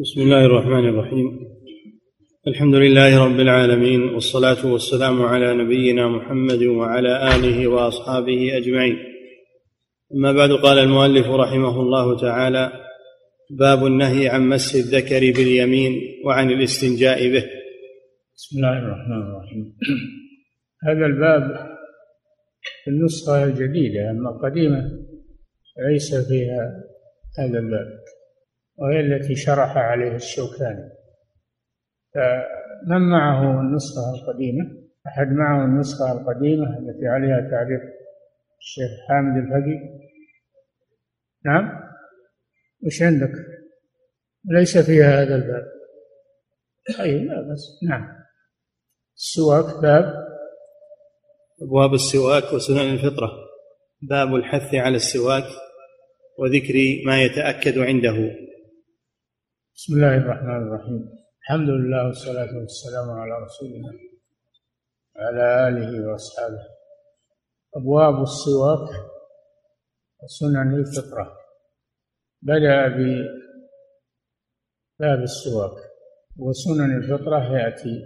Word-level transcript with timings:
بسم 0.00 0.20
الله 0.20 0.44
الرحمن 0.46 0.88
الرحيم. 0.88 1.28
الحمد 2.48 2.74
لله 2.74 3.24
رب 3.24 3.40
العالمين 3.40 4.00
والصلاة 4.00 4.72
والسلام 4.72 5.22
على 5.22 5.54
نبينا 5.54 6.08
محمد 6.08 6.62
وعلى 6.62 7.36
آله 7.36 7.66
وأصحابه 7.66 8.56
أجمعين. 8.56 8.96
أما 10.14 10.32
بعد 10.32 10.50
قال 10.50 10.78
المؤلف 10.78 11.26
رحمه 11.26 11.80
الله 11.80 12.20
تعالى 12.20 12.72
باب 13.50 13.86
النهي 13.86 14.28
عن 14.28 14.48
مس 14.48 14.76
الذكر 14.76 15.20
باليمين 15.20 15.92
وعن 16.24 16.50
الاستنجاء 16.50 17.32
به. 17.32 17.44
بسم 18.36 18.56
الله 18.56 18.78
الرحمن 18.78 19.22
الرحيم. 19.22 19.76
هذا 20.88 21.06
الباب 21.06 21.44
في 22.84 22.90
النسخة 22.90 23.44
الجديدة 23.44 24.10
أما 24.10 24.30
القديمة 24.30 24.80
ليس 25.90 26.14
فيها 26.14 26.62
هذا 27.38 27.58
الباب. 27.58 28.07
وهي 28.78 29.00
التي 29.00 29.34
شرح 29.34 29.76
عليه 29.76 30.14
الشوكاني. 30.14 30.90
فمن 32.14 33.00
معه 33.10 33.60
النسخة 33.60 34.14
القديمة؟ 34.14 34.64
أحد 35.06 35.26
معه 35.26 35.64
النسخة 35.64 36.12
القديمة 36.12 36.78
التي 36.78 37.06
عليها 37.06 37.50
تعريف 37.50 37.80
الشيخ 38.58 38.90
حامد 39.08 39.36
الفقي؟ 39.36 39.98
نعم. 41.44 41.80
وش 42.86 43.02
عندك؟ 43.02 43.32
ليس 44.50 44.78
فيها 44.78 45.22
هذا 45.22 45.34
الباب. 45.34 45.64
أي 47.00 47.24
لا 47.24 47.52
بس. 47.52 47.84
نعم. 47.88 48.18
السواك 49.16 49.82
باب. 49.82 50.28
أبواب 51.62 51.94
السواك 51.94 52.52
وسنن 52.52 52.94
الفطرة. 52.94 53.30
باب 54.02 54.34
الحث 54.34 54.74
على 54.74 54.96
السواك 54.96 55.44
وذكر 56.38 56.74
ما 57.06 57.22
يتأكد 57.22 57.78
عنده. 57.78 58.47
بسم 59.78 59.94
الله 59.94 60.14
الرحمن 60.16 60.62
الرحيم. 60.66 61.02
الحمد 61.42 61.68
لله 61.68 62.06
والصلاة 62.06 62.52
والسلام 62.58 63.10
على 63.10 63.44
رسول 63.44 63.68
الله 63.68 63.94
وعلى 65.16 65.68
آله 65.68 65.90
وأصحابه. 66.08 66.64
أبواب 67.76 68.22
السواك 68.22 68.88
وسنن 70.22 70.74
الفطرة 70.74 71.26
بدأ 72.42 72.88
بباب 74.98 75.20
السواك 75.22 75.76
وسنن 76.38 76.90
الفطرة 76.96 77.40
يأتي 77.58 78.04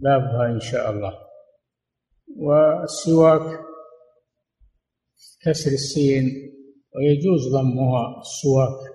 بابها 0.00 0.46
إن 0.46 0.60
شاء 0.60 0.90
الله. 0.90 1.18
والسواك 2.36 3.60
كسر 5.42 5.70
السين 5.70 6.24
ويجوز 6.94 7.42
ضمها 7.52 8.20
السواك. 8.20 8.93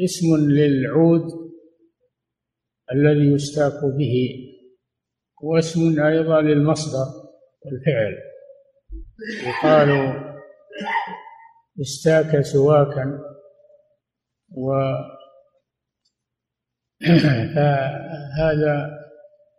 اسم 0.00 0.36
للعود 0.36 1.52
الذي 2.92 3.32
يستاك 3.32 3.84
به 3.98 4.14
واسم 5.42 6.02
أيضا 6.04 6.40
للمصدر 6.40 7.06
والفعل. 7.64 8.14
يقال 9.46 9.90
استاك 11.80 12.40
سواكا 12.40 13.18
و 14.50 14.72
فهذا 17.54 19.02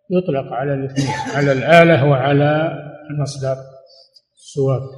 يطلق 0.10 0.54
على 0.54 0.74
الاثنين 0.74 1.08
على 1.36 1.52
الآلة 1.52 2.10
وعلى 2.10 2.72
المصدر 3.10 3.56
السواك 4.34 4.90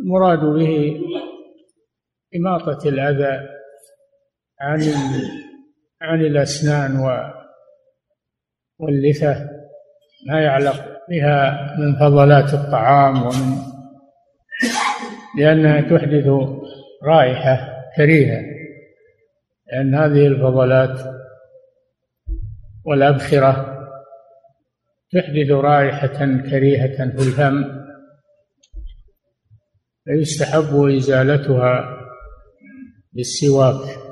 المراد 0.00 0.38
به 0.38 1.00
إماطة 2.36 2.88
الأذى. 2.88 3.59
عن 4.60 4.80
عن 6.02 6.20
الأسنان 6.20 6.96
واللثة 8.78 9.50
ما 10.28 10.40
يعلق 10.42 10.98
بها 11.10 11.76
من 11.78 11.98
فضلات 11.98 12.54
الطعام 12.54 13.22
ومن 13.22 13.56
لأنها 15.38 15.80
تحدث 15.80 16.26
رائحة 17.02 17.82
كريهة 17.96 18.42
لأن 19.72 19.94
هذه 19.94 20.26
الفضلات 20.26 21.00
والأبخرة 22.84 23.80
تحدث 25.12 25.50
رائحة 25.50 26.26
كريهة 26.50 27.10
في 27.10 27.28
الفم 27.28 27.80
فيستحب 30.04 30.84
إزالتها 30.96 31.96
بالسواك 33.12 34.09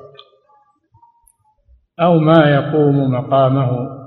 أو 2.00 2.18
ما 2.18 2.50
يقوم 2.50 3.12
مقامه 3.12 3.98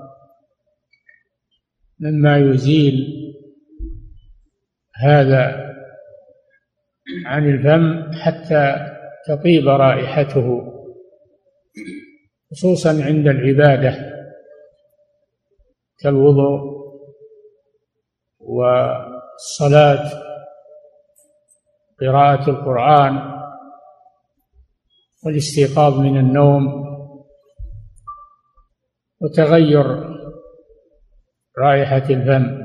مما 1.99 2.37
يزيل 2.37 2.93
هذا 4.95 5.71
عن 7.25 7.49
الفم 7.49 8.13
حتى 8.13 8.75
تطيب 9.27 9.67
رائحته 9.67 10.73
خصوصا 12.51 12.89
عند 12.89 13.27
العبادة 13.27 14.11
كالوضوء 15.99 16.71
والصلاة 18.39 20.11
قراءة 22.01 22.49
القرآن 22.49 23.41
والاستيقاظ 25.25 25.99
من 25.99 26.17
النوم. 26.17 26.90
وتغير 29.21 29.85
رائحة 31.57 32.09
الفم 32.09 32.61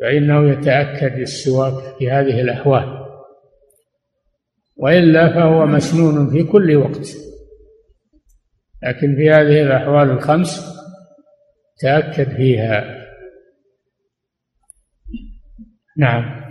فإنه 0.00 0.50
يتأكد 0.50 1.18
السواك 1.18 1.96
في 1.98 2.10
هذه 2.10 2.40
الأحوال. 2.40 3.02
وإلا 4.76 5.34
فهو 5.34 5.66
مسنون 5.66 6.30
في 6.30 6.42
كل 6.44 6.76
وقت. 6.76 7.08
لكن 8.82 9.16
في 9.16 9.30
هذه 9.30 9.62
الأحوال 9.62 10.10
الخمس 10.10 10.78
تأكد 11.80 12.36
فيها. 12.36 12.84
نعم. 15.98 16.42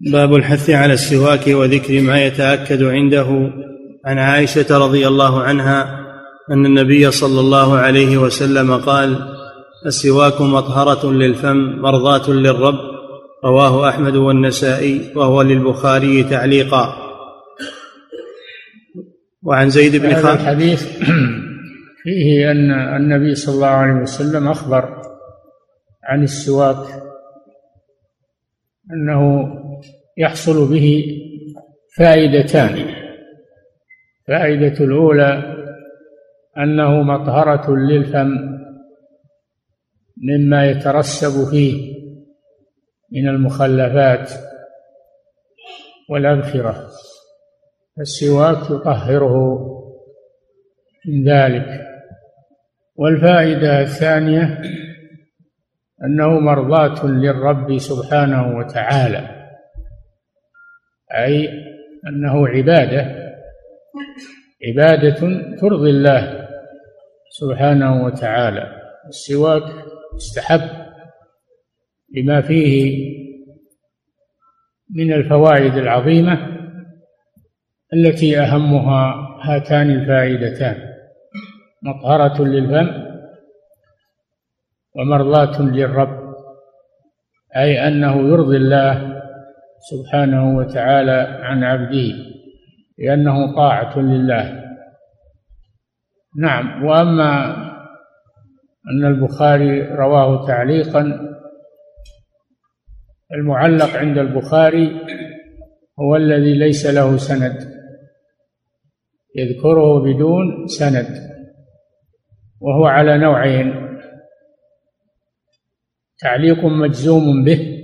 باب 0.00 0.34
الحث 0.34 0.70
على 0.70 0.92
السواك 0.92 1.46
وذكر 1.46 2.00
ما 2.00 2.24
يتأكد 2.24 2.82
عنده. 2.82 3.52
عن 4.04 4.18
عائشة 4.18 4.78
رضي 4.78 5.08
الله 5.08 5.42
عنها 5.42 6.01
أن 6.50 6.66
النبي 6.66 7.10
صلى 7.10 7.40
الله 7.40 7.76
عليه 7.76 8.18
وسلم 8.18 8.76
قال 8.76 9.16
السواك 9.86 10.40
مطهره 10.40 11.12
للفم 11.12 11.56
مرضاة 11.56 12.30
للرب. 12.30 12.92
رواه 13.44 13.88
أحمد 13.88 14.16
والنسائي 14.16 15.12
وهو 15.16 15.42
للبخاري 15.42 16.24
تعليقا. 16.24 16.94
وعن 19.42 19.70
زيد 19.70 19.96
بن 19.96 20.14
خالد 20.14 20.40
الحديث 20.40 20.82
فيه 22.02 22.50
أن 22.50 22.70
النبي 22.70 23.34
صلى 23.34 23.54
الله 23.54 23.66
عليه 23.66 24.02
وسلم 24.02 24.48
أخبر 24.48 25.02
عن 26.04 26.22
السواك 26.22 26.86
أنه 28.92 29.52
يحصل 30.18 30.70
به 30.70 31.04
فائدتان. 31.98 32.94
فائدة 34.28 34.84
الأولى 34.84 35.51
أنه 36.58 37.02
مطهرة 37.02 37.76
للفم 37.76 38.58
مما 40.16 40.66
يترسب 40.66 41.50
فيه 41.50 41.92
من 43.12 43.28
المخلفات 43.28 44.30
والأبخرة 46.10 46.88
السواك 48.00 48.70
يطهره 48.70 49.68
من 51.06 51.28
ذلك. 51.28 51.92
والفائدة 52.96 53.80
الثانية 53.80 54.62
أنه 56.04 56.40
مرضاة 56.40 57.06
للرب 57.06 57.78
سبحانه 57.78 58.56
وتعالى 58.56 59.48
أي 61.14 61.48
أنه 62.06 62.48
عبادة 62.48 63.32
عبادة 64.68 65.16
ترضي 65.60 65.90
الله 65.90 66.41
سبحانه 67.40 68.04
وتعالى. 68.04 68.82
السواك 69.08 69.62
استحب 70.16 70.60
لما 72.16 72.40
فيه 72.40 72.74
من 74.90 75.12
الفوائد 75.12 75.74
العظيمة 75.74 76.48
التي 77.94 78.40
أهمها 78.40 79.14
هاتان 79.42 79.90
الفائدتان 79.90 80.76
مطهرة 81.82 82.42
للفم 82.44 83.02
ومرضاة 84.96 85.62
للرب 85.62 86.34
أي 87.56 87.88
أنه 87.88 88.28
يرضي 88.28 88.56
الله 88.56 89.22
سبحانه 89.90 90.56
وتعالى 90.56 91.38
عن 91.42 91.64
عبده 91.64 92.12
لأنه 92.98 93.56
طاعة 93.56 93.98
لله. 93.98 94.61
نعم 96.36 96.84
وأما 96.84 97.56
أن 98.90 99.04
البخاري 99.04 99.82
رواه 99.82 100.46
تعليقا 100.46 101.32
المعلق 103.34 103.96
عند 103.96 104.18
البخاري 104.18 105.00
هو 106.00 106.16
الذي 106.16 106.54
ليس 106.58 106.86
له 106.86 107.16
سند 107.16 107.72
يذكره 109.36 110.02
بدون 110.02 110.66
سند 110.66 111.32
وهو 112.60 112.86
على 112.86 113.18
نوعين 113.18 113.98
تعليق 116.18 116.64
مجزوم 116.64 117.44
به 117.44 117.78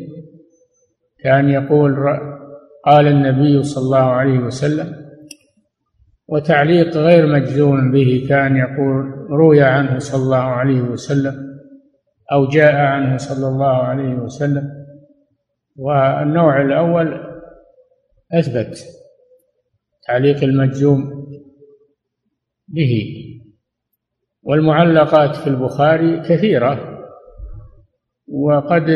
كأن 1.22 1.50
يقول 1.50 1.96
قال 2.84 3.06
النبي 3.06 3.62
صلى 3.62 3.84
الله 3.84 4.10
عليه 4.10 4.38
وسلم 4.38 5.07
وتعليق 6.28 6.96
غير 6.96 7.26
مجزوم 7.26 7.90
به 7.92 8.26
كان 8.28 8.56
يقول 8.56 9.26
روي 9.30 9.62
عنه 9.62 9.98
صلى 9.98 10.22
الله 10.22 10.36
عليه 10.36 10.80
وسلم 10.80 11.58
أو 12.32 12.46
جاء 12.46 12.74
عنه 12.74 13.16
صلى 13.16 13.48
الله 13.48 13.76
عليه 13.76 14.14
وسلم 14.14 14.70
والنوع 15.76 16.62
الأول 16.62 17.20
أثبت 18.32 18.84
تعليق 20.06 20.42
المجزوم 20.42 21.28
به 22.68 23.24
والمعلقات 24.42 25.36
في 25.36 25.46
البخاري 25.46 26.20
كثيرة 26.20 26.98
وقد 28.28 28.90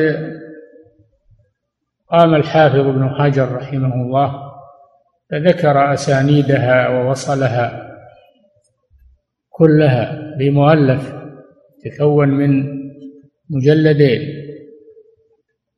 قام 2.08 2.34
الحافظ 2.34 2.78
ابن 2.78 3.08
حجر 3.08 3.52
رحمه 3.56 3.94
الله 3.94 4.51
فذكر 5.32 5.92
أسانيدها 5.94 6.88
ووصلها 6.88 7.96
كلها 9.50 10.36
بمؤلف 10.38 11.14
تكون 11.84 12.28
من 12.28 12.82
مجلدين 13.50 14.20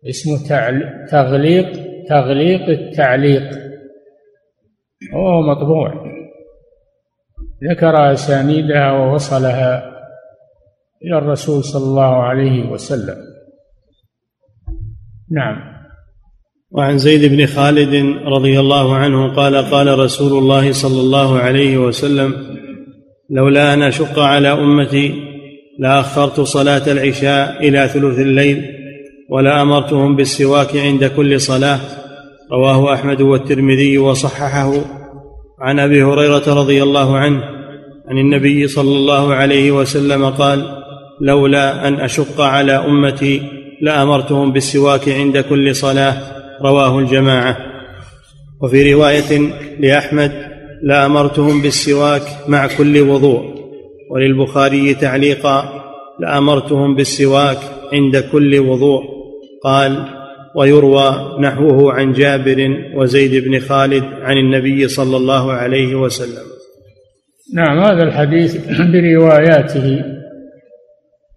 اسمه 0.08 0.48
تغليق 1.10 1.84
تغليق 2.08 2.68
التعليق. 2.68 3.58
هو 5.14 5.42
مطبوع. 5.42 6.04
ذكر 7.70 8.12
أسانيدها 8.12 8.92
ووصلها 8.92 9.94
إلى 11.04 11.18
الرسول 11.18 11.64
صلى 11.64 11.84
الله 11.84 12.22
عليه 12.22 12.70
وسلم. 12.70 13.16
نعم. 15.30 15.73
وعن 16.74 16.98
زيد 16.98 17.24
بن 17.24 17.46
خالد 17.46 18.16
رضي 18.26 18.60
الله 18.60 18.94
عنه 18.94 19.34
قال 19.34 19.56
قال 19.56 19.98
رسول 19.98 20.38
الله 20.38 20.72
صلى 20.72 21.00
الله 21.00 21.38
عليه 21.38 21.78
وسلم 21.78 22.34
لولا 23.30 23.74
أن 23.74 23.82
أشق 23.82 24.18
على 24.18 24.48
أمتي 24.48 25.14
لأخرت 25.78 26.40
صلاة 26.40 26.92
العشاء 26.92 27.68
إلى 27.68 27.88
ثلث 27.88 28.18
الليل 28.18 28.62
ولامرتهم 29.30 30.16
بالسواك 30.16 30.76
عند 30.76 31.04
كل 31.04 31.40
صلاة 31.40 31.80
رواه 32.52 32.94
أحمد 32.94 33.22
والترمذي 33.22 33.98
وصححه 33.98 34.72
عن 35.60 35.78
أبي 35.78 36.02
هريرة 36.02 36.54
رضي 36.54 36.82
الله 36.82 37.16
عنه 37.16 37.42
عن 38.08 38.18
النبي 38.18 38.68
صلى 38.68 38.96
الله 38.96 39.34
عليه 39.34 39.72
وسلم 39.72 40.24
قال 40.24 40.66
لولا 41.20 41.88
أن 41.88 41.94
أشق 41.94 42.40
على 42.40 42.72
أمتي 42.72 43.42
لأمرتهم 43.82 44.52
بالسواك 44.52 45.08
عند 45.08 45.38
كل 45.38 45.74
صلاة 45.76 46.43
رواه 46.62 46.98
الجماعة. 46.98 47.56
وفي 48.62 48.92
رواية 48.94 49.38
لأحمد 49.80 50.32
لامرتهم 50.82 51.62
بالسواك 51.62 52.22
مع 52.48 52.66
كل 52.78 53.00
وضوء. 53.00 53.54
وللبخاري 54.10 54.94
تعليقا 54.94 55.84
لامرتهم 56.20 56.94
بالسواك 56.94 57.58
عند 57.92 58.16
كل 58.32 58.58
وضوء. 58.58 59.02
قال 59.64 60.04
ويروى 60.56 61.38
نحوه 61.40 61.92
عن 61.92 62.12
جابر 62.12 62.76
وزيد 62.96 63.44
بن 63.44 63.58
خالد 63.58 64.04
عن 64.04 64.36
النبي 64.36 64.88
صلى 64.88 65.16
الله 65.16 65.52
عليه 65.52 65.94
وسلم. 65.94 66.46
نعم 67.54 67.78
هذا 67.78 68.02
الحديث 68.02 68.56
برواياته 68.92 69.86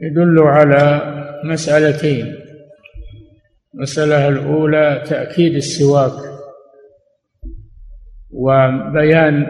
يدل 0.01 0.39
على 0.39 1.01
مسألتين. 1.43 2.35
المسألة 3.77 4.27
الأولى 4.27 5.03
تأكيد 5.07 5.55
السواك 5.55 6.13
وبيان 8.31 9.45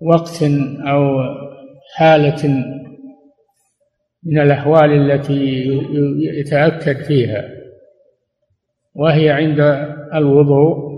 وقت 0.00 0.42
أو 0.86 1.18
حالة 1.96 2.48
من 4.24 4.38
الأحوال 4.38 5.10
التي 5.10 5.66
يتأكد 6.40 7.02
فيها 7.04 7.44
وهي 8.94 9.30
عند 9.30 9.60
الوضوء 10.14 10.94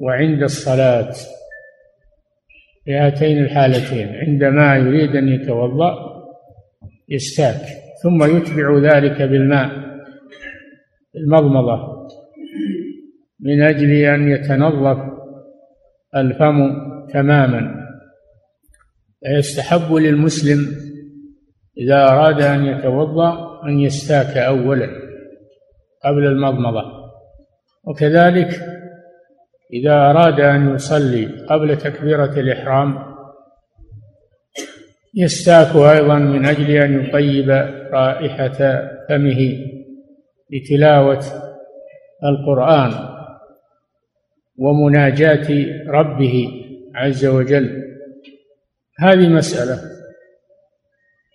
وعند 0.00 0.42
الصلاة 0.42 1.12
في 2.84 2.94
هاتين 2.94 3.38
الحالتين 3.38 4.08
عندما 4.08 4.76
يريد 4.76 5.16
أن 5.16 5.28
يتوضأ 5.28 5.94
يستاك 7.08 7.60
ثم 8.02 8.36
يتبع 8.36 8.78
ذلك 8.78 9.22
بالماء. 9.22 9.95
المضمضة 11.16 12.06
من 13.40 13.62
أجل 13.62 13.90
أن 13.90 14.30
يتنظف 14.30 14.98
الفم 16.16 16.86
تماما. 17.12 17.86
يستحب 19.38 19.92
للمسلم 19.92 20.58
إذا 21.78 22.08
أراد 22.08 22.42
أن 22.42 22.64
يتوضأ 22.64 23.60
أن 23.68 23.80
يستاك 23.80 24.36
أولا 24.36 24.88
قبل 26.04 26.26
المضمضة. 26.26 26.82
وكذلك 27.84 28.48
إذا 29.72 29.92
أراد 29.92 30.40
أن 30.40 30.74
يصلي 30.74 31.26
قبل 31.26 31.78
تكبيرة 31.78 32.40
الإحرام 32.40 33.16
يستاك 35.14 35.76
أيضا 35.76 36.18
من 36.18 36.46
أجل 36.46 36.70
أن 36.70 37.00
يطيب 37.00 37.50
رائحة 37.92 38.88
فمه. 39.08 39.58
لتلاوة 40.50 41.24
القرآن 42.24 43.16
ومناجاة 44.58 45.66
ربه 45.88 46.48
عز 46.94 47.26
وجل. 47.26 47.82
هذه 48.98 49.28
مسألة. 49.28 49.80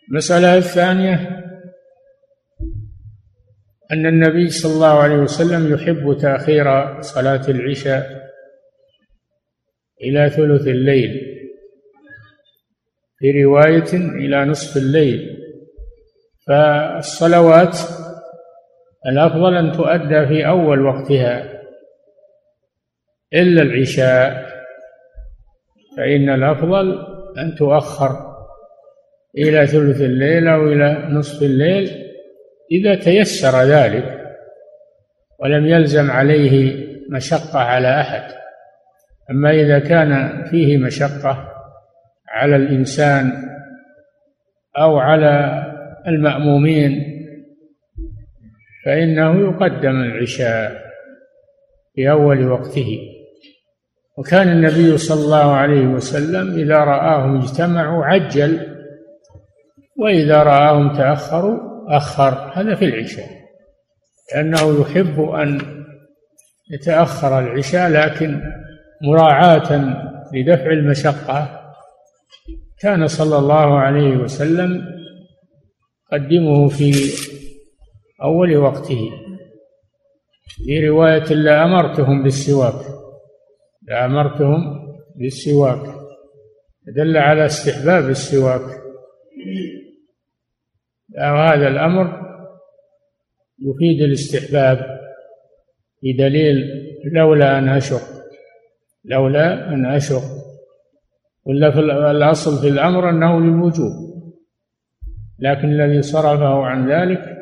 المسألة 0.10 0.58
الثانية 0.58 1.41
أن 3.91 4.06
النبي 4.06 4.50
صلى 4.50 4.74
الله 4.74 5.00
عليه 5.00 5.15
وسلم 5.15 5.74
يحب 5.74 6.18
تأخير 6.22 7.01
صلاة 7.01 7.50
العشاء 7.50 8.22
إلى 10.01 10.30
ثلث 10.30 10.68
الليل 10.68 11.22
في 13.18 13.44
رواية 13.44 13.94
إلى 13.94 14.46
نصف 14.46 14.77
الليل. 14.77 15.38
فالصلوات 16.48 17.77
الأفضل 19.08 19.58
أن 19.58 19.72
تؤدى 19.72 20.27
في 20.27 20.48
أول 20.48 20.86
وقتها 20.86 21.62
إلا 23.34 23.62
العشاء 23.62 24.46
فإن 25.98 26.29
الأفضل 26.29 27.05
أن 27.38 27.55
تؤخر 27.55 28.31
إلى 29.38 29.67
ثلث 29.67 30.01
الليل 30.01 30.48
أو 30.48 30.67
إلى 30.67 31.08
نصف 31.10 31.43
الليل 31.43 31.89
إذا 32.72 32.96
تيسر 32.96 33.63
ذلك 33.63 34.22
ولم 35.39 35.65
يلزم 35.65 36.12
عليه 36.12 36.86
مشقة 37.10 37.60
على 37.60 38.01
أحد. 38.01 38.24
أما 39.31 39.51
إذا 39.51 39.79
كان 39.79 40.43
فيه 40.51 40.77
مشقة 40.77 41.48
على 42.29 42.55
الإنسان 42.55 43.31
أو 44.77 44.98
على 44.98 45.63
المأمومين 46.08 47.21
فإنه 48.85 49.39
يقدم 49.39 50.01
العشاء 50.01 50.91
في 51.95 52.11
أول 52.11 52.51
وقته. 52.51 53.00
وكان 54.17 54.50
النبي 54.50 54.97
صلى 54.97 55.23
الله 55.23 55.51
عليه 55.51 55.88
وسلم 55.88 56.59
إذا 56.59 56.77
رآهم 56.77 57.41
اجتمعوا 57.41 58.05
عجل 58.05 58.77
وإذا 59.97 60.43
رآهم 60.43 60.97
تأخروا 60.97 61.57
أخر. 61.97 62.51
هذا 62.53 62.75
في 62.75 62.85
العشاء 62.85 63.27
لأنه 64.33 64.81
يحب 64.81 65.21
أن 65.21 65.61
يتأخر 66.71 67.39
العشاء 67.39 67.89
لكن 67.89 68.41
مراعاة 69.01 69.95
لدفع 70.33 70.71
المشقة. 70.71 71.61
كان 72.79 73.07
صلى 73.07 73.38
الله 73.38 73.79
عليه 73.79 74.17
وسلم 74.17 74.85
قدمه 76.11 76.67
في 76.67 76.91
أول 78.24 78.58
وقته. 78.58 79.12
في 80.66 80.88
رواية 80.90 81.34
لأمرتهم 81.34 82.24
بالسواك. 82.24 82.86
لأمرتهم 83.88 84.62
بالسواك. 85.16 85.96
دل 86.96 87.18
على 87.18 87.46
استحباب 87.46 88.10
السواك. 88.10 88.82
وهذا 91.18 91.68
الأمر 91.68 92.22
يفيد 93.60 94.01
الاستحباب 94.01 95.00
بدليل 96.04 96.56
لولا 97.13 97.58
أن 97.58 97.70
أشق. 97.70 98.01
لولا 99.06 99.74
أن 99.74 99.86
أشق. 99.86 100.24
ولا 101.46 101.72
في 101.72 101.80
الأصل 102.12 102.62
في 102.62 102.68
الأمر 102.68 103.10
أنه 103.10 103.40
للوجوب. 103.40 104.12
لكن 105.40 105.68
الذي 105.68 106.01
صرفه 106.01 106.66
عن 106.66 106.92
ذلك 106.92 107.40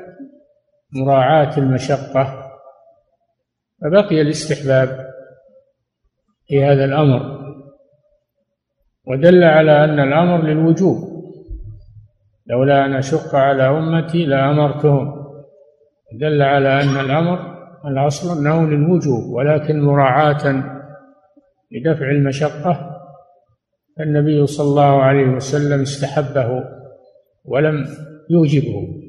مراعاة 0.93 1.58
المشقة 1.58 2.51
فبقي 3.81 4.22
الاستحباب 4.22 5.10
في 6.48 6.63
هذا 6.63 6.86
الأمر. 6.86 7.39
ودل 9.08 9.43
على 9.43 9.84
أن 9.84 10.00
الأمر 10.00 10.43
للوجوب. 10.43 10.98
لولا 12.48 12.86
أن 12.86 12.93
أشق 12.93 13.36
على 13.36 13.69
أمتي 13.69 14.25
لأمرتهم. 14.25 15.19
دل 16.19 16.41
على 16.41 16.81
أن 16.81 17.05
الأمر 17.05 17.60
الأصل 17.86 18.39
أنه 18.39 18.67
للوجوب 18.67 19.24
ولكن 19.34 19.81
مراعاة 19.81 20.63
لدفع 21.72 22.12
المشقة 22.12 23.00
النبي 24.00 24.48
صلى 24.48 24.67
الله 24.67 25.01
عليه 25.01 25.27
وسلم 25.27 25.81
استحبه 25.81 26.63
ولم 27.46 27.86
يوجبه. 28.29 29.09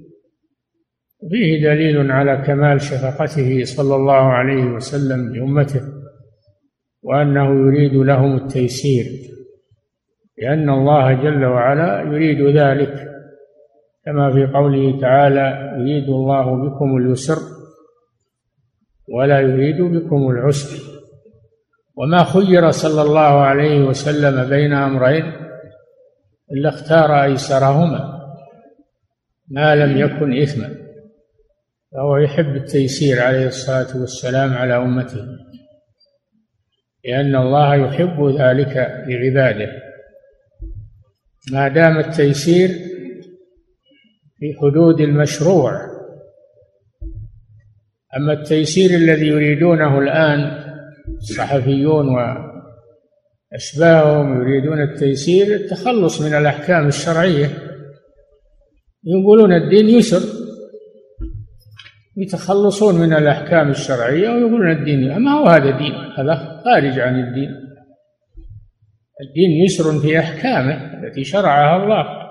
فيه 1.29 1.63
دليل 1.63 2.11
على 2.11 2.43
كمال 2.47 2.81
شفقته 2.81 3.65
صلى 3.65 3.95
الله 3.95 4.15
عليه 4.15 4.65
وسلم 4.65 5.35
لأمته 5.35 5.81
وأنه 7.03 7.51
يريد 7.67 7.95
لهم 7.95 8.37
التيسير 8.37 9.05
لأن 10.43 10.71
الله 10.71 11.13
جل 11.13 11.45
وعلا 11.45 12.01
يريد 12.03 12.57
ذلك. 12.57 13.11
كما 14.05 14.33
في 14.33 14.47
قوله 14.47 15.01
تعالى 15.01 15.75
يريد 15.79 16.09
الله 16.09 16.69
بكم 16.69 16.97
اليسر 16.97 17.39
ولا 19.09 19.41
يريد 19.41 19.83
بكم 19.83 20.31
العسر. 20.31 20.83
وما 21.97 22.25
خير 22.25 22.71
صلى 22.71 23.03
الله 23.03 23.41
عليه 23.41 23.85
وسلم 23.85 24.49
بين 24.51 24.73
أمرين 24.73 25.25
إلا 26.53 26.69
اختار 26.69 27.23
أيسرهما 27.23 28.21
ما 29.49 29.75
لم 29.75 29.97
يكن 29.97 30.43
إثما. 30.43 30.90
فهو 31.93 32.17
يحب 32.17 32.57
التيسير 32.57 33.23
عليه 33.23 33.47
الصلاة 33.47 34.01
والسلام 34.01 34.55
على 34.55 34.77
أمته 34.77 35.27
لأن 37.05 37.37
الله 37.37 37.75
يحب 37.75 38.37
ذلك 38.41 38.77
لعباده. 39.09 39.73
ما 41.53 41.69
دام 41.69 41.99
التيسير 41.99 42.69
في 44.39 44.55
حدود 44.61 45.01
المشروع 45.01 45.91
أما 48.17 48.33
التيسير 48.33 48.91
الذي 48.91 49.27
يريدونه 49.27 49.99
الآن 49.99 50.65
الصحفيون 51.17 52.07
وأشباههم 53.53 54.41
يريدون 54.41 54.83
التيسير 54.83 55.55
التخلص 55.55 56.21
من 56.21 56.35
الأحكام 56.35 56.87
الشرعية. 56.87 57.51
يقولون 59.05 59.53
الدين 59.53 59.89
يسر 59.89 60.40
يتخلصون 62.17 62.95
من 62.95 63.13
الأحكام 63.13 63.71
الشرعية 63.71 64.29
ويقولون 64.29 64.71
الدين 64.71 65.19
ما 65.19 65.31
هو 65.31 65.47
هذا 65.47 65.79
دين؟ 65.79 65.95
هذا 66.19 66.61
خارج 66.65 66.99
عن 66.99 67.21
الدين. 67.21 67.51
الدين 69.21 69.65
يسر 69.65 70.01
في 70.01 70.19
أحكامه 70.19 71.05
التي 71.05 71.25
شرعها 71.25 71.83
الله. 71.83 72.31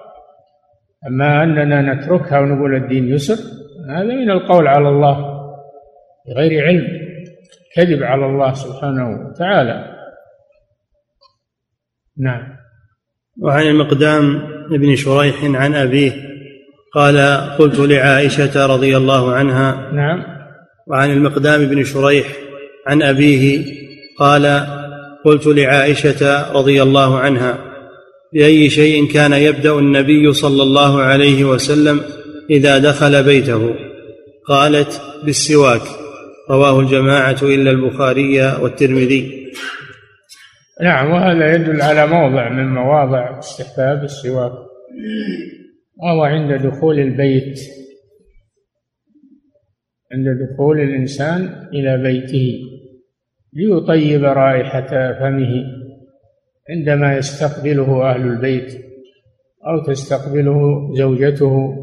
أما 1.07 1.43
أننا 1.43 1.93
نتركها 1.93 2.39
ونقول 2.39 2.75
الدين 2.75 3.07
يسر 3.07 3.35
هذا 3.89 4.03
من 4.03 4.31
القول 4.31 4.67
على 4.67 4.89
الله 4.89 5.39
بغير 6.27 6.65
علم 6.65 6.87
كذب 7.75 8.03
على 8.03 8.25
الله 8.25 8.53
سبحانه 8.53 9.09
وتعالى. 9.09 9.95
نعم. 12.17 12.57
وعن 13.41 13.63
المقدام 13.63 14.41
بن 14.71 14.95
شريح 14.95 15.43
عن 15.43 15.75
أبيه. 15.75 16.28
قال 16.95 17.17
قلت 17.59 17.79
لعائشة 17.79 18.65
رضي 18.65 18.97
الله 18.97 19.31
عنها 19.31 19.91
نعم. 19.93 20.23
وعن 20.87 21.11
المقدام 21.11 21.65
بن 21.65 21.83
شريح 21.83 22.27
عن 22.87 23.01
أبيه 23.01 23.65
قال 24.19 24.67
قلت 25.25 25.47
لعائشة 25.47 26.51
رضي 26.51 26.83
الله 26.83 27.19
عنها 27.19 27.57
بأي 28.33 28.69
شيء 28.69 29.11
كان 29.11 29.33
يبدأ 29.33 29.71
النبي 29.71 30.33
صلى 30.33 30.63
الله 30.63 31.01
عليه 31.01 31.43
وسلم 31.43 32.01
إذا 32.49 32.77
دخل 32.77 33.23
بيته؟ 33.23 33.75
قالت 34.47 35.01
بالسواك. 35.23 35.81
رواه 36.49 36.79
الجماعة 36.79 37.37
إلا 37.41 37.71
البخاري 37.71 38.41
والترمذي. 38.61 39.51
نعم 40.81 41.11
وهذا 41.11 41.55
يدل 41.55 41.81
على 41.81 42.07
موضع 42.07 42.49
من 42.49 42.73
مواضع 42.73 43.39
استحباب 43.39 44.03
السواك. 44.03 44.51
وهو 46.03 46.23
عند 46.23 46.51
دخول 46.67 46.99
البيت. 46.99 47.59
عند 50.11 50.27
دخول 50.49 50.79
الإنسان 50.79 51.67
إلى 51.73 51.97
بيته 52.03 52.59
ليطيب 53.53 54.23
رائحة 54.23 55.19
فمه 55.19 55.63
عندما 56.69 57.17
يستقبله 57.17 58.11
أهل 58.11 58.21
البيت 58.21 58.73
أو 59.67 59.93
تستقبله 59.93 60.89
زوجته 60.93 61.75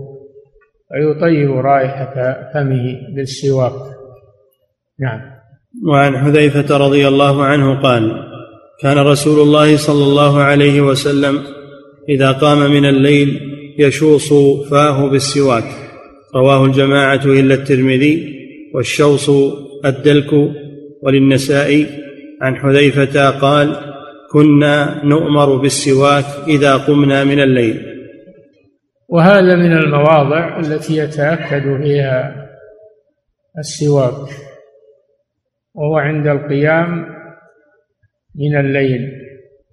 فيطيب 0.92 1.50
رائحة 1.50 2.14
فمه 2.54 3.14
بالسواك. 3.14 3.96
نعم. 5.00 5.20
وعن 5.85 6.18
حذيفة 6.18 6.76
رضي 6.76 7.08
الله 7.08 7.44
عنه 7.44 7.82
قال 7.82 8.12
كان 8.80 8.99
رسول 8.99 9.40
الله 9.40 9.76
صلى 9.76 10.04
الله 10.04 10.42
عليه 10.42 10.80
وسلم 10.80 11.42
إذا 12.08 12.32
قام 12.32 12.70
من 12.70 12.85
الليل 12.85 13.40
يشوص 13.78 14.33
فاه 14.71 15.09
بالسواك. 15.11 15.64
رواه 16.37 16.64
الجماعة 16.64 17.25
إلا 17.25 17.54
الترمذي 17.54 18.37
والشوص 18.75 19.30
الدلك 19.85 20.33
وللنسائي 21.02 21.87
عن 22.42 22.56
حذيفة 22.56 23.30
قال 23.30 23.76
كنا 24.33 25.04
نؤمر 25.04 25.56
بالسواك 25.56 26.25
إذا 26.49 26.76
قمنا 26.76 27.25
من 27.25 27.40
الليل. 27.40 27.83
وهذا 29.09 29.56
من 29.56 29.73
المواضع 29.73 30.61
التي 30.61 30.97
يتأكد 30.97 31.83
فيها 31.83 32.47
السواك 33.59 34.28
وهو 35.75 35.97
عند 35.97 36.26
القيام 36.26 37.06
من 38.37 38.56
الليل 38.61 39.00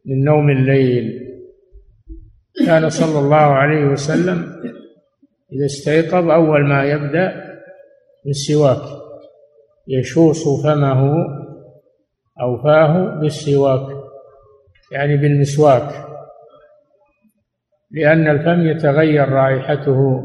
من 0.05 0.23
نوم 0.23 0.49
الليل. 0.49 1.22
كان 2.65 2.89
صلى 2.89 3.19
الله 3.19 3.35
عليه 3.37 3.85
وسلم 3.85 4.63
إذا 5.53 5.65
استيقظ 5.65 6.29
أول 6.29 6.65
ما 6.65 6.83
يبدأ 6.83 7.53
بالسواك 8.25 8.81
يشوص 9.87 10.63
فمه 10.63 11.15
أو 12.41 12.63
فاه 12.63 13.19
بالسواك 13.19 14.03
يعني 14.91 15.17
بالمسواك 15.17 16.05
لأن 17.91 18.27
الفم 18.27 18.67
يتغير 18.67 19.29
رائحته 19.29 20.23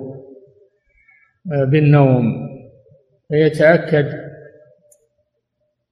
بالنوم 1.45 2.49
فيتأكد 3.29 4.29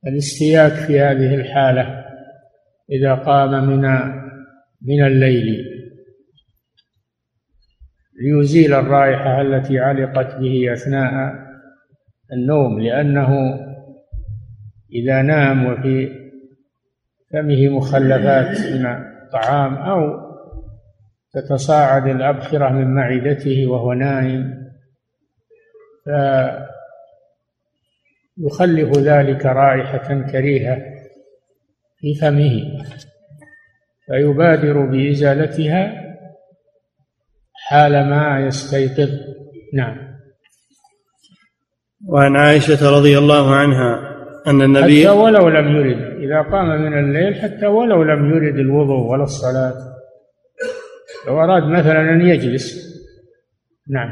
الاستياك 0.07 0.73
في 0.73 1.01
هذه 1.01 1.35
الحالة 1.35 2.05
إذا 2.91 3.15
قام 3.15 3.69
من 3.69 3.81
من 4.83 5.07
الليل. 5.07 5.76
ليزيل 8.21 8.75
الرائحة 8.75 9.41
التي 9.41 9.79
علقت 9.79 10.37
به 10.37 10.73
أثناء 10.73 11.35
النوم 12.33 12.81
لأنه 12.81 13.59
إذا 14.93 15.23
نام 15.23 15.67
وفي 15.67 16.09
فمه 17.33 17.69
مخلفات 17.69 18.61
من 18.61 18.87
الطعام 18.87 19.75
أو 19.75 20.27
تتصاعد 21.33 22.07
الأبخرة 22.07 22.69
من 22.69 22.95
معدته 22.95 23.67
وهو 23.67 23.93
نائم 23.93 24.67
يخلف 28.39 28.99
ذلك 28.99 29.47
رائحة 29.47 30.23
كريهة 30.33 30.83
في 31.97 32.15
فمه 32.15 32.63
فيبادر 34.07 34.87
بإزالتها 34.87 36.06
حال 37.69 37.93
ما 38.11 38.47
يستيقظ. 38.47 39.11
نعم. 39.75 39.97
وعن 42.09 42.37
عائشة 42.37 42.91
رضي 42.99 43.19
الله 43.19 43.55
عنها 43.55 44.17
أن 44.47 44.63
النبي 44.63 45.01
حتى 45.01 45.09
ولو 45.09 45.49
لم 45.49 45.77
يرد 45.77 46.01
إذا 46.23 46.43
قام 46.53 46.69
من 46.69 46.99
الليل 46.99 47.35
حتى 47.35 47.67
ولو 47.67 48.03
لم 48.03 48.31
يرد 48.31 48.59
الوضوء 48.59 49.11
ولا 49.11 49.23
الصلاة. 49.23 49.75
لو 51.27 51.41
أراد 51.45 51.63
مثلا 51.63 52.01
أن 52.01 52.21
يجلس. 52.21 52.75
نعم. 53.91 54.11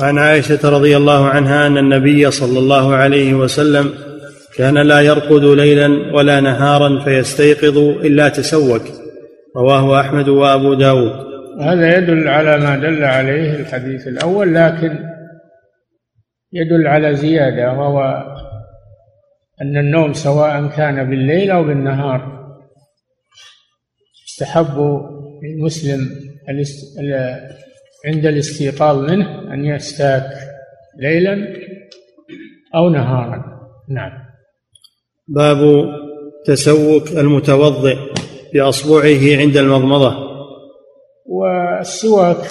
وعن 0.00 0.18
عائشة 0.18 0.70
رضي 0.70 0.96
الله 0.96 1.28
عنها 1.28 1.66
أن 1.66 1.78
النبي 1.78 2.30
صلى 2.30 2.58
الله 2.58 2.94
عليه 2.94 3.34
وسلم 3.34 3.94
كان 4.56 4.78
لا 4.78 5.00
يرقد 5.00 5.44
ليلا 5.44 6.16
ولا 6.16 6.40
نهارا 6.40 7.04
فيستيقظ 7.04 7.78
إلا 7.78 8.28
تسوك. 8.28 8.82
رواه 9.56 10.00
أحمد 10.00 10.28
وأبو 10.28 10.74
داود. 10.74 11.35
هذا 11.60 11.98
يدل 11.98 12.28
على 12.28 12.56
ما 12.58 12.76
دل 12.76 13.04
عليه 13.04 13.54
الحديث 13.54 14.08
الأول 14.08 14.54
لكن 14.54 14.98
يدل 16.52 16.86
على 16.86 17.16
زيادة 17.16 17.72
وهو 17.72 18.26
أن 19.62 19.76
النوم 19.76 20.12
سواء 20.12 20.66
كان 20.66 21.10
بالليل 21.10 21.50
أو 21.50 21.64
بالنهار 21.64 22.36
يستحب 24.26 25.00
للمسلم 25.42 26.10
عند 28.06 28.26
الاستيقاظ 28.26 29.10
منه 29.10 29.54
أن 29.54 29.64
يستاك 29.64 30.30
ليلا 30.98 31.56
أو 32.74 32.88
نهارا. 32.88 33.44
نعم. 33.88 34.12
باب 35.28 35.58
تسوك 36.46 37.10
المتوضئ 37.10 37.96
بأصبعه 38.54 39.38
عند 39.40 39.56
المضمضة. 39.56 40.25
والسواك 41.28 42.46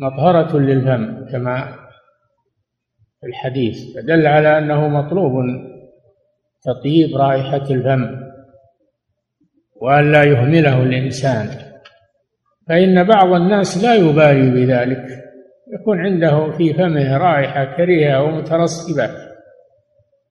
مطهرة 0.00 0.58
للفم 0.58 1.26
كما 1.32 1.76
في 3.20 3.26
الحديث 3.26 3.76
فدل 3.96 4.26
على 4.26 4.58
أنه 4.58 4.88
مطلوب 4.88 5.32
تطيب 6.62 7.16
رائحة 7.16 7.70
الفم 7.70 8.28
وأن 9.76 10.12
لا 10.12 10.24
يهمله 10.24 10.82
الإنسان. 10.82 11.48
فإن 12.68 13.04
بعض 13.04 13.32
الناس 13.32 13.84
لا 13.84 13.94
يبالي 13.94 14.50
بذلك 14.50 15.06
يكون 15.80 15.98
عنده 16.00 16.56
في 16.56 16.74
فمه 16.74 17.16
رائحة 17.16 17.76
كريهة 17.76 18.22
ومترسبة 18.22 19.10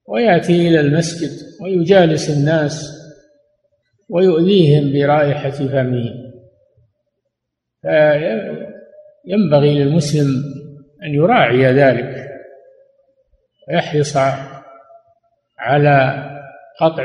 ويأتي 0.08 0.68
إلى 0.68 0.80
المسجد 0.80 1.62
ويجالس 1.62 2.38
الناس 2.38 2.94
ويؤذيهم 4.10 4.94
برائحة 4.94 5.50
فمه. 5.50 6.27
فينبغي 7.82 9.74
للمسلم 9.84 10.28
أن 11.04 11.14
يراعي 11.14 11.66
ذلك 11.66 12.28
ويحرص 13.68 14.18
على 15.60 16.24
قطع 16.80 17.04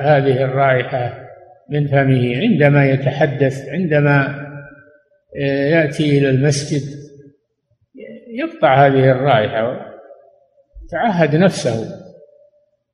هذه 0.00 0.44
الرائحة 0.44 1.24
من 1.70 1.86
فمه 1.86 2.36
عندما 2.36 2.86
يتحدث 2.86 3.68
عندما 3.68 4.44
يأتي 5.70 6.18
إلى 6.18 6.30
المسجد 6.30 6.82
يقطع 8.28 8.86
هذه 8.86 9.10
الرائحة 9.10 9.94
تعهد 10.90 11.36
نفسه 11.36 12.04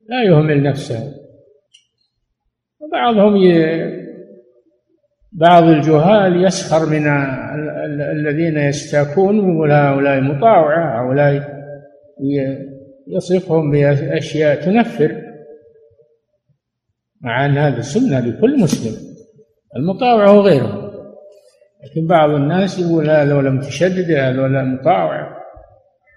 لا 0.09 0.23
يهمل 0.23 0.63
نفسه. 0.63 1.13
وبعضهم 2.79 3.35
بعض 5.31 5.63
الجهال 5.63 6.45
يسخر 6.45 6.85
من 6.85 7.07
الذين 8.11 8.57
يستاكون 8.57 9.39
ويقول 9.39 9.71
هؤلاء 9.71 10.21
مطاوعة 10.21 11.01
هؤلاء 11.01 11.61
يصفهم 13.07 13.71
بأشياء 13.71 14.55
تنفر 14.55 15.21
مع 17.21 17.45
أن 17.45 17.57
هذا 17.57 17.81
سنة 17.81 18.19
لكل 18.19 18.59
مسلم 18.59 18.93
المطاوعة 19.77 20.37
وغيره 20.37 20.91
لكن 21.83 22.07
بعض 22.07 22.29
الناس 22.29 22.79
يقول 22.79 23.09
هذا 23.09 23.33
لم 23.33 23.59
تشدد 23.59 24.11
هذا 24.11 24.63
مطاوعة 24.63 25.41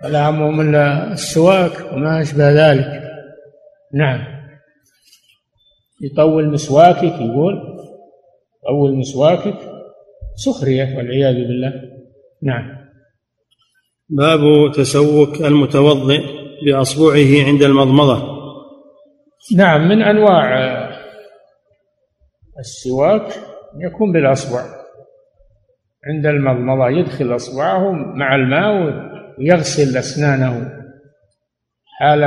ولا 0.05 0.31
همهم 0.31 0.61
إلا 0.61 1.13
السواك 1.13 1.93
وما 1.93 2.23
أشبه 2.23 2.51
ذلك. 2.51 3.03
نعم. 3.95 4.21
يطول 6.03 6.51
مسواكك 6.51 7.21
يقول. 7.21 7.74
أول 8.69 8.97
مسواكك 8.97 9.57
سخرية 10.35 10.97
والعياذ 10.97 11.35
بالله. 11.35 11.73
نعم. 12.43 12.85
باب 14.09 14.73
تسوك 14.75 15.41
المتوضئ 15.41 16.21
بأصبعه 16.67 17.47
عند 17.47 17.63
المضمضة. 17.63 18.35
نعم 19.57 19.89
من 19.89 20.03
أنواع 20.03 20.45
السواك 22.59 23.27
يكون 23.81 24.13
بالأصبع. 24.13 24.61
عند 26.07 26.27
المضمضة 26.27 26.89
يدخل 26.89 27.35
أصبعه 27.35 27.93
مع 27.93 28.35
الماء 28.35 28.73
ويغسل 29.39 29.99
أسنانه 29.99 30.73
حال 31.99 32.25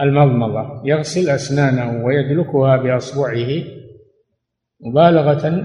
المضمضة. 0.00 0.82
يغسل 0.84 1.30
أسنانه 1.30 2.04
ويدلكها 2.04 2.76
بأصبعه 2.76 3.64
مبالغة 4.84 5.64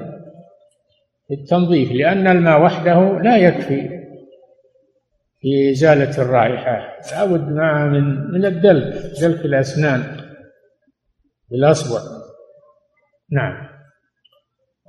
في 1.28 1.34
التنظيف 1.34 1.92
لأن 1.92 2.28
الماء 2.28 2.62
وحده 2.62 3.20
لا 3.24 3.38
يكفي 3.38 3.90
في 5.42 5.72
إزالة 5.72 6.22
الرائحة. 6.22 7.00
لابد 7.12 7.52
معه 7.52 7.86
من 7.86 8.32
من 8.32 8.46
الدلك 8.46 8.94
دلك 9.22 9.46
الأسنان 9.46 10.04
بالأصبع. 11.52 12.00
نعم. 13.32 13.70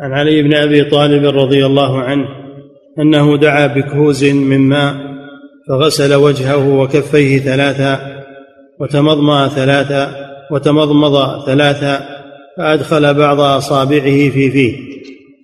عن 0.01 0.13
علي 0.13 0.43
بن 0.43 0.55
أبي 0.55 0.85
طالب 0.85 1.25
رضي 1.25 1.67
الله 1.67 2.03
عنه 2.03 2.27
أنه 2.99 3.37
دعا 3.37 3.67
بكهوز 3.67 4.25
من 4.25 4.59
ماء 4.59 4.95
فغسل 5.69 6.15
وجهه 6.15 6.69
وكفيه 6.69 7.39
ثلاثا 7.39 8.23
وتمضمض 8.81 9.49
ثلاثا 9.49 10.31
وتمضمض 10.51 11.45
ثلاثا 11.47 12.20
فأدخل 12.57 13.15
بعض 13.15 13.41
أصابعه 13.41 14.31
في 14.31 14.51
فيه 14.51 14.77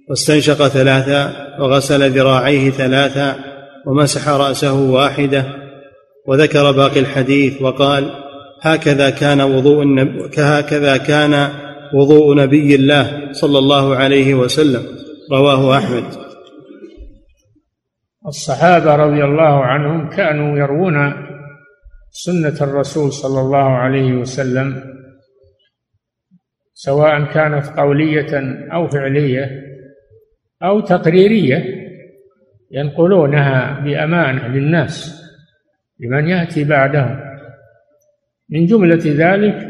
واستنشق 0.09 0.69
ثلاثا 0.69 1.47
وغسل 1.61 2.11
ذراعيه 2.11 2.71
ثلاثا 2.71 3.37
ومسح 3.87 4.29
رأسه 4.29 4.91
واحدة 4.91 5.45
وذكر 6.27 6.73
باقي 6.73 7.01
الحديث 7.01 7.63
وقال 7.63 8.11
هكذا 8.63 9.11
كان 9.11 9.41
وضوء 9.41 9.83
النب... 9.83 10.31
هكذا 10.39 10.97
كان 10.97 11.49
وضوء 11.95 12.37
نبي 12.37 12.75
الله 12.75 13.33
صلى 13.33 13.59
الله 13.59 13.97
عليه 13.97 14.35
وسلم 14.35 14.83
رواه 15.33 15.79
أحمد. 15.79 16.05
الصحابة 18.27 18.97
رضي 18.97 19.25
الله 19.25 19.65
عنهم 19.65 20.11
كانوا 20.11 20.59
يروون 20.59 21.13
سنة 22.11 22.57
الرسول 22.61 23.13
صلى 23.13 23.41
الله 23.41 23.77
عليه 23.77 24.13
وسلم 24.13 24.83
سواء 26.79 27.25
كانت 27.25 27.67
قولية 27.67 28.33
أو 28.73 28.89
فعلية 28.89 29.63
أو 30.63 30.81
تقريرية 30.81 31.65
ينقلونها 32.71 33.81
بأمانة 33.81 34.49
للناس 34.49 35.23
لمن 36.01 36.29
يأتي 36.29 36.65
بعدهم. 36.65 37.21
من 38.51 38.67
جملة 38.67 39.03
ذلك 39.05 39.69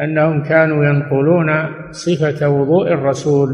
أنهم 0.00 0.42
كانوا 0.42 0.84
ينقلون 0.84 1.48
صفة 1.90 2.48
وضوء 2.48 2.92
الرسول 2.92 3.48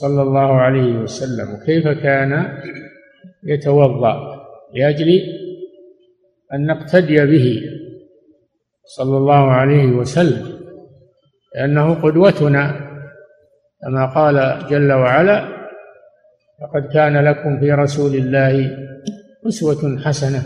صلى 0.00 0.22
الله 0.22 0.60
عليه 0.60 0.92
وسلم 0.92 1.54
وكيف 1.54 1.88
كان؟ 1.88 2.58
يتوضأ 3.44 4.16
لأجل 4.74 5.20
أن 6.54 6.66
نقتدي 6.66 7.26
به 7.26 7.60
صلى 8.84 9.16
الله 9.16 9.50
عليه 9.50 9.86
وسلم. 9.86 10.53
لأنه 11.54 11.94
قدوتنا. 11.94 12.94
كما 13.82 14.06
قال 14.06 14.66
جل 14.70 14.92
وعلا 14.92 15.44
لقد 16.62 16.92
كان 16.92 17.24
لكم 17.24 17.60
في 17.60 17.72
رسول 17.72 18.14
الله 18.14 18.78
أسوة 19.48 19.98
حسنة 20.04 20.42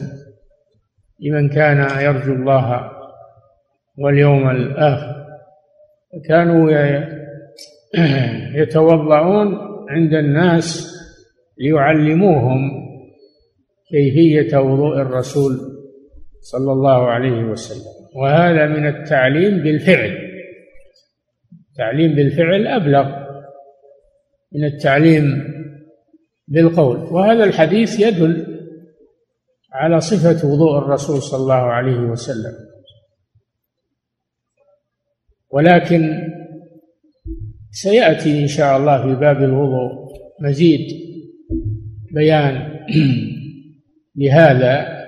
لمن 1.21 1.49
كان 1.49 2.01
يرجو 2.01 2.33
الله 2.33 2.91
واليوم 3.99 4.51
الآخر. 4.51 5.25
كانوا 6.29 6.71
يتوضعون 8.55 9.59
عند 9.95 10.15
الناس 10.15 10.95
ليعلموهم 11.59 12.71
كيفية 13.91 14.59
وضوء 14.59 15.01
الرسول 15.01 15.53
صلى 16.41 16.73
الله 16.73 17.11
عليه 17.11 17.43
وسلم. 17.45 17.93
وهذا 18.15 18.67
من 18.67 18.87
التعليم 18.87 19.63
بالفعل. 19.63 20.28
التعليم 21.79 22.15
بالفعل 22.15 22.67
أبلغ 22.67 23.29
من 24.53 24.65
التعليم 24.65 25.25
بالقول. 26.49 26.97
وهذا 26.97 27.45
الحديث 27.45 28.01
يدل 28.01 28.59
على 29.73 30.01
صفة 30.01 30.49
وضوء 30.49 30.79
الرسول 30.79 31.23
صلى 31.23 31.41
الله 31.41 31.55
عليه 31.55 31.99
وسلم. 31.99 32.53
ولكن 35.51 36.29
سيأتي 37.71 38.43
إن 38.43 38.47
شاء 38.47 38.77
الله 38.77 39.03
في 39.03 39.21
باب 39.21 39.43
الوضوء 39.43 39.93
مزيد 40.41 40.87
بيان 42.13 42.79
لهذا. 44.21 44.99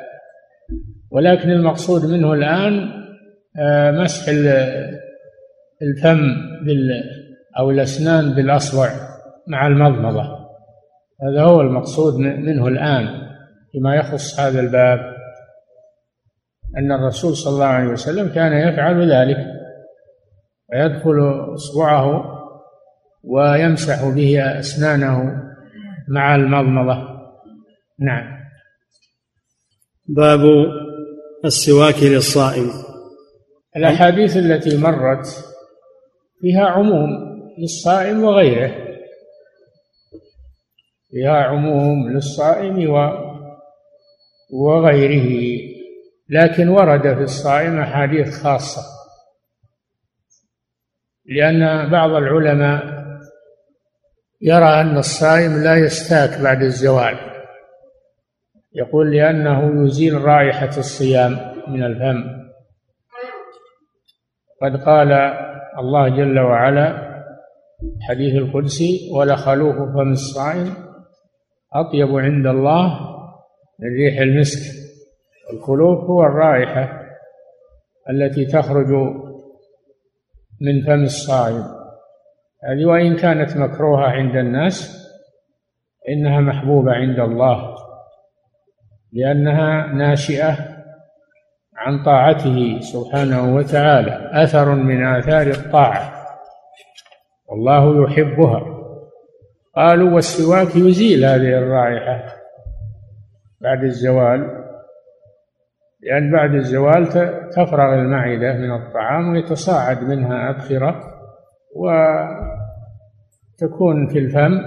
ولكن 1.11 1.51
المقصود 1.51 2.07
منه 2.07 2.33
الآن 2.33 3.01
آه، 3.59 3.91
مسح 3.91 4.29
الفم 5.83 6.21
بال 6.65 6.91
أو 7.59 7.71
الأسنان 7.71 8.35
بالأصبع 8.35 8.91
مع 9.49 9.67
المضمضة. 9.67 10.41
هذا 11.23 11.43
هو 11.43 11.61
المقصود 11.61 12.15
منه 12.21 12.67
الآن 12.67 13.09
فيما 13.73 13.97
يخص 13.97 14.41
هذا 14.41 14.61
الباب. 14.61 14.99
أن 16.79 16.93
الرسول 16.93 17.37
صلى 17.37 17.53
الله 17.55 17.67
عليه 17.67 17.89
وسلم 17.89 18.29
كان 18.29 18.53
يفعل 18.53 19.13
ذلك 19.13 19.37
ويدخل 20.73 21.55
إصبعه 21.55 22.25
ويمسح 23.25 24.09
به 24.09 24.59
أسنانه 24.59 25.43
مع 26.09 26.35
المضمضة. 26.35 27.09
نعم. 27.99 28.41
باب 30.07 30.41
السواك 31.45 32.03
للصائم. 32.03 32.71
الأحاديث 33.77 34.37
التي 34.37 34.77
مرت 34.77 35.50
فيها 36.41 36.67
عموم 36.67 37.09
للصائم 37.59 38.25
وغيره. 38.25 38.91
فيها 41.11 41.43
عموم 41.43 42.11
للصائم 42.11 42.91
وغيره. 44.53 45.61
لكن 46.29 46.69
ورد 46.69 47.03
في 47.03 47.23
الصائم 47.23 47.79
أحاديث 47.81 48.43
خاصة. 48.43 48.83
لأن 51.25 51.91
بعض 51.91 52.11
العلماء 52.11 53.01
يرى 54.41 54.81
أن 54.81 54.99
الصائم 54.99 55.63
لا 55.65 55.77
يستاك 55.77 56.41
بعد 56.41 56.63
الزوال. 56.63 57.19
يقول 58.73 59.17
لأنه 59.17 59.87
يزيل 59.87 60.25
رائحة 60.25 60.79
الصيام 60.79 61.33
من 61.69 61.85
الفم. 61.85 62.41
قد 64.63 64.85
قال 64.85 65.11
الله 65.79 66.09
جل 66.09 66.39
وعلا 66.39 67.11
حديث 68.01 68.35
القدسي 68.35 69.11
ولخلوف 69.15 69.77
فم 69.77 70.13
الصائم 70.13 70.75
أطيب 71.73 72.17
عند 72.17 72.47
الله 72.47 73.01
من 73.79 73.89
ريح 73.89 74.21
المسك 74.21 74.81
الخلوف 75.53 76.05
هو 76.05 76.23
الرائحة 76.23 77.01
التي 78.11 78.45
تخرج 78.45 78.89
من 80.61 80.83
فم 80.87 81.03
الصائم. 81.03 81.65
هذه 82.65 82.85
وإن 82.85 83.17
كانت 83.17 83.57
مكروهة 83.57 84.07
عند 84.07 84.37
الناس 84.37 85.07
إنها 86.09 86.41
محبوبة 86.41 86.93
عند 86.93 87.21
الله 87.21 87.77
لأنها 89.13 89.87
ناشئة 89.87 90.80
عن 91.81 92.03
طاعته 92.03 92.81
سبحانه 92.81 93.55
وتعالى 93.55 94.31
أثر 94.33 94.75
من 94.75 95.07
آثار 95.07 95.47
الطاعة. 95.47 96.13
والله 97.49 98.05
يحبها. 98.05 98.63
قالوا 99.77 100.11
والسواك 100.11 100.77
يزيل 100.77 101.25
هذه 101.25 101.59
الرائحة 101.59 102.37
بعد 103.61 103.85
الزوال 103.85 104.65
لأن 106.03 106.33
بعد 106.33 106.55
الزوال 106.55 107.09
تفرغ 107.51 107.95
المعدة 107.95 108.53
من 108.53 108.73
الطعام 108.75 109.33
ويتصاعد 109.33 110.03
منها 110.03 110.51
أبخرة 110.51 111.01
وتكون 113.61 114.09
في 114.09 114.19
الفم. 114.19 114.61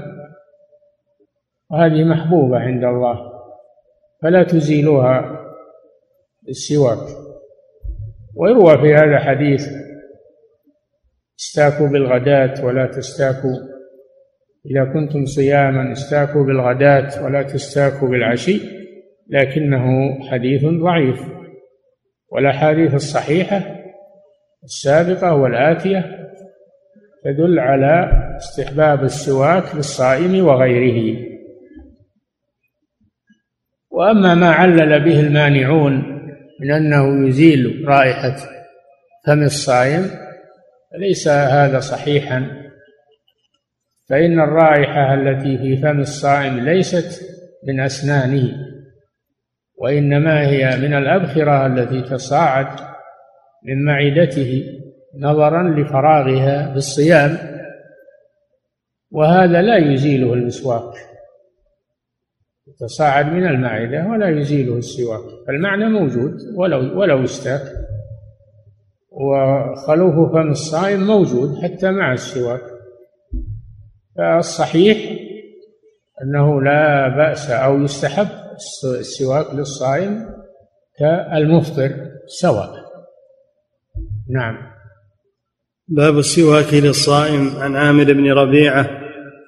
وهذه 1.72 2.04
محبوبة 2.04 2.60
عند 2.60 2.84
الله 2.84 3.32
فلا 4.22 4.44
تزيلوها. 4.44 5.43
بالسواك 6.46 7.08
ويروى 8.36 8.78
في 8.78 8.96
هذا 8.96 9.20
حديث 9.20 9.68
استاكوا 11.40 11.88
بالغداة 11.88 12.66
ولا 12.66 12.86
تستاكوا. 12.88 13.58
إذا 14.72 14.94
كنتم 14.94 15.26
صياما 15.26 15.92
استاكوا 15.92 16.44
بالغداة 16.44 17.24
ولا 17.26 17.44
تستاكوا 17.44 18.08
بالعشي 18.08 18.62
لكنه 19.30 19.86
حديث 20.32 20.66
ضعيف. 20.66 21.22
والأحاديث 22.30 22.94
الصحيحة 22.94 23.62
السابقة 24.64 25.36
والآتية 25.36 26.30
تدل 27.24 27.60
على 27.60 28.12
استحباب 28.38 29.04
السواك 29.04 29.76
للصائم 29.76 30.46
وغيره. 30.46 31.18
وأما 33.92 34.36
ما 34.36 34.52
علل 34.52 35.04
به 35.06 35.20
المانعون 35.20 36.13
من 36.64 36.72
أنه 36.72 37.28
يزيل 37.28 37.86
رائحة 37.88 38.36
فم 39.26 39.44
الصائم 39.44 40.10
فليس 40.92 41.28
هذا 41.28 41.80
صحيحا؟ 41.80 42.48
فإن 44.10 44.40
الرائحة 44.40 45.14
التي 45.14 45.58
في 45.58 45.78
فم 45.78 46.00
الصائم 46.00 46.60
ليست 46.60 47.22
من 47.68 47.80
أسنانه 47.80 48.52
وإنما 49.78 50.48
هي 50.48 50.78
من 50.78 50.94
الأبخرة 50.94 51.66
التي 51.66 52.02
تصاعد 52.02 52.80
من 53.64 53.86
معدته 53.86 54.64
نظرا 55.20 55.64
لفراغها 55.64 56.74
بالصيام 56.74 57.38
وهذا 59.12 59.62
لا 59.62 59.78
يزيله 59.78 60.34
المسواك. 60.34 60.94
تصاعد 62.80 63.26
من 63.26 63.48
المعدة 63.48 64.08
ولا 64.12 64.30
يزيله 64.30 64.78
السواك 64.78 65.22
فالمعنى 65.48 65.90
موجود 65.90 66.38
ولو 66.56 67.00
ولو 67.00 67.24
استاك 67.24 67.62
وخلوف 69.12 70.32
فم 70.32 70.52
الصائم 70.52 71.08
موجود 71.08 71.56
حتى 71.64 71.92
مع 71.92 72.14
السواك 72.14 72.62
فالصحيح 74.18 74.98
أنه 76.22 76.62
لا 76.62 77.08
بأس 77.18 77.50
أو 77.50 77.82
يستحب 77.82 78.28
السواك 79.00 79.54
للصائم 79.54 80.30
كالمفطر 81.00 81.92
سواء. 82.28 82.84
نعم. 84.30 84.58
باب 85.88 86.18
السواك 86.18 86.74
للصائم 86.74 87.50
عن 87.58 87.76
عامر 87.76 88.04
بن 88.04 88.32
ربيعة 88.32 89.03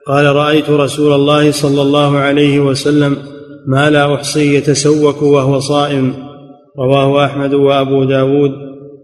قال 0.07 0.35
رأيت 0.35 0.69
رسول 0.69 1.13
الله 1.13 1.51
صلى 1.51 1.81
الله 1.81 2.17
عليه 2.17 2.59
وسلم 2.59 3.17
ما 3.67 3.89
لا 3.89 4.15
أحصي 4.15 4.55
يتسوك 4.55 5.21
وهو 5.21 5.59
صائم. 5.59 6.13
رواه 6.79 7.25
أحمد 7.25 7.53
وأبو 7.53 8.03
داود 8.03 8.51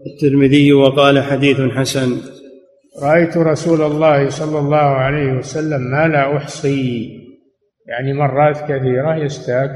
الترمذي 0.06 0.72
وقال 0.72 1.22
حديث 1.22 1.60
حسن. 1.60 2.16
رأيت 3.02 3.36
رسول 3.36 3.82
الله 3.82 4.28
صلى 4.28 4.58
الله 4.58 4.76
عليه 4.76 5.32
وسلم 5.32 5.80
ما 5.80 6.08
لا 6.08 6.36
أحصي. 6.36 7.10
يعني 7.88 8.12
مرات 8.12 8.58
كثيرة 8.58 9.16
يستاك 9.16 9.70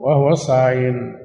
وهو 0.00 0.34
صائم. 0.34 1.16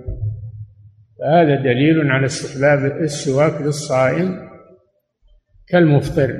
فهذا 1.20 1.56
دليل 1.56 2.12
على 2.12 2.26
استحباب 2.26 3.02
السواك 3.02 3.62
للصائم 3.62 4.40
كالمفطر. 5.70 6.40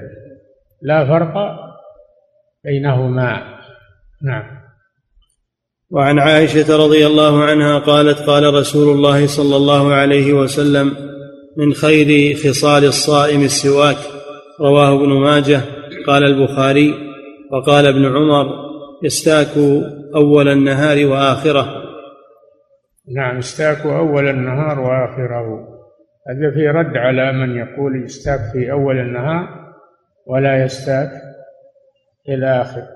لا 0.82 1.06
فرق 1.08 1.63
بينهما. 2.66 3.44
نعم. 4.24 4.44
وعن 5.92 6.20
عائشة 6.20 6.86
رضي 6.86 7.08
الله 7.08 7.44
عنها 7.44 7.80
قالت 7.80 8.20
قال 8.20 8.54
رسول 8.54 8.96
الله 8.96 9.28
صلى 9.28 9.56
الله 9.56 9.94
عليه 9.94 10.34
وسلم 10.34 10.92
من 11.58 11.74
خير 11.74 12.36
خصال 12.36 12.86
الصائم 12.86 13.42
السواك. 13.42 13.98
رواه 14.62 14.96
ابن 14.96 15.10
ماجه 15.10 15.62
قال 16.08 16.24
البخاري. 16.24 16.94
وقال 17.52 17.86
ابن 17.86 18.06
عمر 18.06 18.46
يستاك 19.04 19.58
أول 20.16 20.48
النهار 20.48 21.06
وآخره. 21.06 21.84
نعم 23.16 23.38
استاكوا 23.38 23.98
أول 23.98 24.28
النهار 24.28 24.80
وآخره. 24.80 25.68
هذا 26.30 26.52
في 26.54 26.68
رد 26.68 26.98
على 26.98 27.34
من 27.34 27.58
يقول 27.58 28.04
يستاك 28.04 28.40
في 28.54 28.72
أول 28.72 29.00
النهار 29.00 29.48
ولا 30.28 30.64
يستاك. 30.64 31.10
في 32.26 32.34
الآخر 32.34 32.88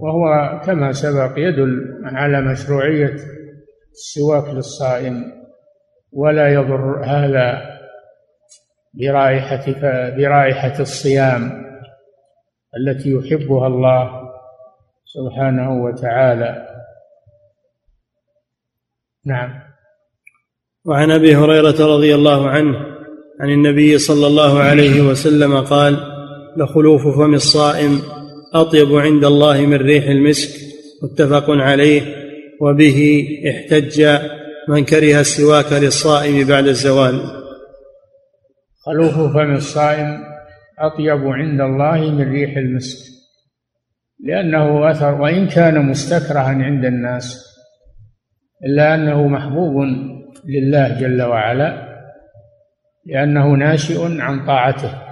وهو 0.00 0.60
كما 0.66 0.92
سبق 0.92 1.32
يدل 1.36 2.00
على 2.04 2.40
مشروعية 2.40 3.16
السواك 3.92 4.54
للصائم 4.54 5.32
ولا 6.12 6.48
يضر 6.48 7.04
هذا 7.04 7.78
برائحة 8.94 9.64
برائحة 10.16 10.80
الصيام 10.80 11.68
التي 12.76 13.10
يحبها 13.10 13.66
الله 13.66 14.28
سبحانه 15.04 15.82
وتعالى. 15.82 16.68
نعم. 19.24 19.60
وعن 20.84 21.10
أبي 21.10 21.36
هريرة 21.36 21.96
رضي 21.96 22.14
الله 22.14 22.48
عنه 22.48 22.78
عن 23.40 23.50
النبي 23.50 23.98
صلى 23.98 24.26
الله 24.26 24.60
عليه 24.60 25.00
وسلم 25.00 25.60
قال 25.60 26.17
لخلوف 26.56 27.08
فم 27.18 27.34
الصائم 27.34 27.98
أطيب 28.54 28.96
عند 28.96 29.24
الله 29.24 29.66
من 29.66 29.76
ريح 29.76 30.08
المسك 30.08 30.60
متفق 31.02 31.50
عليه. 31.50 32.02
وبه 32.60 33.28
احتج 33.50 34.18
من 34.68 34.84
كره 34.84 35.20
السواك 35.20 35.72
للصائم 35.72 36.48
بعد 36.48 36.66
الزوال. 36.66 37.20
خلوف 38.86 39.14
فم 39.14 39.54
الصائم 39.54 40.18
أطيب 40.78 41.26
عند 41.26 41.60
الله 41.60 42.10
من 42.10 42.32
ريح 42.32 42.56
المسك 42.56 42.98
لأنه 44.24 44.90
أثر 44.90 45.20
وإن 45.20 45.46
كان 45.46 45.86
مستكرها 45.86 46.48
عند 46.48 46.84
الناس 46.84 47.44
إلا 48.64 48.94
أنه 48.94 49.28
محبوب 49.28 49.74
لله 50.44 51.00
جل 51.00 51.22
وعلا 51.22 51.88
لأنه 53.06 53.54
ناشئ 53.54 54.20
عن 54.20 54.46
طاعته. 54.46 55.07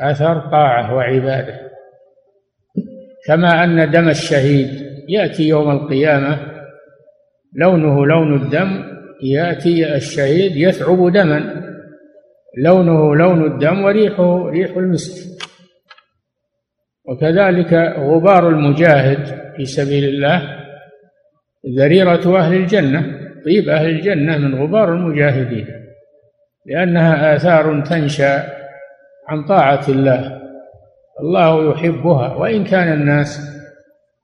أثر 0.00 0.40
طاعة 0.50 0.94
وعبادة. 0.94 1.60
كما 3.26 3.64
أن 3.64 3.90
دم 3.90 4.08
الشهيد 4.08 4.68
يأتي 5.08 5.48
يوم 5.48 5.70
القيامة 5.70 6.38
لونه 7.54 8.06
لون 8.06 8.42
الدم 8.42 8.84
يأتي 9.22 9.94
الشهيد 9.94 10.56
يثعب 10.56 11.12
دما 11.12 11.62
لونه 12.58 13.16
لون 13.16 13.52
الدم 13.52 13.84
وريحه 13.84 14.48
ريح 14.48 14.76
المسك. 14.76 15.28
وكذلك 17.08 17.74
غبار 17.98 18.48
المجاهد 18.48 19.24
في 19.56 19.64
سبيل 19.64 20.04
الله 20.04 20.58
ذريرة 21.78 22.38
أهل 22.38 22.54
الجنة 22.54 23.18
طيب 23.44 23.68
أهل 23.68 23.88
الجنة 23.88 24.38
من 24.38 24.62
غبار 24.62 24.94
المجاهدين 24.94 25.66
لأنها 26.66 27.36
آثار 27.36 27.84
تنشأ 27.84 28.57
عن 29.28 29.44
طاعة 29.44 29.88
الله. 29.88 30.40
الله 31.20 31.70
يحبها 31.70 32.34
وإن 32.36 32.64
كان 32.64 32.92
الناس 32.92 33.40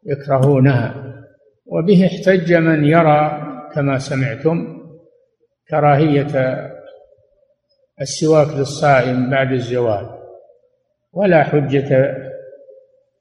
يكرهونها. 0.07 0.95
وبه 1.67 2.07
احتج 2.07 2.53
من 2.53 2.85
يرى 2.85 3.43
كما 3.75 3.99
سمعتم 3.99 4.79
كراهية 5.71 6.61
السواك 8.01 8.49
للصائم 8.57 9.31
بعد 9.31 9.53
الزوال. 9.53 10.11
ولا 11.13 11.43
حجة 11.43 12.15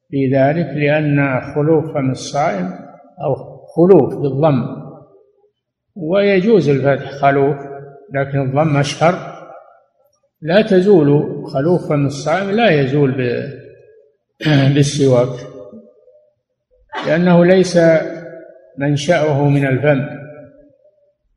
في 0.10 0.28
ذلك 0.36 0.68
لأن 0.78 1.42
خلوف 1.56 1.94
فم 1.94 2.12
الصائم 2.12 2.74
أو 3.24 3.36
خلوف 3.66 4.16
بالضم. 4.16 4.84
ويجوز 5.96 6.70
الفتح 6.70 7.12
خلوف 7.12 7.58
لكن 8.14 8.42
الضم 8.42 8.78
أشهر. 8.78 9.33
لا 10.44 10.62
تزول 10.62 11.08
خلوف 11.46 11.90
فم 11.90 12.06
الصائم 12.06 12.52
لا 12.52 12.82
يزول 12.82 13.12
بالسواك 14.74 15.40
لأنه 17.08 17.46
ليس 17.46 17.80
منشأه 18.78 19.50
من 19.50 19.68
الفم 19.68 20.24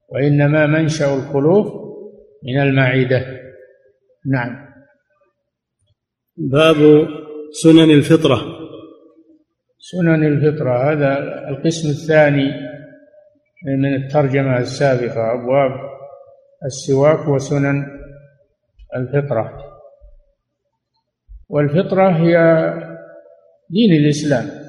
وإنما 0.08 0.66
منشأ 0.66 1.14
الخلوف 1.14 1.66
من 2.44 2.60
المعدة. 2.60 3.26
نعم. 4.26 4.66
باب 6.36 7.08
سنن 7.62 7.90
الفطرة. 7.90 8.56
سنن 9.78 10.26
الفطرة 10.26 10.92
هذا 10.92 11.18
القسم 11.48 11.88
الثاني 11.88 12.50
من 13.66 13.94
الترجمة 13.94 14.58
السابقة 14.58 15.34
أبواب 15.34 15.70
السواك 16.64 17.28
وسنن 17.28 17.86
الفطرة. 18.96 19.64
والفطرة 21.48 22.08
هي 22.10 22.36
دين 23.70 23.92
الإسلام. 23.92 24.66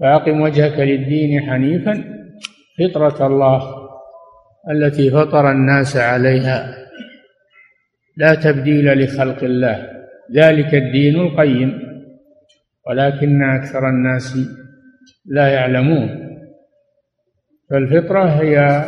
فأقم 0.00 0.40
وجهك 0.40 0.78
للدين 0.78 1.50
حنيفا 1.50 2.04
فطرة 2.78 3.26
الله 3.26 3.88
التي 4.70 5.10
فطر 5.10 5.50
الناس 5.50 5.96
عليها. 5.96 6.86
لا 8.16 8.34
تبديل 8.34 9.04
لخلق 9.04 9.44
الله. 9.44 9.92
ذلك 10.32 10.74
الدين 10.74 11.20
القيم. 11.20 11.86
ولكن 12.86 13.42
أكثر 13.42 13.88
الناس 13.88 14.38
لا 15.26 15.48
يعلمون. 15.48 16.26
فالفطرة 17.70 18.24
هي 18.24 18.84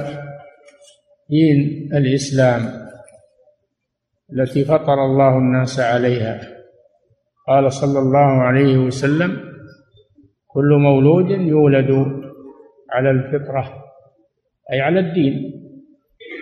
دين 1.30 1.90
الإسلام 1.94 2.62
التي 4.32 4.64
فطر 4.64 5.04
الله 5.04 5.38
الناس 5.38 5.80
عليها. 5.80 6.40
قال 7.48 7.72
صلى 7.72 7.98
الله 7.98 8.42
عليه 8.42 8.78
وسلم 8.78 9.40
كل 10.46 10.78
مولود 10.80 11.30
يولد 11.30 11.90
على 12.90 13.10
الفطرة 13.10 13.84
أي 14.72 14.80
على 14.80 15.00
الدين 15.00 15.52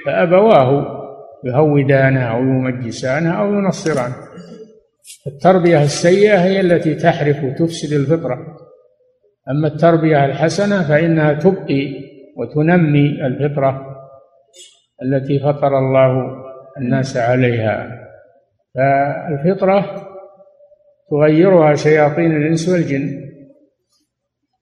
فأبواه 0.06 0.96
يهودانه 1.44 2.20
أو 2.20 2.40
يمجسانه 2.40 3.40
أو 3.40 3.54
ينصرانه 3.54 4.14
التربية 5.26 5.82
السيئة 5.82 6.44
هي 6.44 6.60
التي 6.60 6.94
تحرف 6.94 7.44
وتفسد 7.44 7.92
الفطرة. 7.92 8.56
أما 9.50 9.68
التربية 9.68 10.24
الحسنة 10.24 10.88
فإنها 10.88 11.32
تبقي 11.32 11.88
وتنمي 12.36 13.26
الفطرة. 13.26 13.95
التي 15.02 15.38
فطر 15.38 15.78
الله 15.78 16.36
الناس 16.78 17.16
عليها. 17.16 18.06
فالفطرة 18.74 20.06
تغيرها 21.10 21.74
شياطين 21.74 22.36
الإنس 22.36 22.68
والجن. 22.68 23.26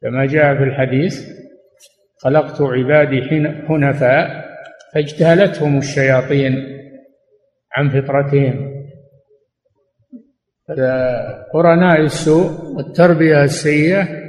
كما 0.03 0.27
جاء 0.27 0.57
في 0.57 0.63
الحديث 0.63 1.35
خلقت 2.19 2.61
عبادي 2.61 3.23
حنفاء 3.69 4.45
فاجتهلتهم 4.95 5.79
الشياطين 5.79 6.53
عن 7.73 7.89
فطرتهم. 7.91 8.75
قرناء 11.53 12.01
السوء 12.01 12.77
والتربية 12.77 13.45
السيئة 13.45 14.25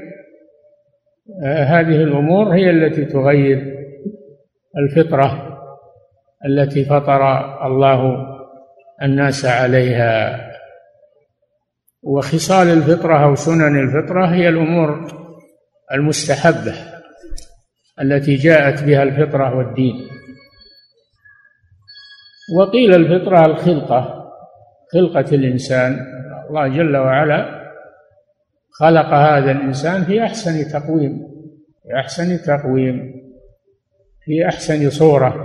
آه، 1.43 1.63
هذه 1.63 1.95
الأمور 2.03 2.55
هي 2.55 2.69
التي 2.69 3.05
تغير 3.05 3.75
الفطرة. 4.77 5.44
التي 6.45 6.85
فطر 6.85 7.21
الله 7.67 8.25
الناس 9.01 9.45
عليها. 9.45 10.41
وخصال 12.03 12.67
الفطرة 12.67 13.23
أو 13.23 13.35
سنن 13.35 13.79
الفطرة 13.79 14.25
هي 14.25 14.49
الأمور 14.49 15.07
المستحبة 15.93 16.73
التي 18.01 18.35
جاءت 18.35 18.83
بها 18.83 19.03
الفطرة 19.03 19.57
والدين. 19.57 19.93
وقيل 22.57 22.95
الفطرة 22.95 23.45
الخلقة 23.45 24.31
خلقة 24.93 25.35
الإنسان. 25.35 25.99
الله 26.49 26.67
جل 26.67 26.97
وعلا 26.97 27.65
خلق 28.71 29.13
هذا 29.13 29.51
الإنسان 29.51 30.03
في 30.03 30.23
أحسن 30.23 30.71
تقويم 30.71 31.27
في 31.83 31.99
أحسن 31.99 32.41
تقويم 32.41 33.13
في 34.25 34.45
أحسن 34.47 34.89
صورة. 34.89 35.44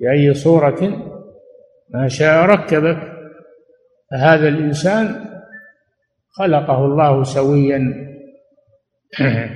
بأي 0.00 0.34
صورة 0.34 0.80
ما 1.90 2.08
شاء 2.08 2.44
ركبك. 2.44 3.14
فهذا 4.10 4.48
الإنسان 4.48 5.24
خلقه 6.30 6.84
الله 6.84 7.22
سويا. 7.22 7.80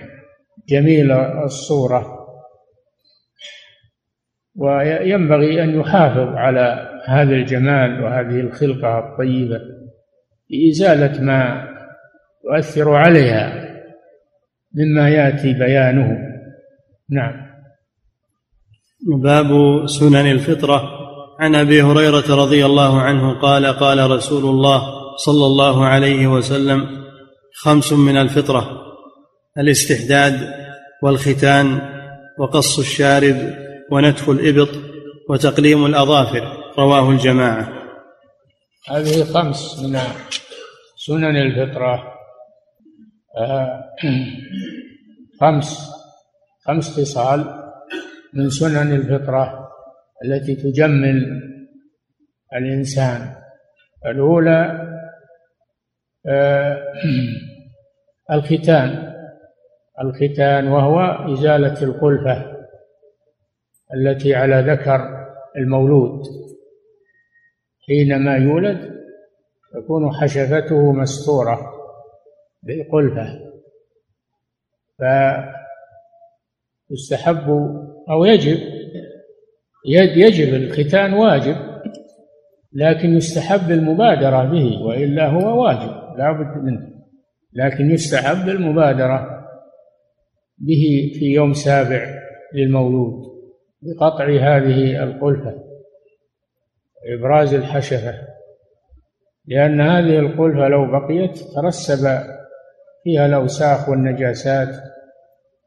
جميل 0.69 1.13
الصورة. 1.13 2.19
وينبغي 4.57 5.63
أن 5.65 5.81
يحافظ 5.81 6.37
على 6.37 6.89
هذا 7.07 7.35
الجمال 7.35 8.05
وهذه 8.05 8.41
الخلقة 8.41 8.99
الطيبة 8.99 9.61
بإزالة 10.51 11.23
ما 11.23 11.69
يؤثر 12.45 12.95
عليها 12.95 13.69
مما 14.75 15.09
يأتي 15.09 15.53
بيانه. 15.53 16.19
نعم. 17.11 17.48
باب 19.01 19.83
سنن 19.87 20.31
الفطرة. 20.31 20.99
عن 21.41 21.55
أبي 21.55 21.83
هريرة 21.83 22.35
رضي 22.35 22.67
الله 22.67 23.01
عنه 23.01 23.41
قال 23.41 23.67
قال 23.67 24.11
رسول 24.11 24.45
الله 24.45 24.83
صلى 25.17 25.47
الله 25.47 25.87
عليه 25.87 26.27
وسلم 26.27 26.87
خمس 27.55 27.93
من 27.93 28.17
الفطرة 28.17 28.69
الاستحداد 29.59 30.55
والختان 31.03 31.81
وقص 32.39 32.79
الشارب 32.79 33.55
ونتف 33.93 34.31
الإبط 34.31 34.69
وتقليم 35.31 35.87
الأظافر. 35.87 36.73
رواه 36.79 37.11
الجماعة. 37.11 37.69
هذه 38.89 39.25
خمس 39.25 39.83
من 39.83 39.99
سنن 40.97 41.37
الفطرة. 41.37 42.05
آه، 43.39 43.81
خمس 45.41 45.91
خمس 46.67 47.01
خصال. 47.01 47.68
من 48.35 48.51
سنن 48.51 48.93
الفطرة 48.93 49.69
التي 50.25 50.55
تجمل 50.55 51.43
الإنسان. 52.55 53.35
الأولى 54.07 54.89
آه، 56.27 56.83
الختان. 58.33 59.13
الختان 60.01 60.69
وهو 60.69 61.01
إزالة 61.33 61.83
القلفة 61.83 62.57
التي 63.95 64.35
على 64.35 64.73
ذكر 64.73 65.29
المولود. 65.57 66.23
حينما 67.87 68.37
يولد 68.37 68.99
تكون 69.73 70.13
حشفته 70.13 70.93
مستورة 70.93 71.73
بالقلفة 72.63 73.49
فيستحب 76.89 77.49
أو 78.11 78.25
يجب 78.25 78.59
يجب 80.17 80.55
الختان 80.55 81.13
واجب 81.13 81.57
لكن 82.73 83.17
يستحب 83.17 83.71
المبادرة 83.71 84.45
به 84.45 84.83
وإلا 84.83 85.27
هو 85.27 85.65
واجب 85.65 86.19
لا 86.19 86.33
بد 86.33 86.65
منه. 86.65 86.89
لكن 87.53 87.91
يستحب 87.91 88.49
المبادرة 88.49 89.49
به 90.59 91.13
في 91.19 91.25
يوم 91.25 91.53
سابع 91.53 92.15
للمولود 92.55 93.29
بقطع 93.83 94.25
هذه 94.25 95.03
القلفة 95.03 95.55
إبراز 97.15 97.55
الحشفة 97.55 98.15
لأن 99.47 99.81
هذه 99.81 100.19
القلفة 100.19 100.69
لو 100.69 100.87
بقيت 100.91 101.39
ترسب 101.39 102.23
فيها 103.05 103.27
الأوساخ 103.27 103.89
والنجاسات 103.89 104.69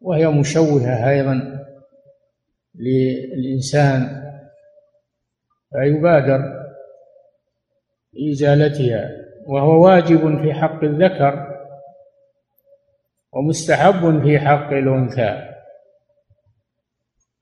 وهي 0.01 0.27
مشوهة 0.27 1.09
أيضا. 1.09 1.60
للإنسان 2.81 4.21
فيبادر 5.73 6.61
بإزالتها 8.13 9.09
وهو 9.47 9.85
واجب 9.85 10.41
في 10.41 10.53
حق 10.53 10.83
الذكر 10.83 11.47
ومستحب 13.33 14.21
في 14.23 14.39
حق 14.39 14.71
الأنثى. 14.71 15.47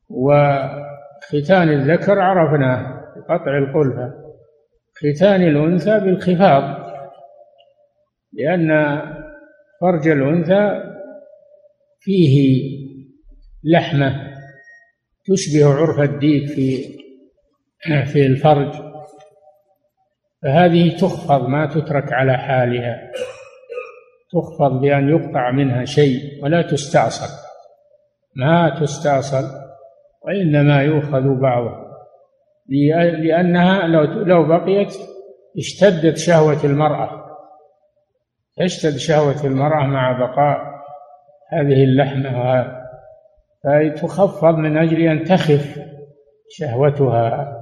وختان 0.10 1.69
الذكر 1.69 2.19
عرفناه 2.19 2.99
بقطع 3.15 3.58
القلفة 3.58 4.13
ختان 4.95 5.41
الأنثى 5.41 5.99
بالخفاض 5.99 6.89
لأن 8.34 8.69
فرج 9.82 10.08
الأنثى 10.08 10.84
فيه 11.99 12.69
لحمة. 13.63 14.28
تشبه 15.25 15.73
عرف 15.73 15.99
الديك 15.99 16.49
في 16.49 16.99
في 18.05 18.25
الفرج. 18.25 18.73
فهذه 20.43 20.97
تخفض 20.97 21.47
ما 21.47 21.65
تترك 21.65 22.13
على 22.13 22.38
حالها. 22.38 23.12
تخفض 24.32 24.82
بأن 24.82 25.10
يقطع 25.10 25.51
منها 25.51 25.86
شيء 25.86 26.43
ولا 26.43 26.62
تستأصل 26.62 27.49
ما 28.36 28.79
تستأصل 28.82 29.43
وإنما 30.21 30.84
يؤخذ 30.84 31.39
بعضه. 31.41 31.89
لأنها 33.19 33.88
لو 33.88 34.03
لو 34.03 34.47
بقيت 34.47 34.93
اشتدت 35.58 36.17
شهوة 36.17 36.63
المرأة. 36.63 37.25
تشتد 38.58 38.97
شهوة 38.97 39.45
المرأة 39.45 39.88
مع 39.88 40.12
بقاء 40.12 40.79
هذه 41.51 41.84
اللحمة 41.84 42.29
فتخفض 43.63 44.55
من 44.55 44.77
أجل 44.77 45.01
أن 45.01 45.23
تخف 45.23 45.79
شهوتها 46.49 47.55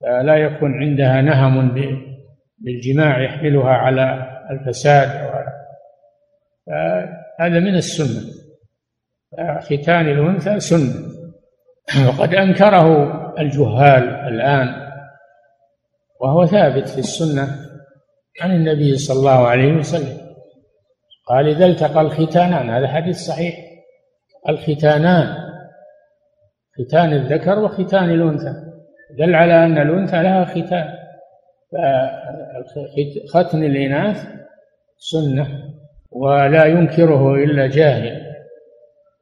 فلا 0.00 0.36
يكون 0.36 0.74
عندها 0.82 1.20
نهم 1.20 1.74
بالجماع 2.58 3.24
يحملها 3.24 3.70
على 3.70 4.26
الفساد. 4.50 5.08
هذا 7.40 7.60
من 7.60 7.74
السنة. 7.74 8.32
ختان 9.60 10.08
الأنثى 10.08 10.60
سنة. 10.60 10.94
وقد 12.08 12.34
أنكره 12.34 13.12
الجهال 13.38 14.04
الآن 14.04 14.86
وهو 16.20 16.46
ثابت 16.46 16.88
في 16.88 16.98
السنة 16.98 17.48
عن 18.40 18.50
النبي 18.50 18.96
صلى 18.96 19.18
الله 19.18 19.48
عليه 19.48 19.72
وسلم. 19.72 20.18
قال 21.28 21.48
إذا 21.48 21.66
التقى 21.66 22.00
الختانان 22.00 22.70
هذا 22.70 22.88
حديث 22.88 23.16
صحيح. 23.16 23.54
الختانان 24.48 25.46
ختان 26.78 27.12
الذكر 27.12 27.58
وختان 27.58 28.10
الأنثى. 28.10 28.54
دل 29.18 29.34
على 29.34 29.64
أن 29.64 29.78
الأنثى 29.78 30.22
لها 30.22 30.44
ختان. 30.44 30.88
ختن 33.34 33.64
الإناث 33.64 34.26
سنة 34.98 35.46
ولا 36.10 36.64
ينكره 36.64 37.34
إلا 37.34 37.66
جاهل. 37.66 38.22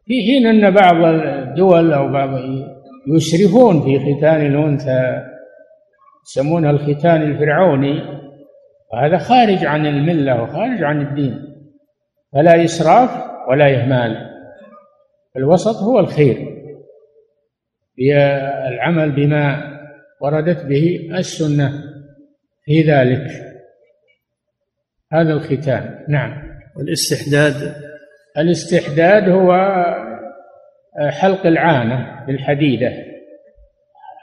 في 0.05 0.23
حين 0.23 0.47
أن 0.47 0.71
بعض 0.75 1.05
الدول 1.05 1.93
أو 1.93 2.09
بعض 2.09 2.31
يسرفون 3.09 3.83
في 3.83 3.99
ختان 3.99 4.47
الأنثى 4.47 5.23
يسمونها 6.27 6.71
الختان 6.71 7.23
الفرعوني 7.23 8.03
وهذا 8.93 9.19
خارج 9.19 9.67
عن 9.67 9.87
الملة 9.87 10.43
وخارج 10.43 10.83
عن 10.83 11.01
الدين. 11.03 11.55
فلا 12.33 12.65
إسراف 12.65 13.11
ولا 13.49 13.75
إهمال 13.75 14.34
الوسط 15.37 15.77
هو 15.77 15.99
الخير. 16.01 16.55
العمل 18.69 19.13
بما 19.13 19.75
وردت 20.21 20.65
به 20.65 21.09
السنة 21.15 21.73
في 22.65 22.83
ذلك. 22.83 23.27
هذا 25.13 25.33
الختان 25.33 26.05
نعم. 26.09 26.43
والاستحداد؟ 26.77 27.75
الاستحداد 28.39 29.29
هو 29.29 29.53
حلق 31.11 31.47
العانة 31.47 32.27
بالحديدة. 32.27 32.93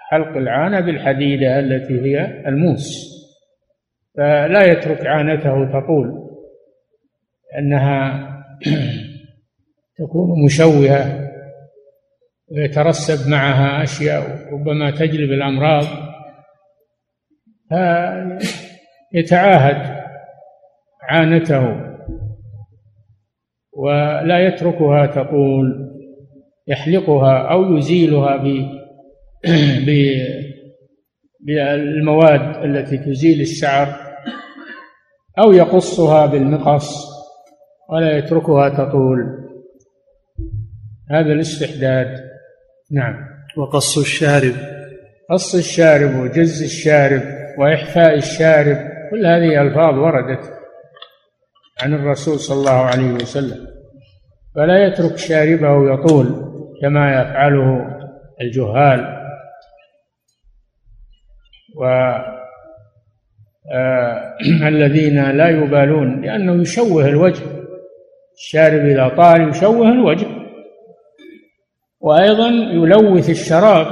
حلق 0.09 0.37
العانة 0.37 0.79
بالحديدة 0.79 1.59
التي 1.59 2.01
هي 2.01 2.43
الموس. 2.47 3.11
فلا 4.17 4.63
يترك 4.71 5.07
عانته 5.07 5.65
تطول 5.65 6.29
أنها 7.57 8.27
تكون 10.01 10.45
مشوهة 10.45 11.31
ويترسب 12.51 13.29
معها 13.29 13.83
أشياء 13.83 14.53
ربما 14.53 14.91
تجلب 14.91 15.31
الأمراض 15.31 15.83
فيتعاهد 19.13 20.01
عانته 21.01 21.91
ولا 23.73 24.47
يتركها 24.47 25.05
تطول 25.05 25.91
يحلقها 26.67 27.51
أو 27.51 27.77
يزيلها 27.77 28.37
ب 28.37 28.65
بالمواد 31.45 32.63
التي 32.63 32.97
تزيل 32.97 33.41
الشعر 33.41 33.87
أو 35.39 35.51
يقصها 35.51 36.25
بالمقص 36.25 37.11
ولا 37.89 38.17
يتركها 38.17 38.69
تطول. 38.69 39.50
هذا 41.11 41.33
الاستحداد. 41.33 42.31
نعم. 42.91 43.15
وقص 43.57 43.97
الشارب. 43.97 44.53
قص 45.29 45.55
الشارب 45.55 46.15
وجز 46.15 46.63
الشارب 46.63 47.21
وإحفاء 47.57 48.15
الشارب 48.15 48.77
كل 49.11 49.25
هذه 49.25 49.61
ألفاظ 49.61 49.97
وردت 49.97 50.53
عن 51.83 51.93
الرسول 51.93 52.39
صلى 52.39 52.59
الله 52.59 52.85
عليه 52.85 53.11
وسلم. 53.11 53.67
فلا 54.55 54.87
يترك 54.87 55.17
شاربه 55.17 55.93
يطول 55.93 56.25
كما 56.81 57.21
يفعله 57.21 57.87
الجهال. 58.41 59.17
و 61.77 61.85
آه 63.73 64.37
الذين 64.67 65.31
لا 65.31 65.49
يبالون 65.49 66.21
لأنه 66.21 66.61
يشوه 66.61 67.05
الوجه. 67.07 67.43
الشارب 68.37 68.85
إذا 68.85 69.07
طال 69.07 69.49
يشوه 69.49 69.89
الوجه. 69.89 70.40
وأيضا 72.01 72.47
يلوث 72.49 73.29
الشراب. 73.29 73.87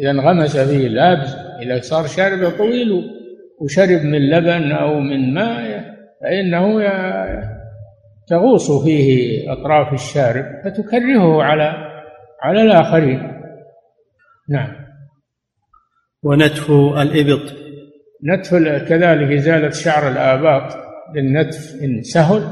إذا 0.00 0.10
انغمس 0.10 0.56
فيه 0.56 0.86
اللابس 0.86 1.34
إذا 1.62 1.80
صار 1.80 2.06
شاربه 2.06 2.50
طويل 2.50 2.90
وشرب 3.60 4.00
من 4.04 4.30
لبن 4.30 4.72
أو 4.72 5.00
من 5.00 5.34
ماء 5.34 5.94
فإنه 6.22 6.82
تغوص 8.26 8.84
فيه 8.84 9.52
أطراف 9.52 9.92
الشارب 9.92 10.44
فتكرهه 10.64 11.42
على 11.42 11.74
على 12.42 12.62
الآخرين. 12.62 13.30
نعم. 14.48 14.76
ونتف 16.22 16.70
الإبط. 16.70 17.54
نتف 18.24 18.54
كذلك 18.88 19.32
إزالة 19.32 19.70
شعر 19.70 20.08
الآباط 20.08 20.76
بالنتف 21.14 21.82
إن 21.82 22.02
سهل 22.02 22.42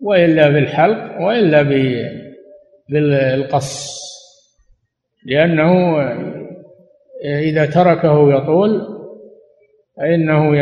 وإلا 0.00 0.48
بالحلق 0.48 1.20
وإلا 1.20 1.62
بالقص 2.90 4.00
لأنه 5.26 6.00
إذا 7.24 7.66
تركه 7.66 8.32
يطول 8.34 8.80
فإنه 9.96 10.56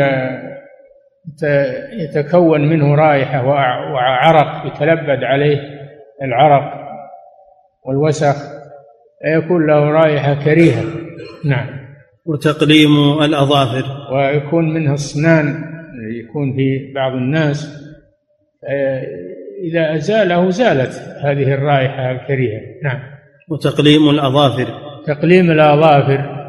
يتكون 1.93 2.69
منه 2.69 2.95
رائحة 2.95 3.47
وعرق 3.93 4.65
يتلبد 4.65 5.23
عليه 5.23 5.57
العرق 6.21 6.79
والوسخ 7.85 8.35
فيكون 9.23 9.67
له 9.67 9.91
رائحة 9.91 10.33
كريهة. 10.33 10.83
نعم. 11.45 11.67
وتقليم 12.25 13.21
الأظافر. 13.23 14.13
ويكون 14.13 14.73
منه 14.73 14.93
السنان 14.93 15.63
يكون 16.23 16.55
في 16.55 16.93
بعض 16.95 17.11
الناس 17.11 17.85
إذا 19.63 19.95
أزاله 19.95 20.49
زالت 20.49 20.93
هذه 21.23 21.53
الرائحة 21.53 22.11
الكريهة. 22.11 22.61
نعم. 22.83 22.99
وتقليم 23.49 24.09
الأظافر. 24.09 24.67
تقليم 25.07 25.51
الأظافر. 25.51 26.39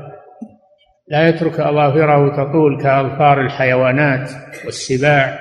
لا 1.08 1.28
يترك 1.28 1.60
أظافره 1.60 2.28
تطول 2.36 2.82
كأظفار 2.82 3.40
الحيوانات 3.40 4.30
والسباع 4.64 5.40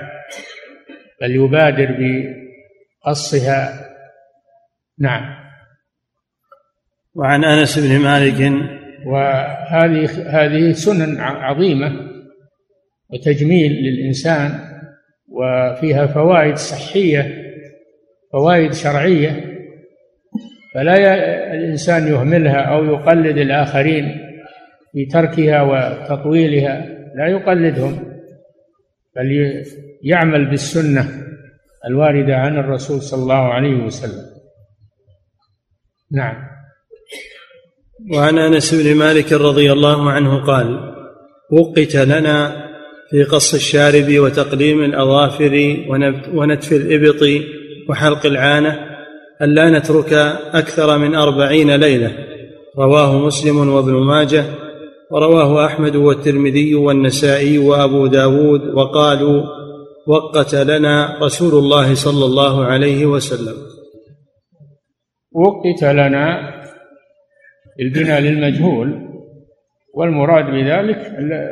بل 1.21 1.35
يبادر 1.35 1.97
بقصها. 3.05 3.85
نعم. 4.99 5.39
وعن 7.15 7.43
أنس 7.43 7.79
بن 7.79 7.99
مالك. 7.99 8.69
وهذه 9.05 10.09
هذه 10.27 10.71
سنن 10.71 11.17
عظيمة 11.19 12.09
وتجميل 13.09 13.71
للإنسان 13.71 14.59
وفيها 15.27 16.07
فوائد 16.07 16.55
صحية 16.55 17.38
فوائد 18.31 18.73
شرعية 18.73 19.59
فلا 20.75 20.95
الإنسان 21.53 22.07
يهملها 22.07 22.61
أو 22.61 22.85
يقلد 22.85 23.37
الآخرين 23.37 24.05
في 24.93 25.05
تركها 25.05 25.61
وتطويلها 25.61 26.85
لا 27.15 27.27
يقلدهم 27.27 28.13
بل 29.15 29.63
يعمل 30.03 30.49
بالسنة 30.49 31.09
الواردة 31.85 32.35
عن 32.35 32.57
الرسول 32.57 33.01
صلى 33.01 33.23
الله 33.23 33.53
عليه 33.53 33.83
وسلم. 33.83 34.25
نعم. 36.11 36.35
وعن 38.13 38.37
أنس 38.37 38.73
بن 38.73 38.95
مالك 38.95 39.33
رضي 39.33 39.71
الله 39.71 40.11
عنه 40.11 40.45
قال 40.45 40.93
وقت 41.51 41.95
لنا 41.95 42.65
في 43.09 43.23
قص 43.23 43.53
الشارب 43.53 44.19
وتقليم 44.19 44.83
الأظافر 44.83 45.77
ونتف 46.33 46.71
الإبط 46.73 47.23
وحلق 47.89 48.25
العانة 48.25 48.79
الا 49.41 49.69
نترك 49.69 50.13
أكثر 50.53 50.97
من 50.97 51.15
أربعين 51.15 51.75
ليلة. 51.75 52.11
رواه 52.77 53.17
مسلم 53.17 53.69
وابن 53.69 53.93
ماجه 53.93 54.43
ورواه 55.11 55.65
أحمد 55.65 55.95
والترمذي 55.95 56.75
والنسائي 56.75 57.57
وأبو 57.57 58.07
داود 58.07 58.61
وقالوا 58.61 59.43
وقت 60.07 60.55
لنا 60.55 61.19
رسول 61.21 61.63
الله 61.63 61.95
صلى 61.95 62.25
الله 62.25 62.65
عليه 62.65 63.05
وسلم. 63.05 63.57
وقت 65.31 65.83
لنا 65.83 66.39
البناء 67.79 68.21
للمجهول 68.21 69.09
والمراد 69.93 70.45
بذلك 70.45 70.97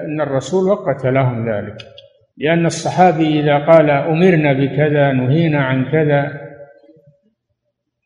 أن 0.06 0.22
الرسول 0.22 0.70
وقت 0.70 1.06
لهم 1.06 1.50
ذلك. 1.50 1.97
لأن 2.38 2.66
الصحابي 2.66 3.40
إذا 3.40 3.66
قال 3.66 3.90
أمرنا 3.90 4.54
بكذا 4.54 5.12
نهينا 5.12 5.64
عن 5.66 5.92
كذا 5.92 6.48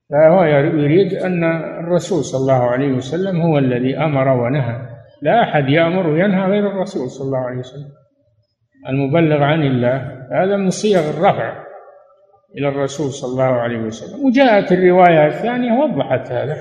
فهو 0.09 0.43
يريد 0.43 1.13
أن 1.13 1.43
الرسول 1.83 2.23
صلى 2.23 2.41
الله 2.41 2.63
عليه 2.69 2.91
وسلم 2.91 3.41
هو 3.41 3.57
الذي 3.57 3.97
أمر 3.97 4.27
ونهى. 4.27 4.81
لا 5.21 5.43
أحد 5.43 5.69
يأمر 5.69 6.07
وينهى 6.07 6.49
غير 6.51 6.67
الرسول 6.67 7.09
صلى 7.09 7.25
الله 7.25 7.39
عليه 7.39 7.59
وسلم. 7.59 7.91
المبلغ 8.89 9.43
عن 9.43 9.63
الله 9.63 9.97
هذا 10.31 10.57
من 10.57 10.69
صيغ 10.69 11.09
الرفع 11.09 11.63
إلى 12.57 12.69
الرسول 12.69 13.11
صلى 13.11 13.31
الله 13.31 13.59
عليه 13.61 13.79
وسلم. 13.79 14.25
وجاءت 14.25 14.71
الرواية 14.71 15.27
الثانية 15.27 15.71
وضحت 15.71 16.31
هذا. 16.31 16.57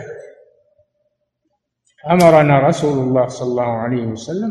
أمرنا 2.10 2.58
رسول 2.58 3.08
الله 3.08 3.26
صلى 3.26 3.48
الله 3.50 3.76
عليه 3.78 4.06
وسلم 4.06 4.50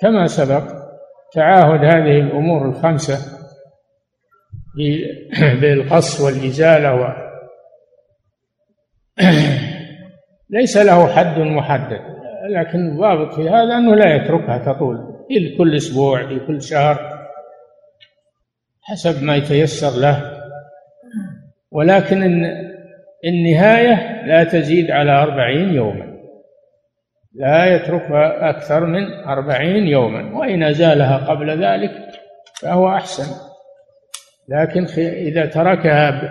كما 0.00 0.26
سبق 0.26 0.81
تعاهد 1.34 1.84
هذه 1.84 2.20
الأمور 2.20 2.68
الخمسة 2.68 3.18
بالقص 5.60 6.20
والإزالة 6.24 7.16
ليس 10.50 10.76
له 10.76 11.06
حد 11.06 11.38
محدد 11.38 12.00
لكن 12.50 12.88
الضابط 12.88 13.34
في 13.34 13.48
هذا 13.48 13.76
أنه 13.78 13.94
لا 13.94 14.14
يتركها 14.14 14.58
تطول 14.58 14.96
في 15.28 15.56
كل 15.58 15.76
أسبوع 15.76 16.26
في 16.26 16.46
كل 16.46 16.62
شهر 16.62 17.22
حسب 18.82 19.22
ما 19.22 19.36
يتيسر 19.36 20.00
له. 20.00 20.42
ولكن 21.70 22.22
النهاية 23.24 24.26
لا 24.26 24.44
تزيد 24.44 24.90
على 24.90 25.12
أربعين 25.12 25.74
يوما. 25.74 26.11
لا 27.34 27.76
يتركها 27.76 28.50
أكثر 28.50 28.86
من 28.86 29.12
أربعين 29.28 29.86
يوما 29.86 30.38
وإن 30.38 30.62
أزالها 30.62 31.16
قبل 31.16 31.64
ذلك 31.64 31.90
فهو 32.60 32.88
أحسن. 32.88 33.34
لكن 34.48 34.84
إذا 35.02 35.46
تركها 35.46 36.22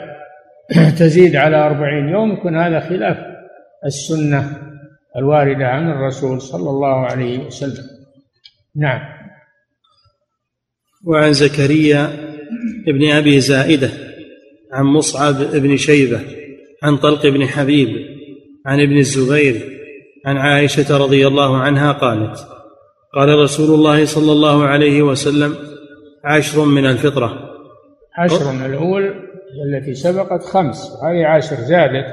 تزيد 0.99 1.36
على 1.36 1.58
أربعين 1.58 2.10
يوم 2.10 2.34
يكون 2.34 2.58
هذا 2.58 2.80
خلاف 2.80 3.18
السنة 3.86 4.58
الواردة 5.18 5.68
عن 5.68 5.91
الرسول 5.91 6.41
صلى 6.41 6.70
الله 6.70 7.06
عليه 7.06 7.39
وسلم. 7.39 7.84
نعم. 8.76 9.02
وعن 11.06 11.34
زكريا 11.34 12.10
ابن 12.88 13.12
أبي 13.12 13.39
زائدة 13.39 13.89
عن 14.74 14.86
مصعب 14.86 15.36
بن 15.54 15.78
شيبة 15.78 16.20
عن 16.84 16.97
طلق 16.97 17.28
بن 17.28 17.47
حبيب 17.47 17.89
عن 18.66 18.82
ابن 18.82 18.97
الزبير 18.97 19.81
عن 20.26 20.38
عائشة 20.38 20.98
رضي 20.98 21.28
الله 21.28 21.58
عنها 21.58 21.92
قالت 21.92 22.48
قال 23.14 23.40
رسول 23.40 23.80
الله 23.80 24.06
صلى 24.06 24.32
الله 24.32 24.66
عليه 24.66 25.02
وسلم 25.02 25.56
عشر 26.24 26.66
من 26.66 26.86
الفطرة. 26.86 27.52
عشر 28.18 28.52
من 28.52 28.66
الأول 28.66 29.14
التي 29.66 29.94
سبقت 29.94 30.44
خمس 30.44 30.92
هذه 31.04 31.26
عشر 31.26 31.56
زادت 31.56 32.06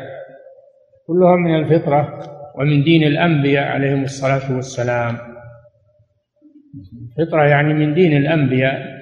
كلها 1.06 1.36
من 1.36 1.54
الفطرة 1.54 2.20
ومن 2.58 2.84
دين 2.84 3.02
الأنبياء 3.02 3.64
عليهم 3.64 4.04
الصلاة 4.04 4.56
والسلام. 4.56 5.18
الفطرة 7.18 7.42
يعني 7.42 7.74
من 7.74 7.94
دين 7.94 8.16
الأنبياء 8.16 8.98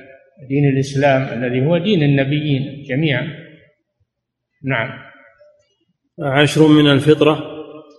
دين 0.48 0.68
الإسلام 0.68 1.22
الذي 1.22 1.66
هو 1.66 1.78
دين 1.78 2.02
النبيين 2.02 2.84
جميعا. 2.88 3.28
نعم. 4.64 4.88
عشر 6.22 6.68
من 6.68 6.90
الفطرة. 6.90 7.55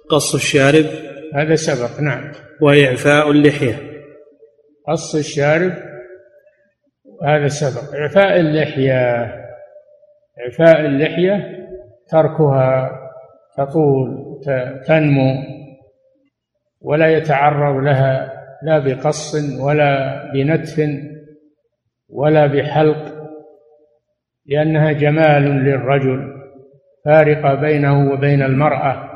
قص 0.09 0.35
الشارب 0.35 0.85
هذا 1.33 1.55
سبق 1.55 2.01
نعم. 2.01 2.31
وإعفاء 2.61 3.31
اللحية. 3.31 3.75
قص 4.87 5.15
الشارب 5.15 5.73
هذا 7.23 7.47
سبق. 7.47 7.95
إعفاء 7.95 8.39
اللحية 8.39 9.23
إعفاء 10.45 10.85
اللحية 10.85 11.65
تركها 12.09 12.91
تطول 13.57 14.39
تنمو 14.87 15.43
ولا 16.81 17.17
يتعرض 17.17 17.83
لها 17.83 18.33
لا 18.63 18.79
بقص 18.79 19.35
ولا 19.61 20.23
بنتف 20.33 20.89
ولا 22.09 22.47
بحلق 22.47 23.17
لأنها 24.45 24.91
جمال 24.91 25.43
للرجل 25.43 26.37
فارقة 27.05 27.55
بينه 27.55 28.11
وبين 28.11 28.43
المرأة. 28.43 29.06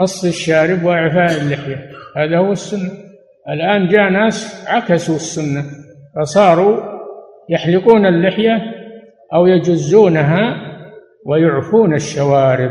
قص 0.00 0.24
الشارب 0.24 0.84
وإعفاء 0.84 1.40
اللحية. 1.42 1.90
هذا 2.16 2.38
هو 2.38 2.52
السنة. 2.52 2.90
الآن 3.48 3.88
جاء 3.88 4.10
ناس 4.10 4.66
عكسوا 4.68 5.14
السنة 5.14 5.64
فصاروا 6.16 6.76
يحلقون 7.48 8.06
اللحية 8.06 8.58
أو 9.34 9.46
يجزونها 9.46 10.56
ويعفون 11.26 11.94
الشوارب 11.94 12.70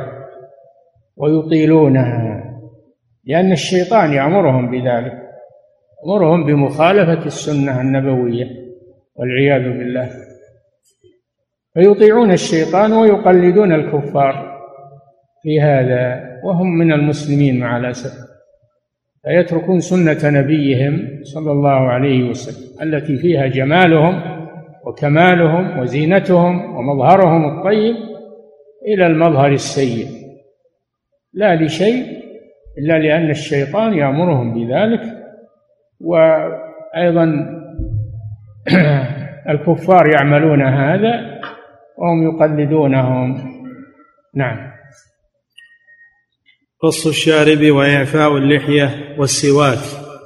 ويطيلونها 1.17 2.45
لأن 3.25 3.51
الشيطان 3.51 4.13
يأمرهم 4.13 4.71
بذلك 4.71 5.13
يأمرهم 6.03 6.45
بمخالفة 6.45 7.25
السنة 7.25 7.81
النبوية 7.81 8.45
والعياذ 9.15 9.61
بالله. 9.61 10.09
فيطيعون 11.73 12.31
الشيطان 12.31 12.93
ويقلدون 12.93 13.73
الكفار. 13.73 14.48
في 15.43 15.61
هذا 15.61 16.29
وهم 16.43 16.77
من 16.77 16.91
المسلمين 16.91 17.59
مع 17.59 17.77
الأسف. 17.77 18.29
فيتركون 19.23 19.79
سنة 19.79 20.39
نبيهم 20.39 21.23
صلى 21.23 21.51
الله 21.51 21.69
عليه 21.89 22.29
وسلم 22.29 22.83
التي 22.87 23.17
فيها 23.17 23.47
جمالهم 23.47 24.21
وكمالهم 24.85 25.79
وزينتهم 25.79 26.75
ومظهرهم 26.75 27.57
الطيب 27.57 27.95
إلى 28.87 29.07
المظهر 29.07 29.51
السيء. 29.51 30.07
لا 31.33 31.55
لشيء 31.55 32.05
إلا 32.77 32.99
لأن 32.99 33.29
الشيطان 33.29 33.93
يأمرهم 33.93 34.53
بذلك. 34.53 35.01
وأيضا 36.01 37.25
الكفار 39.49 40.07
يعملون 40.13 40.61
هذا 40.61 41.39
وهم 41.97 42.23
يقلدونهم. 42.23 43.37
نعم. 44.35 44.78
قص 46.81 47.07
الشارب 47.07 47.71
وإعفاء 47.71 48.37
اللحية 48.37 49.15
والسواك. 49.17 49.79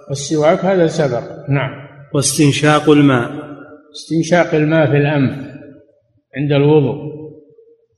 والسواك 0.10 0.66
هذا 0.66 0.88
سبق. 0.88 1.50
نعم. 1.50 1.72
واستنشاق 2.14 2.90
الماء. 2.90 3.32
استنشاق 3.96 4.56
الماء 4.56 4.86
في 4.86 4.98
الأنف 4.98 5.36
عند 6.38 6.52
الوضوء. 6.52 7.14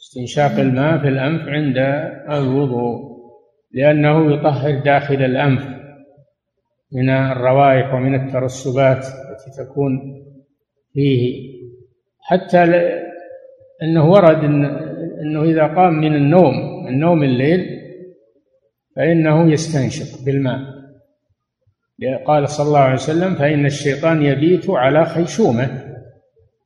استنشاق 0.01 0.59
الماء 0.59 1.01
في 1.01 1.07
الأنف 1.07 1.41
عند 1.47 1.77
الوضوء. 2.31 3.15
لأنه 3.71 4.33
يطهر 4.33 4.79
داخل 4.79 5.15
الأنف 5.15 5.63
من 6.91 7.09
الروائح 7.09 7.93
ومن 7.93 8.15
الترسبات 8.15 9.05
التي 9.05 9.63
تكون 9.63 9.99
فيه. 10.93 11.55
حتى 12.21 12.63
أنه 13.83 14.11
ورد 14.11 14.43
أنه 15.21 15.43
إذا 15.43 15.63
قام 15.63 15.93
من 15.93 16.15
النوم 16.15 16.85
من 16.85 16.99
نوم 16.99 17.23
الليل 17.23 17.84
فإنه 18.95 19.51
يستنشق 19.51 20.25
بالماء. 20.25 20.59
قال 22.27 22.49
صلى 22.49 22.67
الله 22.67 22.79
عليه 22.79 22.93
وسلم 22.93 23.35
فإن 23.35 23.65
الشيطان 23.65 24.21
يبيت 24.21 24.69
على 24.69 25.05
خيشومه 25.05 25.85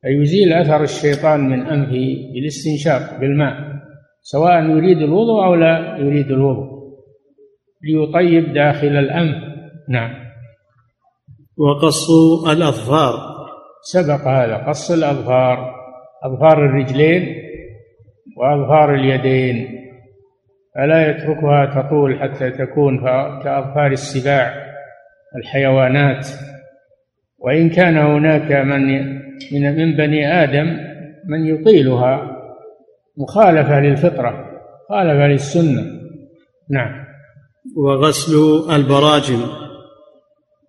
فيزيل 0.02 0.52
أثر 0.52 0.82
الشيطان 0.82 1.40
من 1.40 1.66
أنفه 1.66 2.32
بالاستنشاق 2.34 3.20
بالماء 3.20 3.80
سواء 4.22 4.62
يريد 4.62 4.98
الوضوء 4.98 5.44
أو 5.44 5.54
لا 5.54 5.96
يريد 5.98 6.30
الوضوء. 6.30 6.80
ليطيب 7.82 8.54
داخل 8.54 8.86
الأنف. 8.86 9.36
نعم. 9.88 10.10
وقص 11.56 12.10
الأظفار. 12.48 13.14
سبق 13.82 14.28
هذا 14.28 14.56
قص 14.56 14.90
الأظفار 14.90 15.74
أظفار 16.24 16.64
الرجلين 16.64 17.34
وأظفار 18.36 18.94
اليدين. 18.94 19.79
فلا 20.74 21.10
يتركها 21.10 21.82
تطول 21.82 22.18
حتى 22.20 22.50
تكون 22.50 23.00
كأظفار 23.42 23.92
السباع 23.92 24.54
الحيوانات. 25.36 26.28
وإن 27.38 27.70
كان 27.70 27.98
هناك 27.98 28.52
من 28.52 29.04
من 29.52 29.76
من 29.76 29.96
بني 29.96 30.42
آدم 30.42 30.76
من 31.28 31.46
يطيلها 31.46 32.36
مخالفة 33.18 33.80
للفطرة 33.80 34.50
مخالفة 34.90 35.26
للسنة. 35.26 35.82
نعم. 36.70 37.04
وغسل 37.76 38.34
البراجم. 38.74 39.42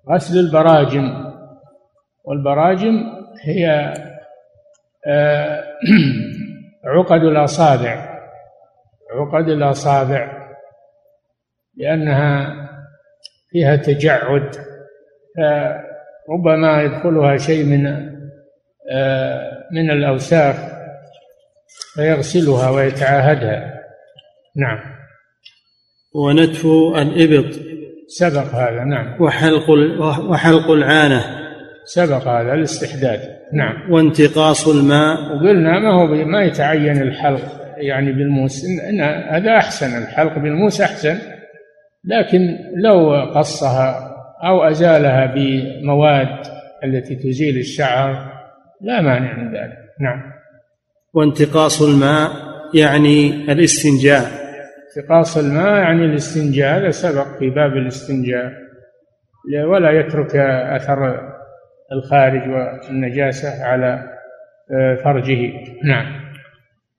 غسل 0.10 0.40
البراجم. 0.40 1.32
والبراجم 2.24 3.04
هي 3.44 3.94
آه، 5.08 5.64
عقد 6.86 7.22
الأصابع. 7.24 8.11
عقد 9.12 9.50
الأصابع 9.50 10.52
لأنها 11.78 12.54
فيها 13.50 13.76
تجعد 13.76 14.56
ربما 16.30 16.82
يدخلها 16.82 17.38
شيء 17.38 17.66
من 17.66 18.12
آه، 18.92 19.68
من 19.72 19.92
الأوساخ 19.92 20.56
فيغسلها 21.96 22.70
ويتعاهدها. 22.70 23.82
نعم. 24.56 24.80
ونتف 26.16 26.66
الإبط. 26.96 27.56
سبق 28.08 28.56
هذا 28.56 28.84
نعم. 28.84 29.22
وحلق 29.22 29.70
وحلق 30.30 30.72
العانة. 30.72 31.26
سبق 31.86 32.28
هذا 32.28 32.54
الاستحداد 32.54 33.20
نعم. 33.54 33.92
وانتقاص 33.92 34.68
الماء. 34.68 35.36
وقلنا 35.36 35.80
ما 35.80 35.94
هو 35.94 36.08
ما 36.08 36.44
يتعين 36.44 37.02
الحلق. 37.02 37.61
يعني 37.82 38.12
بالموس 38.12 38.66
إن 38.66 39.02
هذا 39.02 39.58
أحسن 39.58 40.04
الحلق 40.04 40.40
بالموس 40.40 40.82
أحسن. 40.82 41.18
لكن 42.06 42.58
لو 42.76 43.16
قصها 43.36 44.16
أو 44.44 44.64
أزالها 44.64 45.34
بمواد 45.36 46.28
التي 46.84 47.16
تزيل 47.16 47.58
الشعر 47.58 48.32
لا 48.82 49.02
مانع 49.02 49.38
من 49.38 49.48
ذلك. 49.54 49.78
نعم. 50.00 50.22
وانتقاص 51.14 51.82
الماء 51.82 52.32
يعني 52.74 53.52
الاستنجاء. 53.52 54.22
انتقاص 54.98 55.38
الماء 55.38 55.80
يعني 55.80 56.06
الاستنجاء 56.06 56.78
هذا 56.78 56.90
سبق 56.90 57.38
في 57.40 57.50
باب 57.50 57.72
الاستنجاء. 57.78 58.52
ولا 59.66 59.92
يترك 59.92 60.36
أثر 60.76 61.32
الخارج 61.92 62.50
والنجاسة 62.50 63.64
على 63.64 64.12
آه، 64.74 64.96
فرجه. 64.96 65.54
نعم. 65.84 66.21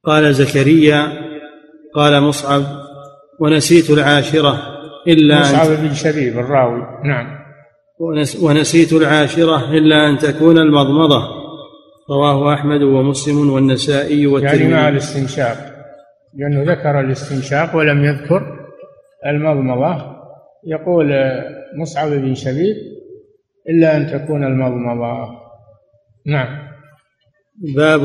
قال 0.05 0.34
زكريا 0.34 1.12
قال 1.94 2.22
مصعب 2.22 2.62
ونسيت 3.40 3.90
العاشرة 3.90 4.62
إلا 5.09 5.40
مصعب 5.40 5.68
بن 5.68 5.94
شبيب 5.94 6.38
الراوي 6.38 6.82
نعم. 7.05 7.42
ونسيت 8.42 8.92
العاشرة 8.92 9.74
إلا 9.74 10.11
أن 10.11 10.18
تكون 10.18 10.59
المضمضة. 10.59 11.42
رواه 12.11 12.55
أحمد 12.55 12.82
ومسلم 12.82 13.50
والنسائي 13.50 14.26
والترمذي. 14.26 14.62
يعني 14.62 14.74
مع 14.74 14.88
الاستنشاق 14.88 15.57
لأنه 16.34 16.72
ذكر 16.72 17.00
الاستنشاق 17.00 17.76
ولم 17.76 18.05
يذكر 18.05 18.59
المضمضة. 19.26 20.16
يقول 20.66 21.12
مصعب 21.78 22.11
بن 22.11 22.34
شبيب 22.34 22.76
إلا 23.68 23.96
أن 23.96 24.07
تكون 24.07 24.44
المضمضة. 24.44 25.28
نعم. 26.26 26.68
باب 27.76 28.00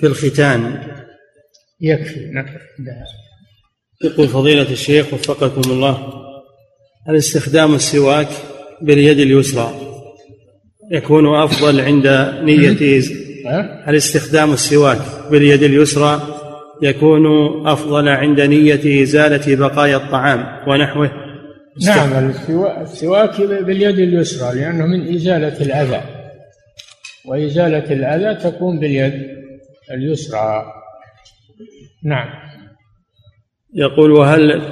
في 0.00 0.06
الختان. 0.06 0.78
يكفي. 1.82 2.30
نكفي 2.32 2.58
يقول 4.04 4.28
فضيلة 4.28 4.70
الشيخ 4.70 5.14
وفقكم 5.14 5.70
الله 5.70 6.12
الاستخدام 7.08 7.74
السواك 7.74 8.28
باليد 8.82 9.18
اليسرى 9.18 9.74
يكون 10.90 11.36
أفضل 11.36 11.80
عند 11.80 12.06
نية 12.42 13.02
الاستخدام 13.88 14.52
السواك 14.52 14.98
باليد 15.30 15.62
اليسرى 15.62 16.22
يكون 16.82 17.26
أفضل 17.66 18.08
عند 18.08 18.40
نية 18.40 19.02
إزالة 19.02 19.56
بقايا 19.56 19.96
الطعام 19.96 20.68
ونحوه. 20.68 21.10
نعم 21.86 22.32
السواك 22.82 23.40
باليد 23.40 23.98
اليسرى 23.98 24.60
لأنه 24.60 24.86
من 24.86 25.14
إزالة 25.14 25.62
الأذى. 25.62 26.02
وإزالة 27.24 27.92
الأذى 27.92 28.50
تكون 28.50 28.78
باليد 28.78 29.12
اليسرى. 29.90 30.64
نعم. 32.04 32.28
يقول 33.74 34.10
وهل 34.10 34.62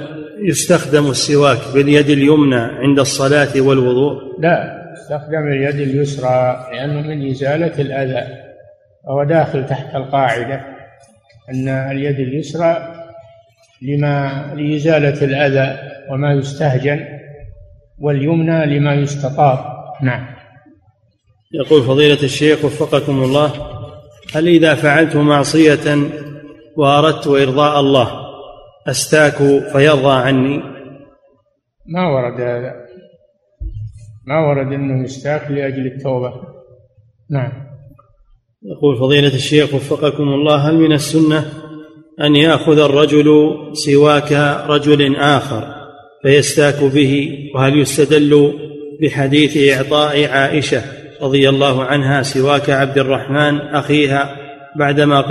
يستخدم 0.41 1.09
السواك 1.09 1.59
باليد 1.73 2.09
اليمنى 2.09 2.55
عند 2.55 2.99
الصلاة 2.99 3.61
والوضوء؟ 3.61 4.39
لا 4.39 4.81
يستخدم 4.93 5.47
اليد 5.47 5.75
اليسرى 5.89 6.67
لأنه 6.73 7.01
من 7.01 7.29
إزالة 7.29 7.81
الأذى 7.81 8.27
وهو 9.07 9.23
داخل 9.23 9.65
تحت 9.65 9.95
القاعدة 9.95 10.61
أن 11.49 11.67
اليد 11.67 12.19
اليسرى 12.19 12.95
لما 13.81 14.45
لإزالة 14.57 15.25
الأذى 15.25 15.79
وما 16.11 16.33
يستهجن 16.33 17.05
واليمنى 17.99 18.65
لما 18.65 18.93
يستطاب. 18.93 19.59
نعم. 20.01 20.25
يقول 21.53 21.83
فضيلة 21.83 22.23
الشيخ 22.23 22.65
وفقكم 22.65 23.23
الله 23.23 23.51
هل 24.35 24.47
إذا 24.47 24.75
فعلت 24.75 25.15
معصية 25.15 25.93
وأردت 26.77 27.27
إرضاء 27.27 27.79
الله. 27.79 28.11
أستاك 28.87 29.35
فيرضى 29.71 30.13
عني. 30.13 30.57
ما 31.85 32.07
ورد 32.07 32.41
هذا. 32.41 32.73
ما 34.27 34.47
ورد 34.47 34.73
أنه 34.73 35.03
يستاك 35.03 35.51
لأجل 35.51 35.87
التوبة. 35.87 36.33
نعم. 37.31 37.51
يقول 38.63 38.97
فضيلة 38.97 39.35
الشيخ 39.35 39.73
وفقكم 39.73 40.23
الله 40.23 40.69
هل 40.69 40.75
من 40.75 40.93
السنة 40.93 41.45
أن 42.21 42.35
يأخذ 42.35 42.79
الرجل 42.79 43.53
سواك 43.73 44.31
رجل 44.67 45.15
آخر 45.15 45.63
فيستاك 46.23 46.83
به؟ 46.83 47.37
وهل 47.55 47.79
يستدل 47.79 48.53
بحديث 49.01 49.73
إعطاء 49.77 50.25
عائشة 50.25 50.81
رضي 51.21 51.49
الله 51.49 51.83
عنها 51.83 52.21
سواك 52.21 52.69
عبد 52.69 52.97
الرحمن 52.97 53.57
أخيها 53.59 54.40
بعدما 54.79 55.21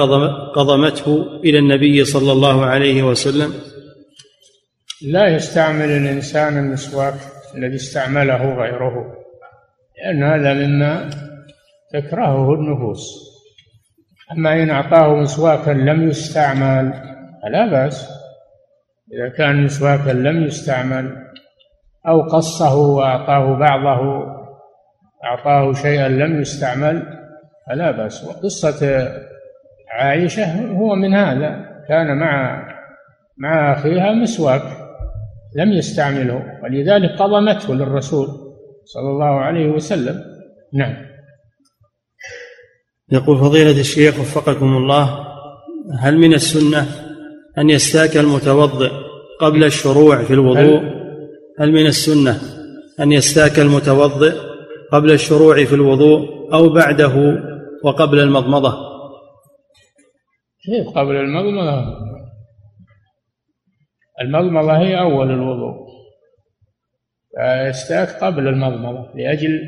قضمته 0.54 1.40
إلى 1.44 1.58
النبي 1.58 2.04
صلى 2.04 2.32
الله 2.32 2.64
عليه 2.66 3.02
وسلم. 3.02 3.54
لا 5.02 5.28
يستعمل 5.28 5.90
الإنسان 5.90 6.58
المسواك 6.58 7.14
الذي 7.54 7.74
استعمله 7.74 8.54
غيره 8.54 9.14
لأن 9.98 10.22
هذا 10.22 10.54
مما 10.54 11.10
تكرهه 11.92 12.54
النفوس. 12.54 13.30
أما 14.32 14.62
إن 14.62 14.70
أعطاه 14.70 15.14
مسواكا 15.14 15.70
لم 15.70 16.08
يستعمل 16.08 16.92
فلا 17.42 17.66
بأس. 17.70 18.08
إذا 19.12 19.28
كان 19.38 19.64
مسواكا 19.64 20.10
لم 20.10 20.44
يستعمل 20.44 21.16
أو 22.08 22.22
قصه 22.22 22.76
وأعطاه 22.76 23.58
بعضه 23.58 24.26
أعطاه 25.24 25.72
شيئا 25.72 26.08
لم 26.08 26.40
يستعمل 26.40 27.02
فلا 27.66 27.90
بأس. 27.90 28.24
وقصة 28.24 29.08
عائشة 29.90 30.72
هو 30.72 30.94
من 30.94 31.14
هذا 31.14 31.70
كان 31.88 32.18
مع 32.18 32.66
مع 33.38 33.72
أخيها 33.72 34.12
مسواك 34.12 34.62
لم 35.56 35.72
يستعمله 35.72 36.42
ولذلك 36.62 37.10
قضمته 37.18 37.74
للرسول 37.74 38.26
صلى 38.84 39.10
الله 39.10 39.40
عليه 39.40 39.66
وسلم. 39.66 40.20
نعم. 40.74 40.96
يقول 43.12 43.38
فضيلة 43.38 43.80
الشيخ 43.80 44.20
وفقكم 44.20 44.76
الله 44.76 45.26
هل 46.00 46.18
من 46.18 46.34
السنة 46.34 46.86
أن 47.58 47.70
يستاك 47.70 48.16
المتوضئ 48.16 48.90
قبل 49.40 49.64
الشروع 49.64 50.22
في 50.22 50.34
الوضوء؟ 50.34 50.82
هل 51.60 51.72
من 51.72 51.86
السنة 51.86 52.38
أن 53.00 53.12
يستاك 53.12 53.58
المتوضئ 53.58 54.34
قبل 54.92 55.10
الشروع 55.10 55.64
في 55.64 55.74
الوضوء 55.74 56.28
أو 56.52 56.68
بعده 56.68 57.42
وقبل 57.84 58.18
المضمضة؟ 58.20 58.89
كيف 60.64 60.88
قبل 60.98 61.16
المضمضة 61.16 62.00
المضمضة 64.20 64.78
هي 64.78 65.00
أول 65.00 65.30
الوضوء. 65.30 65.90
فيستاك 67.36 68.08
قبل 68.08 68.48
المضمضة 68.48 69.14
لأجل 69.14 69.60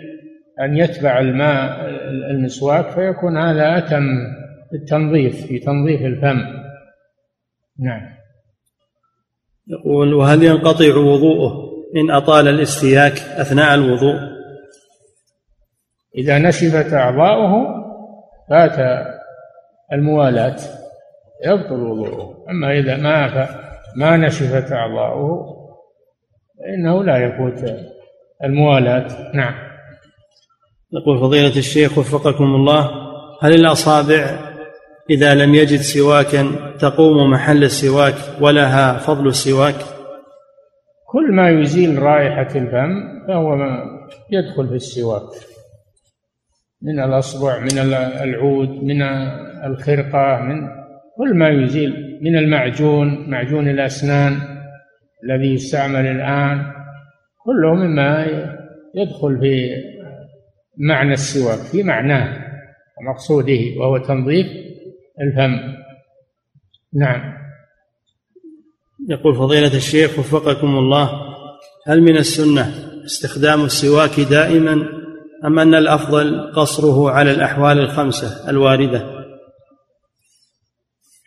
أن 0.60 0.76
يتبع 0.76 1.18
الماء 1.18 1.88
المسواك 2.30 2.90
فيكون 2.90 3.38
هذا 3.38 3.78
أتم 3.78 4.04
التنظيف 4.74 5.46
في 5.46 5.58
تنظيف 5.58 6.00
الفم. 6.00 6.38
نعم. 7.78 8.12
يقول 9.68 10.14
وهل 10.14 10.42
ينقطع 10.42 10.96
وضوءه 10.96 11.72
إن 11.96 12.10
أطال 12.10 12.48
الاستياك 12.48 13.12
أثناء 13.12 13.74
الوضوء؟ 13.74 14.16
إذا 16.18 16.38
نشفت 16.38 16.92
أعضاؤه 16.92 17.66
فات 18.50 19.06
الموالاة. 19.92 20.56
يبطل 21.46 21.80
وضوءه 21.80 22.44
أما 22.50 22.78
إذا 22.78 22.96
ما 22.96 23.48
ما 23.96 24.16
نشفت 24.16 24.72
أعضاؤه 24.72 25.62
فإنه 26.58 27.04
لا 27.04 27.16
يفوت 27.16 27.70
الموالاة. 28.44 29.32
نعم. 29.34 29.54
يقول 30.92 31.20
فضيلة 31.20 31.56
الشيخ 31.56 31.98
وفقكم 31.98 32.44
الله 32.44 32.90
هل 33.42 33.54
الأصابع 33.54 34.38
إذا 35.10 35.34
لم 35.34 35.54
يجد 35.54 35.80
سواكا 35.80 36.46
تقوم 36.78 37.30
محل 37.30 37.64
السواك 37.64 38.14
ولها 38.40 38.98
فضل 38.98 39.26
السواك؟ 39.26 39.74
كل 41.06 41.32
ما 41.32 41.50
يزيل 41.50 42.02
رائحة 42.02 42.58
الفم 42.58 43.26
فهو 43.28 43.56
ما 43.56 43.84
يدخل 44.30 44.68
في 44.68 44.74
السواك. 44.74 45.30
من 46.82 47.00
الأصبع 47.00 47.58
من 47.58 47.78
العود 48.22 48.68
من 48.68 49.02
الخرقة 49.64 50.40
من 50.40 50.81
كل 51.22 51.34
ما 51.34 51.48
يزيل 51.48 52.18
من 52.22 52.36
المعجون 52.36 53.30
معجون 53.30 53.68
الأسنان 53.68 54.38
الذي 55.24 55.54
يستعمل 55.54 56.06
الآن 56.06 56.72
كله 57.44 57.74
مما 57.74 58.26
يدخل 58.94 59.38
في 59.40 59.70
معنى 60.78 61.12
السواك 61.12 61.58
في 61.58 61.82
معناه 61.82 62.46
ومقصوده 63.00 63.60
وهو 63.76 63.98
تنظيف 63.98 64.46
الفم. 65.20 65.58
نعم. 66.94 67.34
يقول 69.08 69.34
فضيلة 69.34 69.76
الشيخ 69.76 70.18
وفقكم 70.18 70.78
الله 70.78 71.10
هل 71.86 72.02
من 72.02 72.16
السنة 72.16 72.74
استخدام 73.04 73.64
السواك 73.64 74.20
دائما 74.20 74.72
أم 75.44 75.58
أن 75.58 75.74
الأفضل 75.74 76.52
قصره 76.52 77.10
على 77.10 77.30
الأحوال 77.30 77.78
الخمسة 77.78 78.50
الواردة؟ 78.50 79.11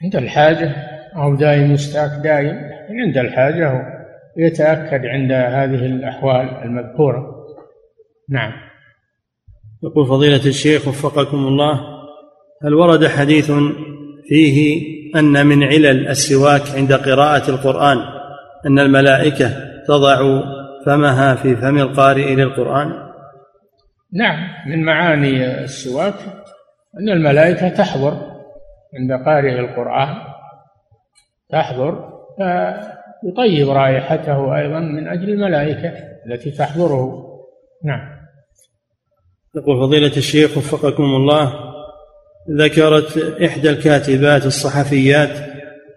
عند 0.03 0.15
الحاجة 0.15 0.75
أو 1.15 1.35
دائم 1.35 1.71
يستاك 1.71 2.11
دائم 2.23 2.59
عند 2.89 3.17
الحاجة 3.17 3.95
يتأكد 4.37 5.05
عند 5.05 5.31
هذه 5.31 5.85
الأحوال 5.85 6.49
المذكورة. 6.63 7.35
نعم. 8.29 8.51
يقول 9.83 10.07
فضيلة 10.07 10.45
الشيخ 10.45 10.87
وفقكم 10.87 11.37
الله 11.37 11.81
هل 12.63 12.73
ورد 12.73 13.07
حديث 13.07 13.51
فيه 14.27 14.81
أن 15.15 15.45
من 15.45 15.63
علل 15.63 16.07
السواك 16.07 16.61
عند 16.75 16.93
قراءة 16.93 17.49
القرآن 17.49 17.97
أن 18.65 18.79
الملائكة 18.79 19.51
تضع 19.87 20.41
فمها 20.85 21.35
في 21.35 21.55
فم 21.55 21.77
القارئ 21.77 22.35
للقرآن؟ 22.35 22.87
نعم. 24.13 24.47
من 24.67 24.85
معاني 24.85 25.63
السواك 25.63 26.15
أن 26.99 27.09
الملائكة 27.09 27.69
تحضر. 27.69 28.34
عند 28.95 29.25
قارئ 29.25 29.59
القرآن 29.59 30.15
تحضر 31.49 32.09
فيطيب 32.37 33.69
رائحته 33.69 34.57
أيضا 34.57 34.79
من 34.79 35.07
أجل 35.07 35.29
الملائكة 35.29 35.93
التي 36.25 36.51
تحضره. 36.51 37.25
نعم. 37.83 38.15
يقول 39.55 39.79
فضيلة 39.79 40.17
الشيخ 40.17 40.57
وفقكم 40.57 41.03
الله 41.03 41.53
ذكرت 42.59 43.17
إحدى 43.43 43.69
الكاتبات 43.69 44.45
الصحفيات 44.45 45.29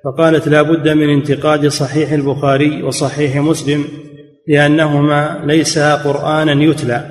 فقالت 0.05 0.49
لا 0.49 0.63
بد 0.63 0.89
من 0.89 1.11
انتقاد 1.11 1.67
صحيح 1.67 2.13
البخاري 2.13 2.83
وصحيح 2.83 3.37
مسلم 3.37 3.85
لأنهما 4.49 5.43
ليسا 5.45 5.95
قرآنا 5.95 6.63
يتلى 6.63 7.05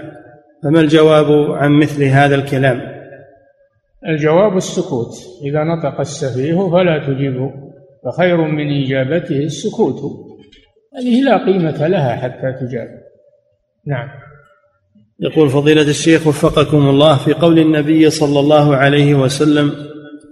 فما 0.63 0.79
الجواب 0.79 1.51
عن 1.51 1.71
مثل 1.71 2.03
هذا 2.03 2.35
الكلام؟ 2.35 2.96
الجواب 4.05 4.57
السكوت. 4.57 5.11
إذا 5.43 5.63
نطق 5.63 5.99
السفيه 5.99 6.69
فلا 6.69 7.07
تجيبه 7.07 7.51
فخير 8.05 8.37
من 8.37 8.83
إجابته 8.83 9.37
السكوت. 9.37 9.99
هذه 10.97 11.21
لا 11.21 11.45
قيمة 11.45 11.87
لها 11.87 12.15
حتى 12.15 12.53
تجاب. 12.59 12.87
نعم. 13.87 14.07
يقول 15.19 15.49
فضيلة 15.49 15.81
الشيخ 15.81 16.27
وفقكم 16.27 16.89
الله 16.89 17.17
في 17.17 17.33
قول 17.33 17.59
النبي 17.59 18.09
صلى 18.09 18.39
الله 18.39 18.75
عليه 18.75 19.15
وسلم 19.15 19.71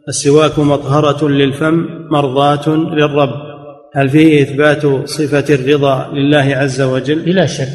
السواك 0.07 0.59
مطهرة 0.59 1.27
للفم 1.27 1.87
مرضاة 2.11 2.69
للرب. 2.69 3.55
هل 3.93 4.09
فيه 4.09 4.41
إثبات 4.41 4.85
صفة 5.09 5.55
الرضا 5.55 6.07
لله 6.13 6.55
عز 6.55 6.81
وجل؟ 6.81 7.25
بلا 7.25 7.45
شك 7.45 7.67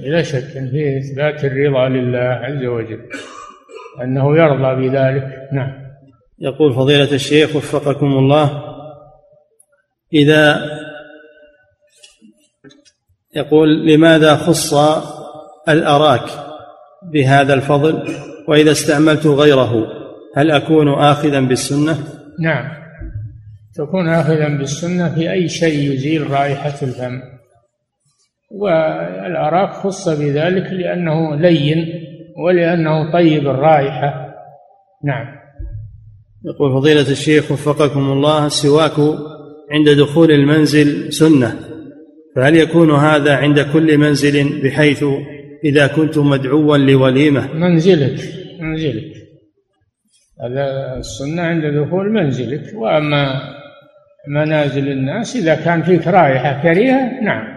بلا 0.00 0.22
شك 0.22 0.68
فيه 0.70 0.98
إثبات 0.98 1.44
الرضا 1.44 1.88
لله 1.88 2.18
عز 2.18 2.64
وجل. 2.64 3.00
أنه 4.02 4.36
يرضى 4.36 4.88
بذلك. 4.88 5.48
نعم. 5.52 5.86
يقول 6.38 6.74
فضيلة 6.74 7.12
الشيخ 7.12 7.56
وفقكم 7.56 8.06
الله 8.06 8.62
إذا 10.12 10.60
يقول 13.36 13.86
لماذا 13.86 14.36
خص 14.36 14.74
الأراك 15.68 16.30
بهذا 17.12 17.54
الفضل 17.54 18.08
وإذا 18.48 18.70
استعملت 18.70 19.26
غيره؟ 19.26 19.86
هل 20.36 20.50
أكون 20.50 20.88
اخذا 20.88 21.40
بالسنة؟ 21.40 21.98
نعم. 22.40 22.72
تكون 23.74 24.08
اخذا 24.08 24.48
بالسنة 24.48 25.14
في 25.14 25.32
أي 25.32 25.48
شيء 25.48 25.92
يزيل 25.92 26.30
رائحة 26.30 26.74
الفم. 26.82 27.20
والأراك 28.50 29.72
خص 29.72 30.08
بذلك 30.08 30.72
لأنه 30.72 31.36
لين 31.36 32.05
ولأنه 32.36 33.12
طيب 33.12 33.48
الرائحة. 33.48 34.34
نعم. 35.04 35.26
يقول 36.44 36.72
فضيلة 36.72 37.10
الشيخ 37.10 37.52
وفقكم 37.52 38.12
الله 38.12 38.46
السواك 38.46 38.98
عند 39.70 39.88
دخول 39.88 40.30
المنزل 40.30 41.12
سنة 41.12 41.54
فهل 42.36 42.56
يكون 42.56 42.90
هذا 42.90 43.36
عند 43.36 43.60
كل 43.60 43.98
منزل 43.98 44.62
بحيث 44.62 45.04
إذا 45.64 45.86
كنت 45.86 46.18
مدعوا 46.18 46.76
لوليمة؟ 46.76 47.52
منزلك 47.54 48.20
منزلك. 48.60 49.12
هذا 50.42 50.96
السنة 50.96 51.42
عند 51.42 51.64
دخول 51.64 52.12
منزلك. 52.12 52.74
وأما 52.74 53.40
منازل 54.28 54.88
الناس 54.88 55.36
إذا 55.36 55.54
كان 55.54 55.82
فيك 55.82 56.06
رائحة 56.06 56.62
كريهة 56.62 57.20
نعم 57.22 57.56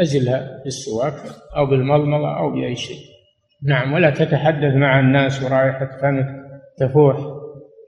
أزلها 0.00 0.62
بالسواك 0.64 1.14
أو 1.56 1.66
بالمضمضة 1.66 2.38
أو 2.38 2.50
بأي 2.50 2.76
شيء. 2.76 3.13
نعم 3.64 3.92
ولا 3.92 4.10
تتحدث 4.10 4.74
مع 4.74 5.00
الناس 5.00 5.42
ورائحة 5.42 5.98
فمك 6.02 6.26
تفوح 6.78 7.16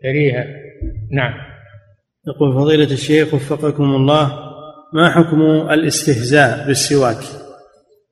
كريهة 0.03 0.45
نعم. 1.13 1.33
يقول 2.29 2.55
فضيلة 2.55 2.93
الشيخ 2.93 3.35
وفقكم 3.35 3.85
الله 3.85 4.47
ما 4.93 5.11
حكم 5.11 5.41
الاستهزاء 5.71 6.67
بالسواك؟ 6.67 7.25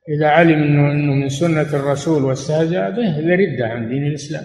إذا 0.09 0.27
علم 0.29 0.63
أنه, 0.63 0.93
إنه 0.93 1.13
من 1.13 1.29
سنة 1.29 1.75
الرسول 1.75 2.25
واستهزأ 2.25 2.91
به 2.91 3.21
لردة 3.21 3.67
عن 3.67 3.89
دين 3.89 4.07
الإسلام. 4.07 4.45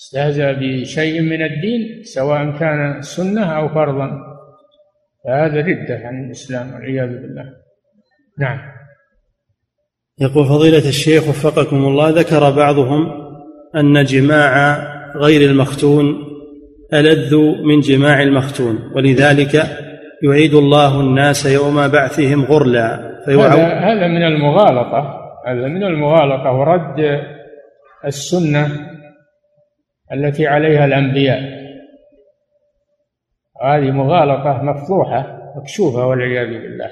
استهزأ 0.00 0.52
بشيء 0.52 1.20
من 1.20 1.42
الدين 1.42 2.02
سواء 2.02 2.58
كان 2.58 3.02
سنة 3.02 3.58
أو 3.58 3.68
فرضا. 3.68 4.10
فهذا 5.24 5.60
ردة 5.60 6.06
عن 6.06 6.24
الإسلام 6.24 6.74
والعياذ 6.74 7.08
بالله. 7.08 7.44
نعم. 8.38 8.58
يقول 10.20 10.44
فضيلة 10.44 10.88
الشيخ 10.88 11.28
وفقكم 11.28 11.76
الله 11.76 12.10
ذكر 12.10 12.50
بعضهم 12.50 13.10
أن 13.76 14.04
جماع 14.04 14.76
غير 15.16 15.50
المختون 15.50 16.04
ألذ 16.92 17.36
من 17.64 17.80
جماع 17.80 18.22
المختون 18.22 18.92
ولذلك 18.94 19.54
يعيد 20.22 20.54
الله 20.54 21.00
الناس 21.00 21.46
يوم 21.46 21.88
بعثهم 21.88 22.44
غرلا 22.44 23.14
هذا 23.28 23.64
هذا 23.64 24.06
من 24.06 24.22
المغالطة 24.22 25.20
هذا 25.46 25.68
من 25.68 25.84
المغالطة 25.84 26.52
ورد 26.52 27.20
السنة 28.04 28.66
التي 30.12 30.46
عليها 30.46 30.84
الأنبياء. 30.84 31.40
هذه 33.62 33.90
مغالطة 33.90 34.62
مفضوحة 34.62 35.38
مكشوفة 35.56 36.06
والعياذ 36.06 36.46
بالله 36.46 36.90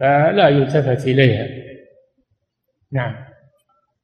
فلا 0.00 0.48
يلتفت 0.48 1.06
إليها. 1.06 1.67
نعم. 2.92 3.14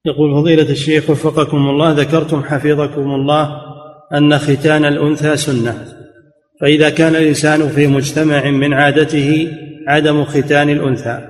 يقول 0.06 0.34
فضيلة 0.34 0.70
الشيخ 0.70 1.10
وفقكم 1.10 1.56
الله 1.56 1.92
ذكرتم 1.92 2.42
حفظكم 2.42 3.14
الله 3.14 3.60
أن 4.14 4.38
ختان 4.38 4.84
الأنثى 4.84 5.36
سنة. 5.36 5.74
فإذا 6.60 6.90
كان 6.90 7.14
الإنسان 7.14 7.68
في 7.68 7.86
مجتمع 7.86 8.50
من 8.50 8.74
عادته 8.74 9.48
عدم 9.88 10.24
ختان 10.24 10.68
الأنثى 10.68 11.28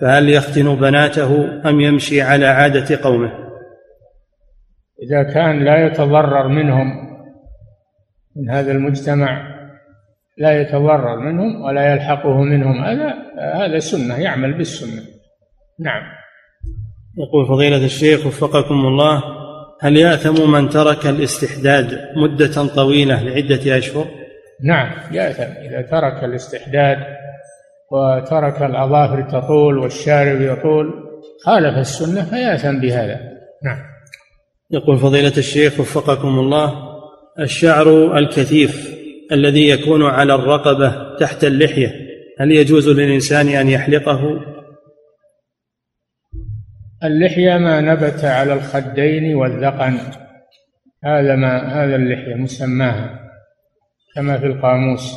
فهل 0.00 0.28
يختن 0.28 0.74
بناته 0.76 1.60
أم 1.68 1.80
يمشي 1.80 2.22
على 2.22 2.46
عادة 2.46 2.96
قومه؟ 3.02 3.32
إذا 5.02 5.34
كان 5.34 5.64
لا 5.64 5.86
يتضرر 5.86 6.48
منهم 6.48 6.86
من 8.36 8.50
هذا 8.50 8.72
المجتمع 8.72 9.54
لا 10.38 10.60
يتضرر 10.60 11.20
منهم 11.20 11.62
ولا 11.62 11.92
يلحقه 11.92 12.40
منهم 12.42 12.84
هذا 12.84 13.14
هذا 13.54 13.78
سنة 13.78 14.20
يعمل 14.20 14.52
بالسنة. 14.52 15.02
نعم. 15.80 16.02
يقول 17.18 17.46
فضيلة 17.46 17.84
الشيخ 17.84 18.26
وفقكم 18.26 18.74
الله 18.74 19.22
هل 19.80 19.96
يأثم 19.96 20.50
من 20.50 20.68
ترك 20.68 21.06
الاستحداد 21.06 21.98
مدة 22.16 22.66
طويلة 22.66 23.22
لعدة 23.22 23.78
أشهر؟ 23.78 24.06
نعم 24.62 24.90
يأثم 25.12 25.42
إذا 25.42 25.82
ترك 25.82 26.24
الاستحداد 26.24 26.98
وترك 27.92 28.62
الأظافر 28.62 29.22
تطول 29.22 29.78
والشارب 29.78 30.40
يطول 30.40 30.90
خالف 31.44 31.78
السنة 31.78 32.24
فيأثم 32.24 32.80
بهذا. 32.80 33.20
نعم. 33.64 33.78
يقول 34.70 34.98
فضيلة 34.98 35.32
الشيخ 35.38 35.80
وفقكم 35.80 36.38
الله 36.38 36.72
الشعر 37.40 38.18
الكثيف 38.18 38.94
الذي 39.32 39.68
يكون 39.68 40.02
على 40.02 40.34
الرقبة 40.34 41.16
تحت 41.16 41.44
اللحية 41.44 41.92
هل 42.40 42.52
يجوز 42.52 42.88
للإنسان 42.88 43.48
أن 43.48 43.68
يحلقه؟ 43.68 44.40
اللحية 47.04 47.58
ما 47.58 47.80
نبت 47.80 48.24
على 48.24 48.52
الخدين 48.52 49.34
والذقن. 49.34 49.98
هذا 51.04 51.36
ما 51.36 51.84
هذا 51.84 51.96
اللحية 51.96 52.34
مسماها 52.34 53.20
كما 54.14 54.38
في 54.38 54.46
القاموس. 54.46 55.16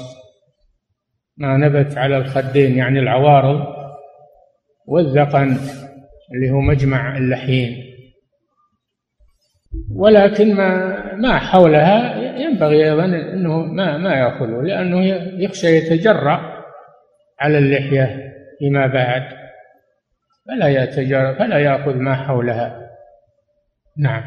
ما 1.38 1.58
نبت 1.58 1.98
على 1.98 2.18
الخدين 2.18 2.78
يعني 2.78 3.00
العوارض 3.00 3.66
والذقن 4.88 5.58
اللي 6.34 6.52
هو 6.52 6.60
مجمع 6.60 7.18
اللحيين. 7.18 7.84
ولكن 9.96 10.56
ما 10.56 10.98
ما 11.16 11.40
حولها 11.40 12.18
ينبغي 12.40 12.90
أيضا 12.92 13.06
إنه 13.06 13.58
ما 13.58 13.98
ما 13.98 14.16
ياخذه 14.16 14.62
لأنه 14.62 15.06
يخشى 15.44 15.68
يتجرأ 15.78 16.64
على 17.40 17.58
اللحية 17.58 18.34
فيما 18.60 18.88
بعد. 18.88 19.47
فلا 20.48 20.68
يتجرا 20.68 21.34
فلا 21.34 21.58
يأخذ 21.58 21.96
ما 21.96 22.16
حولها. 22.16 22.90
نعم. 23.98 24.24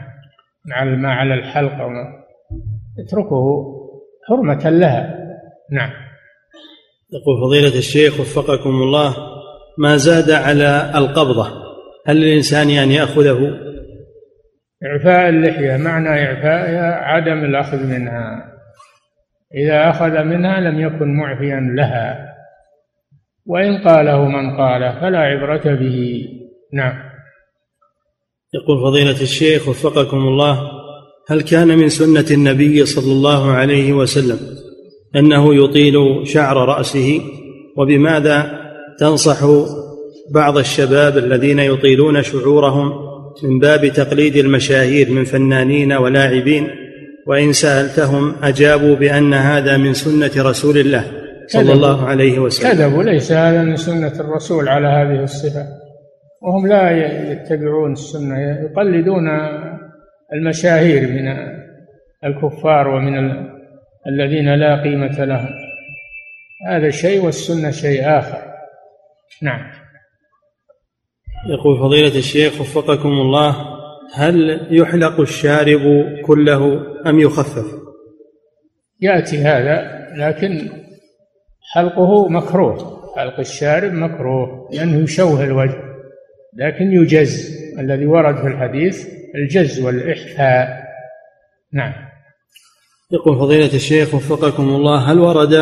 مع 0.67 0.85
ما 0.85 1.13
على 1.13 1.35
الحلق 1.35 1.73
وما 1.73 2.25
اتركه 2.99 3.65
حرمة 4.29 4.71
لها. 4.71 5.19
نعم. 5.71 5.91
يقول 7.13 7.41
فضيلة 7.41 7.79
الشيخ 7.79 8.21
وفقكم 8.21 8.71
الله 8.71 9.17
ما 9.79 9.97
زاد 9.97 10.31
على 10.31 10.93
القبضة؟ 10.95 11.49
هل 12.07 12.17
للإنسان 12.17 12.71
أن 12.71 12.91
يأخذه؟ 12.91 13.39
إعفاء 14.85 15.29
اللحية 15.29 15.77
معنى 15.77 16.09
إعفائها 16.09 16.95
عدم 16.95 17.45
الأخذ 17.45 17.87
منها. 17.87 18.53
إذا 19.55 19.91
أخذ 19.91 20.25
منها 20.25 20.61
لم 20.61 20.81
يكن 20.81 21.15
معفيا 21.17 21.61
لها. 21.61 22.30
وإن 23.47 23.89
قاله 23.89 24.25
من 24.29 24.57
قاله 24.57 25.01
فلا 25.01 25.19
عبرة 25.19 25.75
به. 25.75 26.25
نعم. 26.73 27.11
يقول 28.55 28.81
فضيلة 28.83 29.23
الشيخ 29.23 29.69
وفقكم 29.69 30.17
الله 30.17 30.71
هل 31.29 31.43
كان 31.43 31.79
من 31.79 31.89
سنة 31.89 32.27
النبي 32.31 32.87
صلى 32.87 33.13
الله 33.13 33.51
عليه 33.51 33.93
وسلم 33.93 34.39
أنه 35.17 35.65
يطيل 35.65 35.95
شعر 36.25 36.57
رأسه؟ 36.57 37.21
وبماذا 37.77 38.61
تنصح 38.99 39.39
بعض 40.35 40.59
الشباب 40.59 41.19
الذين 41.19 41.59
يطيلون 41.59 42.23
شعورهم 42.23 42.93
من 43.43 43.59
باب 43.59 43.93
تقليد 43.93 44.37
المشاهير 44.37 45.11
من 45.11 45.25
فنانين 45.25 45.93
ولاعبين؟ 45.93 46.69
وإن 47.27 47.53
سألتهم 47.53 48.35
أجابوا 48.43 48.95
بأن 48.95 49.35
هذا 49.35 49.77
من 49.77 49.95
سنة 49.95 50.31
رسول 50.37 50.79
الله. 50.79 51.20
صلى 51.53 51.73
الله 51.73 52.07
عليه 52.07 52.39
وسلم. 52.39 52.73
كذبوا 52.73 53.03
ليس 53.03 53.33
هذا 53.33 53.63
من 53.63 53.77
سنة 53.77 54.21
الرسول 54.21 54.69
على 54.69 54.89
هذه 54.89 55.23
الصفة. 55.23 55.67
وهم 56.43 56.67
لا 56.67 56.91
يتبعون 57.33 57.93
السنة 57.93 58.39
يقلدون 58.39 59.29
المشاهير 60.33 61.09
من 61.09 61.29
الكفار 62.25 62.89
ومن 62.89 63.19
الذين 64.07 64.55
لا 64.55 64.83
قيمة 64.83 65.25
لهم. 65.25 65.51
هذا 66.69 66.91
شيء 66.91 67.25
والسنة 67.25 67.71
شيء 67.71 68.19
آخر. 68.19 68.43
نعم. 69.43 69.71
يقول 71.49 71.79
فضيلة 71.79 72.19
الشيخ 72.19 72.61
وفقكم 72.61 73.09
الله 73.09 73.57
هل 74.15 74.67
يحلق 74.71 75.21
الشارب 75.21 75.81
كله 76.27 76.81
أم 77.07 77.21
يخفف؟ 77.21 77.67
يأتي 79.01 79.39
هذا 79.39 80.07
لكن 80.17 80.71
حلقه 81.73 82.29
مكروه 82.29 83.01
حلق 83.17 83.39
الشارب 83.39 83.93
مكروه 83.93 84.69
لأنه 84.73 85.03
يشوه 85.05 85.45
الوجه 85.45 85.91
لكن 86.57 86.93
يجز. 86.93 87.61
الذي 87.79 88.07
ورد 88.07 88.37
في 88.37 88.47
الحديث 88.47 89.07
الجز 89.35 89.81
والإحفاء. 89.81 90.69
نعم. 91.73 91.93
يقول 93.13 93.39
فضيلة 93.39 93.75
الشيخ 93.75 94.15
وفقكم 94.15 94.69
الله 94.69 95.13
هل 95.13 95.19
ورد 95.19 95.55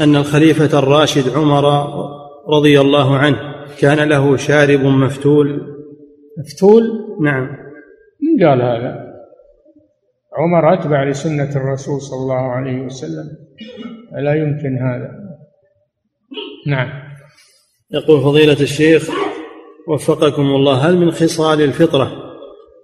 أن 0.00 0.16
الخليفة 0.16 0.78
الراشد 0.78 1.28
عمر 1.36 1.64
رضي 2.48 2.80
الله 2.80 3.16
عنه 3.16 3.38
كان 3.80 4.08
له 4.08 4.36
شارب 4.36 4.80
مفتول؟ 4.80 5.60
مفتول؟ 6.38 6.82
نعم. 7.22 7.48
من 8.22 8.46
قال 8.46 8.62
هذا؟ 8.62 9.09
عمر 10.38 10.74
أتبع 10.74 11.04
لسنة 11.04 11.56
الرسول 11.56 12.00
صلى 12.00 12.18
الله 12.18 12.52
عليه 12.52 12.80
وسلم. 12.80 13.28
لا 14.12 14.34
يمكن 14.34 14.78
هذا. 14.78 15.10
نعم. 16.66 16.88
يقول 17.92 18.22
فضيلة 18.22 18.60
الشيخ 18.60 19.10
وفقكم 19.88 20.42
الله 20.42 20.88
هل 20.88 20.96
من 20.96 21.10
خصال 21.10 21.62
الفطرة 21.62 22.12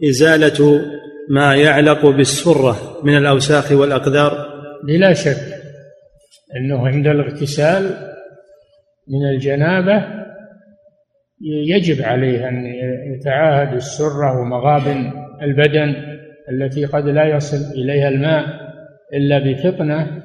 إزالة 0.08 0.82
ما 1.30 1.56
يعلق 1.56 2.06
بالسرة 2.06 2.76
من 3.02 3.16
الأوساخ 3.16 3.72
والأقدار؟ 3.72 4.46
بلا 4.86 5.12
شك 5.12 5.56
أنه 6.56 6.86
عند 6.88 7.06
الاغتسال 7.06 8.12
من 9.08 9.28
الجنابة 9.34 10.04
يجب 11.40 12.02
عليه 12.02 12.48
أن 12.48 12.66
يتعاهد 13.14 13.74
السرة 13.74 14.40
ومغابن 14.40 15.12
البدن 15.42 16.15
التي 16.50 16.84
قد 16.84 17.08
لا 17.08 17.24
يصل 17.24 17.74
إليها 17.74 18.08
الماء 18.08 18.44
إلا 19.14 19.38
بفطنة 19.38 20.22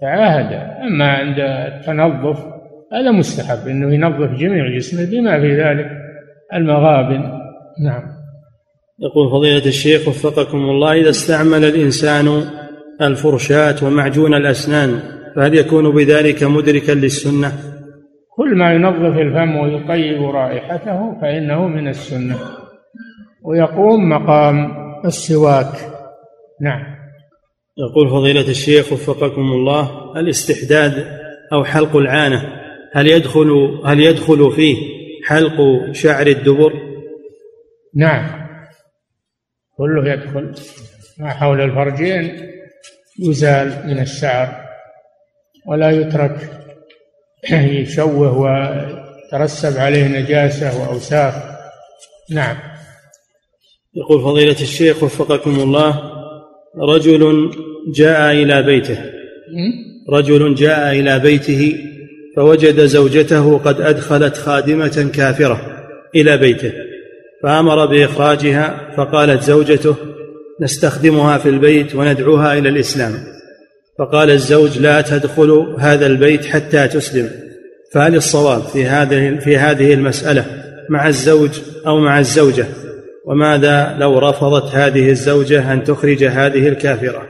تعاهد. 0.00 0.52
أما 0.86 1.08
عند 1.08 1.38
التنظف 1.38 2.38
هذا 2.92 3.10
مستحب 3.10 3.68
أنه 3.68 3.94
ينظف 3.94 4.38
جميع 4.38 4.76
جسمه 4.76 5.10
بما 5.10 5.40
في 5.40 5.62
ذلك 5.62 5.90
المغابن. 6.54 7.22
نعم. 7.84 8.02
يقول 9.00 9.30
فضيلة 9.30 9.66
الشيخ 9.66 10.08
وفقكم 10.08 10.58
الله 10.58 10.92
إذا 10.92 11.10
استعمل 11.10 11.64
الإنسان 11.64 12.44
الفرشاة 13.02 13.74
ومعجون 13.82 14.34
الأسنان 14.34 15.00
فهل 15.36 15.54
يكون 15.54 15.94
بذلك 15.94 16.42
مدركا 16.42 16.92
للسنة؟ 16.92 17.52
كل 18.36 18.54
ما 18.56 18.72
ينظف 18.72 19.18
الفم 19.18 19.56
ويطيب 19.56 20.22
رائحته 20.22 21.20
فإنه 21.20 21.68
من 21.68 21.88
السنة. 21.88 22.36
ويقوم 23.44 24.08
مقام 24.08 24.83
السواك. 25.04 25.94
نعم. 26.60 26.94
يقول 27.78 28.10
فضيلة 28.10 28.50
الشيخ 28.50 28.92
وفقكم 28.92 29.52
الله 29.52 30.12
الاستحداد 30.16 31.18
أو 31.52 31.64
حلق 31.64 31.96
العانة 31.96 32.42
هل 32.92 33.06
يدخل 33.06 33.80
هل 33.86 34.00
يدخل 34.00 34.52
فيه 34.52 34.76
حلق 35.24 35.56
شعر 35.92 36.26
الدبر؟ 36.26 36.72
نعم. 37.94 38.44
كله 39.76 40.12
يدخل. 40.12 40.54
ما 41.18 41.30
حول 41.30 41.60
الفرجين 41.60 42.50
يزال 43.18 43.86
من 43.86 44.00
الشعر 44.00 44.64
ولا 45.66 45.90
يترك 45.90 46.60
يشوه 47.50 48.38
وترسب 48.38 49.78
عليه 49.78 50.06
نجاسة 50.08 50.82
وأوساخ. 50.82 51.34
نعم. 52.30 52.73
يقول 53.96 54.22
فضيلة 54.22 54.60
الشيخ 54.60 55.02
وفقكم 55.02 55.60
الله 55.60 56.00
رجل 56.78 57.50
جاء 57.94 58.32
إلى 58.32 58.62
بيته. 58.62 58.98
رجل 60.10 60.54
جاء 60.54 61.00
إلى 61.00 61.18
بيته 61.18 61.76
فوجد 62.36 62.80
زوجته 62.80 63.58
قد 63.58 63.80
أدخلت 63.80 64.36
خادمة 64.36 65.10
كافرة 65.14 65.60
إلى 66.14 66.36
بيته 66.36 66.72
فأمر 67.42 67.86
بإخراجها 67.86 68.94
فقالت 68.96 69.42
زوجته 69.42 69.96
نستخدمها 70.60 71.38
في 71.38 71.48
البيت 71.48 71.94
وندعوها 71.94 72.58
إلى 72.58 72.68
الإسلام. 72.68 73.12
فقال 73.98 74.30
الزوج 74.30 74.78
لا 74.78 75.00
تدخل 75.00 75.76
هذا 75.78 76.06
البيت 76.06 76.44
حتى 76.46 76.88
تسلم. 76.88 77.30
فهل 77.92 78.14
الصواب 78.14 78.62
في 78.62 78.84
هذه 78.84 79.38
في 79.38 79.56
هذه 79.56 79.94
المسألة 79.94 80.46
مع 80.90 81.08
الزوج 81.08 81.50
أو 81.86 81.98
مع 81.98 82.18
الزوجة؟ 82.18 82.66
وماذا 83.26 83.96
لو 83.98 84.18
رفضت 84.18 84.74
هذه 84.74 85.10
الزوجة 85.10 85.72
أن 85.72 85.82
تخرج 85.82 86.24
هذه 86.24 86.68
الكافرة؟ 86.68 87.22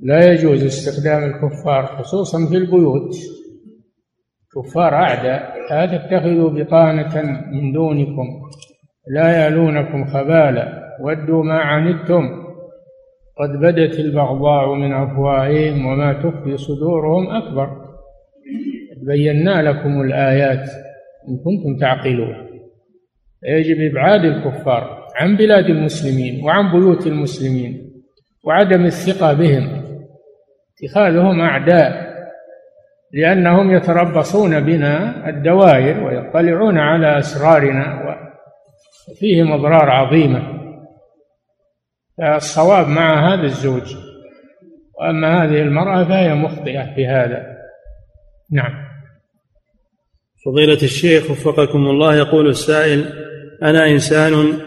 لا 0.00 0.32
يجوز 0.32 0.64
استخدام 0.64 1.24
الكفار 1.24 1.86
خصوصا 1.86 2.46
في 2.46 2.56
البيوت. 2.56 3.14
كفار 4.54 4.94
أعداء 4.94 5.54
لا 5.70 5.86
تتخذوا 5.86 6.50
بطانة 6.50 7.22
من 7.52 7.72
دونكم 7.72 8.26
لا 9.14 9.46
يلونكم 9.46 10.04
خبالا 10.04 10.96
ودوا 11.00 11.44
ما 11.44 11.58
عنتم. 11.58 12.44
قد 13.38 13.50
بدت 13.60 13.98
البغضاء 14.00 14.74
من 14.74 14.92
أفواههم 14.92 15.86
وما 15.86 16.12
تخفي 16.12 16.56
صدورهم 16.56 17.30
أكبر. 17.30 17.68
بينا 19.06 19.62
لكم 19.62 20.00
الآيات 20.00 20.68
إن 21.28 21.36
كنتم 21.36 21.80
تعقلون. 21.80 22.53
يجب 23.44 23.80
إبعاد 23.80 24.24
الكفار 24.24 25.08
عن 25.16 25.36
بلاد 25.36 25.64
المسلمين 25.64 26.44
وعن 26.44 26.72
بيوت 26.72 27.06
المسلمين 27.06 28.02
وعدم 28.44 28.84
الثقة 28.84 29.32
بهم. 29.32 29.84
اتخاذهم 30.74 31.40
أعداء 31.40 32.14
لأنهم 33.12 33.70
يتربصون 33.70 34.60
بنا 34.60 35.28
الدوائر 35.28 36.04
ويطلعون 36.04 36.78
على 36.78 37.18
أسرارنا 37.18 38.16
وفيهم 39.10 39.52
أضرار 39.52 39.90
عظيمة. 39.90 40.42
فالصواب 42.18 42.88
مع 42.88 43.34
هذا 43.34 43.42
الزوج 43.42 43.96
وأما 45.00 45.44
هذه 45.44 45.62
المرأة 45.62 46.04
فهي 46.04 46.34
مخطئة 46.34 46.94
في 46.94 47.06
هذا. 47.06 47.54
نعم. 48.52 48.84
فضيلة 50.44 50.82
الشيخ 50.82 51.30
وفقكم 51.30 51.78
الله 51.78 52.16
يقول 52.16 52.48
السائل 52.48 53.23
أنا 53.62 53.90
إنسان 53.90 54.58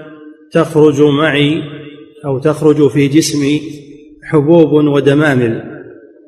تخرج 0.51 1.01
معي 1.01 1.61
أو 2.25 2.39
تخرج 2.39 2.89
في 2.89 3.07
جسمي 3.07 3.61
حبوب 4.23 4.71
ودمامل 4.71 5.83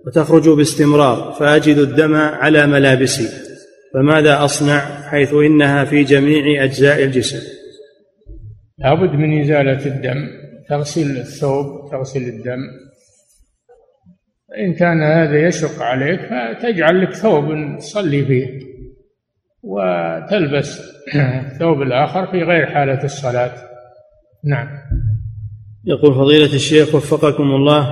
وتخرج 0.05 0.49
باستمرار 0.49 1.32
فأجد 1.32 1.78
الدم 1.78 2.16
على 2.16 2.68
ملابسي 2.68 3.49
فماذا 3.93 4.43
أصنع 4.43 4.80
حيث 5.10 5.34
إنها 5.34 5.86
في 5.86 6.03
جميع 6.03 6.64
أجزاء 6.64 7.03
الجسم؟ 7.03 7.39
لابد 8.78 9.16
من 9.16 9.41
إزالة 9.41 9.86
الدم 9.86 10.28
تغسل 10.70 11.18
الثوب 11.18 11.91
تغسل 11.91 12.22
الدم. 12.22 12.60
إن 14.57 14.74
كان 14.74 15.01
هذا 15.01 15.47
يشق 15.47 15.82
عليك 15.82 16.20
فتجعل 16.20 17.01
لك 17.01 17.14
ثوب 17.14 17.45
تصلي 17.78 18.26
فيه 18.26 18.60
وتلبس 19.64 20.82
الثوب 21.16 21.82
الآخر 21.82 22.28
في 22.28 22.43
غير 22.43 22.66
حالة 22.66 23.03
الصلاة. 23.03 23.51
نعم. 24.43 24.68
يقول 25.86 26.14
فضيلة 26.14 26.55
الشيخ 26.55 26.95
وفقكم 26.95 27.43
الله 27.43 27.89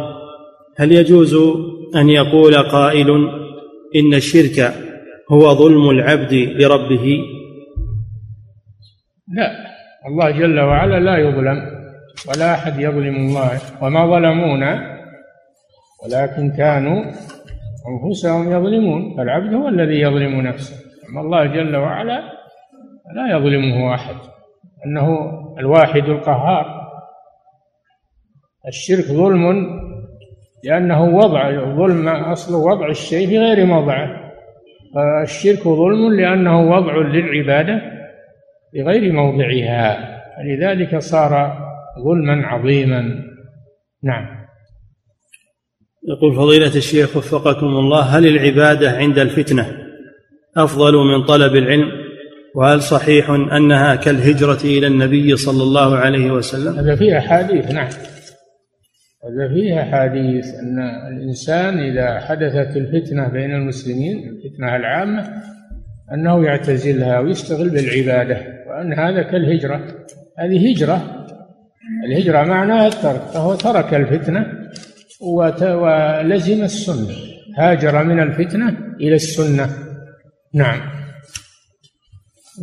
هل 0.78 0.91
يجوز 0.91 1.36
أن 1.95 2.09
يقول 2.09 2.55
قائل 2.55 3.09
إن 3.95 4.13
الشرك 4.13 4.74
هو 5.32 5.55
ظلم 5.55 5.89
العبد 5.89 6.34
لربه؟ 6.34 7.20
لا. 9.36 9.51
الله 10.07 10.32
جل 10.32 10.59
وعلا 10.59 10.99
لا 10.99 11.18
يظلم 11.18 11.57
ولا 12.30 12.53
أحد 12.53 12.80
يظلم 12.80 13.15
الله. 13.15 13.59
وما 13.82 14.05
ظلمونا 14.05 14.97
ولكن 16.03 16.51
كانوا 16.57 17.03
أنفسهم 17.88 18.51
يظلمون. 18.51 19.18
فالعبد 19.18 19.53
هو 19.53 19.68
الذي 19.68 20.01
يظلم 20.01 20.41
نفسه. 20.41 20.76
أما 21.09 21.22
الله 21.22 21.45
جل 21.45 21.76
وعلا 21.76 22.37
لا 23.16 23.38
يظلمه 23.38 23.95
أحد 23.95 24.16
أنه 24.86 25.30
الواحد 25.60 26.03
القهار. 26.03 26.88
الشرك 28.68 29.05
ظلم 29.05 29.70
لأنه 30.64 31.03
وضع 31.03 31.51
ظلم 31.76 32.08
أصل 32.08 32.55
وضع 32.55 32.89
الشيء 32.89 33.28
في 33.28 33.39
غير 33.39 33.66
موضعه. 33.66 34.08
فالشرك 34.95 35.64
ظلم 35.64 36.14
لأنه 36.14 36.62
وضع 36.72 36.97
للعبادة 36.97 37.82
في 38.72 38.82
غير 38.82 39.14
موضعها. 39.14 40.18
فلذلك 40.38 40.97
صار 40.97 41.58
ظلما 42.03 42.47
عظيما. 42.47 43.24
نعم. 44.03 44.38
يقول 46.10 46.36
فضيلة 46.36 46.76
الشيخ 46.76 47.18
وفقكم 47.18 47.66
الله 47.66 48.01
هل 48.01 48.28
العبادة 48.28 48.91
عند 48.91 49.20
الفتنة 49.20 49.78
أفضل 50.58 50.93
من 50.93 51.26
طلب 51.26 51.55
العلم؟ 51.55 52.07
وهل 52.56 52.82
صحيح 52.82 53.30
أنها 53.30 53.95
كالهجرة 53.95 54.62
إلى 54.64 54.88
النبي 54.88 55.36
صلى 55.36 55.64
الله 55.64 55.98
عليه 55.98 56.32
وسلم؟ 56.32 56.80
هذا 56.80 56.95
فيها 56.95 57.20
حديث 57.20 57.72
نعم. 57.72 57.89
هذا 59.24 59.54
فيها 59.54 59.84
حديث 59.84 60.45
أن 60.56 60.80
الإنسان 61.08 61.80
إذا 61.80 62.20
حدثت 62.20 62.78
الفتنة 62.78 63.28
بين 63.28 63.52
المسلمين 63.52 64.30
الفتنة 64.30 64.76
العامة 64.76 65.34
أنه 66.14 66.45
يعتزلها 66.45 67.20
ويشتغل 67.20 67.70
بالعبادة 67.70 68.38
وأن 68.68 68.93
هذا 68.93 69.22
كالهجرة. 69.22 69.82
هذه 70.39 70.72
هجرة. 70.72 71.26
الهجرة 72.06 72.43
معناها 72.43 72.88
الترك 72.88 73.22
فهو 73.22 73.56
ترك 73.56 73.93
الفتنة 73.93 74.45
ولزم 75.22 76.64
السنة. 76.64 77.16
هاجر 77.58 78.04
من 78.04 78.20
الفتنة 78.20 78.78
إلى 79.02 79.16
السنة. 79.16 79.70
نعم. 80.54 80.97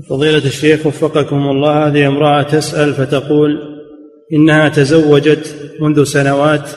فضيلة 0.02 0.38
الشيخ 0.38 0.86
وفقكم 0.86 1.36
الله 1.36 1.86
هذه 1.86 2.06
امرأة 2.08 2.42
تسأل 2.42 2.94
فتقول 2.94 3.58
إنها 4.32 4.68
تزوجت 4.68 5.70
منذ 5.80 6.04
سنوات 6.04 6.70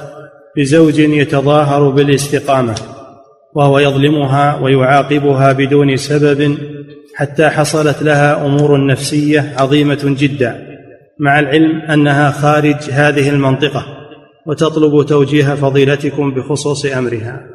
بزوج 0.58 1.00
يتظاهر 1.00 1.90
بالاستقامة 1.90 2.76
وهو 3.56 3.80
يظلمها 3.80 4.60
ويعاقبها 4.62 5.52
بدون 5.54 5.96
سبب 5.96 6.58
حتى 7.16 7.50
حصلت 7.50 8.04
لها 8.04 8.46
أمور 8.46 8.86
نفسية 8.86 9.54
عظيمة 9.58 10.16
جدا 10.20 10.68
مع 11.20 11.40
العلم 11.40 11.82
أنها 11.82 12.32
خارج 12.32 12.92
هذه 12.92 13.30
المنطقة 13.30 13.86
وتطلب 14.48 15.06
توجيه 15.06 15.56
فضيلتكم 15.56 16.34
بخصوص 16.34 16.86
أمرها. 16.86 17.48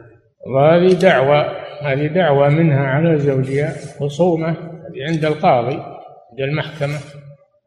وهذه 0.47 0.93
دعوة 0.93 1.45
هذه 1.83 2.07
دعوة 2.15 2.49
منها 2.49 2.81
على 2.81 3.19
زوجها 3.19 3.75
خصومة 4.01 4.72
عند 5.09 5.25
القاضي 5.25 5.75
عند 5.75 6.41
المحكمة 6.41 6.99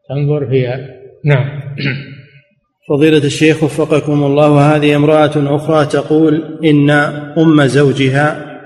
تنظر 0.08 0.46
فيها 0.50 0.78
نعم. 1.24 1.60
فضيلة 2.88 3.18
الشيخ 3.18 3.62
وفقكم 3.62 4.24
الله 4.24 4.50
وهذه 4.50 4.96
امرأة 4.96 5.56
أخرى 5.56 5.86
تقول 5.86 6.58
إن 6.64 6.90
أم 7.38 7.66
زوجها 7.66 8.56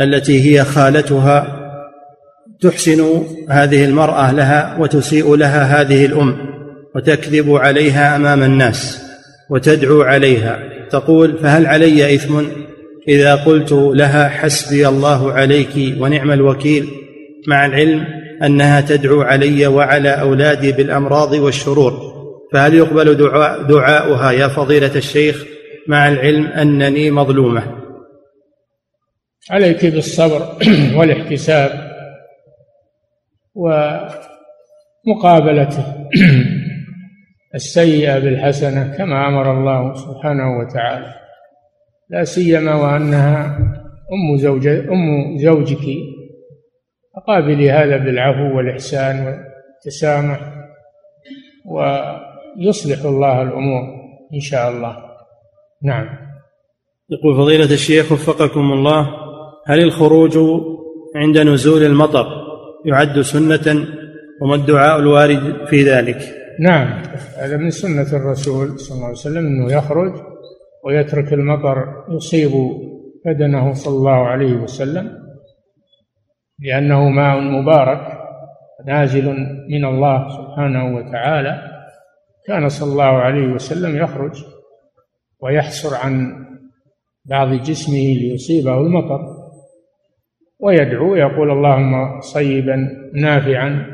التي 0.00 0.50
هي 0.50 0.64
خالتها 0.64 1.60
تحسن 2.60 3.26
هذه 3.48 3.84
المرأة 3.84 4.32
لها 4.32 4.76
وتسيء 4.78 5.34
لها 5.34 5.80
هذه 5.80 6.06
الأم 6.06 6.36
وتكذب 6.94 7.50
عليها 7.50 8.16
أمام 8.16 8.42
الناس 8.42 9.04
وتدعو 9.50 10.02
عليها. 10.02 10.58
تقول 10.90 11.38
فهل 11.38 11.66
علي 11.66 12.14
إثم 12.14 12.42
إذا 13.08 13.34
قلت 13.34 13.72
لها 13.72 14.28
حسبي 14.28 14.88
الله 14.88 15.32
عليك 15.32 16.00
ونعم 16.00 16.30
الوكيل؟ 16.32 17.03
مع 17.48 17.66
العلم 17.66 18.06
أنها 18.42 18.80
تدعو 18.80 19.22
علي 19.22 19.66
وعلى 19.66 20.08
أولادي 20.08 20.72
بالأمراض 20.72 21.32
والشرور 21.32 22.14
فهل 22.52 22.74
يقبل 22.74 23.14
دعاء 23.14 23.62
دعاؤها 23.62 24.32
يا 24.32 24.48
فضيلة 24.48 24.96
الشيخ 24.96 25.44
مع 25.88 26.08
العلم 26.08 26.46
أنني 26.46 27.10
مظلومة؟ 27.10 27.84
عليك 29.50 29.86
بالصبر 29.86 30.58
والاحتساب 30.98 31.70
ومقابلته 35.04 35.84
السيئة 37.54 38.18
بالحسنة 38.18 38.96
كما 38.96 39.28
أمر 39.28 39.58
الله 39.58 39.94
سبحانه 39.94 40.58
وتعالى 40.58 41.14
لا 42.10 42.24
سيما 42.24 42.74
وأنها 42.74 43.58
أم 44.12 44.36
زوج 44.36 44.66
أم 44.66 45.36
زوجك 45.38 46.13
فقابلي 47.26 47.70
هذا 47.70 47.96
بالعفو 47.96 48.56
والإحسان 48.56 49.26
والتسامح 49.26 50.40
ويصلح 51.66 53.04
الله 53.04 53.42
الأمور 53.42 53.82
إن 54.34 54.40
شاء 54.40 54.70
الله. 54.70 54.96
نعم. 55.82 56.06
يقول 57.10 57.36
فضيلة 57.36 57.64
الشيخ 57.64 58.12
وفقكم 58.12 58.72
الله 58.72 59.08
هل 59.66 59.82
الخروج 59.82 60.38
عند 61.16 61.38
نزول 61.38 61.82
المطر 61.82 62.26
يعد 62.84 63.20
سنة 63.20 63.86
وما 64.42 64.54
الدعاء 64.54 64.98
الوارد 64.98 65.66
في 65.66 65.82
ذلك؟ 65.82 66.18
نعم. 66.60 67.02
هذا 67.36 67.56
من 67.56 67.70
سنة 67.70 68.12
الرسول 68.12 68.80
صلى 68.80 68.94
الله 68.94 69.06
عليه 69.06 69.16
وسلم 69.16 69.46
أنه 69.46 69.72
يخرج 69.72 70.12
ويترك 70.84 71.32
المطر 71.32 72.04
يصيب 72.10 72.50
بدنه 73.26 73.72
صلى 73.72 73.96
الله 73.96 74.26
عليه 74.26 74.52
وسلم. 74.52 75.23
لأنه 76.58 77.08
ماء 77.08 77.40
مبارك 77.40 78.18
نازل 78.86 79.26
من 79.68 79.84
الله 79.84 80.28
سبحانه 80.28 80.96
وتعالى. 80.96 81.74
كان 82.46 82.68
صلى 82.68 82.92
الله 82.92 83.04
عليه 83.04 83.46
وسلم 83.46 83.96
يخرج 83.96 84.44
ويحسر 85.40 85.96
عن 85.96 86.44
بعض 87.24 87.52
جسمه 87.52 87.94
ليصيبه 87.94 88.80
المطر 88.80 89.20
ويدعو 90.60 91.14
يقول 91.14 91.50
اللهم 91.50 92.20
صيبا 92.20 92.88
نافعا 93.14 93.86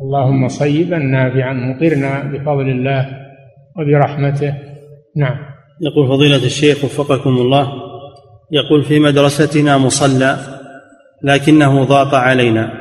اللهم 0.00 0.48
صيبا 0.48 0.98
نافعا 0.98 1.52
مطرنا 1.52 2.22
بفضل 2.22 2.68
الله 2.70 3.24
وبرحمته. 3.78 4.54
نعم. 5.16 5.36
يقول 5.80 6.08
فضيلة 6.08 6.44
الشيخ 6.44 6.84
وفقكم 6.84 7.30
الله 7.30 7.83
يقول 8.52 8.84
في 8.84 8.98
مدرستنا 8.98 9.78
مصلى 9.78 10.36
لكنه 11.22 11.84
ضاق 11.84 12.14
علينا 12.14 12.72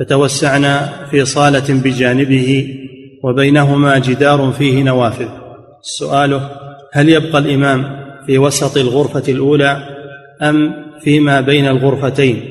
فتوسعنا 0.00 1.06
في 1.10 1.24
صالة 1.24 1.80
بجانبه 1.82 2.76
وبينهما 3.24 3.98
جدار 3.98 4.52
فيه 4.52 4.82
نوافذ. 4.82 5.28
سؤاله 5.82 6.50
هل 6.92 7.08
يبقى 7.08 7.38
الإمام 7.38 7.84
في 8.26 8.38
وسط 8.38 8.76
الغرفة 8.76 9.32
الأولى 9.32 9.76
أم 10.42 10.74
فيما 11.00 11.40
بين 11.40 11.66
الغرفتين 11.66 12.42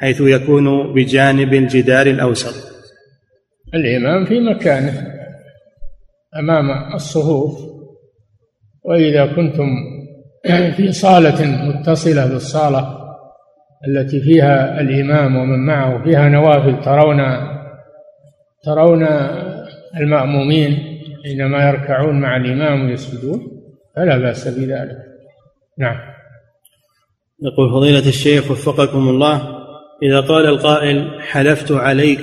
حيث 0.00 0.20
يكون 0.20 0.94
بجانب 0.94 1.54
الجدار 1.54 2.06
الأوسط؟ 2.06 2.54
الإمام 3.74 4.24
في 4.24 4.40
مكانه 4.40 5.06
أمام 6.38 6.94
الصفوف 6.94 7.58
وإذا 8.84 9.26
كنتم 9.26 9.66
في 10.76 10.92
صالة 10.92 11.68
متصلة 11.68 12.26
بالصالة 12.26 13.04
التي 13.88 14.20
فيها 14.20 14.80
الإمام 14.80 15.36
ومن 15.36 15.66
معه 15.66 16.04
فيها 16.04 16.28
نوافل 16.28 16.80
ترون 16.80 17.18
ترون 18.64 19.06
المأمومين 19.96 21.00
حينما 21.24 21.68
يركعون 21.68 22.20
مع 22.20 22.36
الإمام 22.36 22.86
ويسجدون 22.86 23.40
فلا 23.96 24.18
بأس 24.18 24.48
بذلك. 24.48 24.96
نعم. 25.78 25.96
يقول 27.42 27.70
فضيلة 27.70 28.08
الشيخ 28.08 28.50
وفقكم 28.50 29.08
الله 29.08 29.42
إذا 30.02 30.20
قال 30.20 30.46
القائل 30.46 31.20
حلفت 31.20 31.72
عليك 31.72 32.20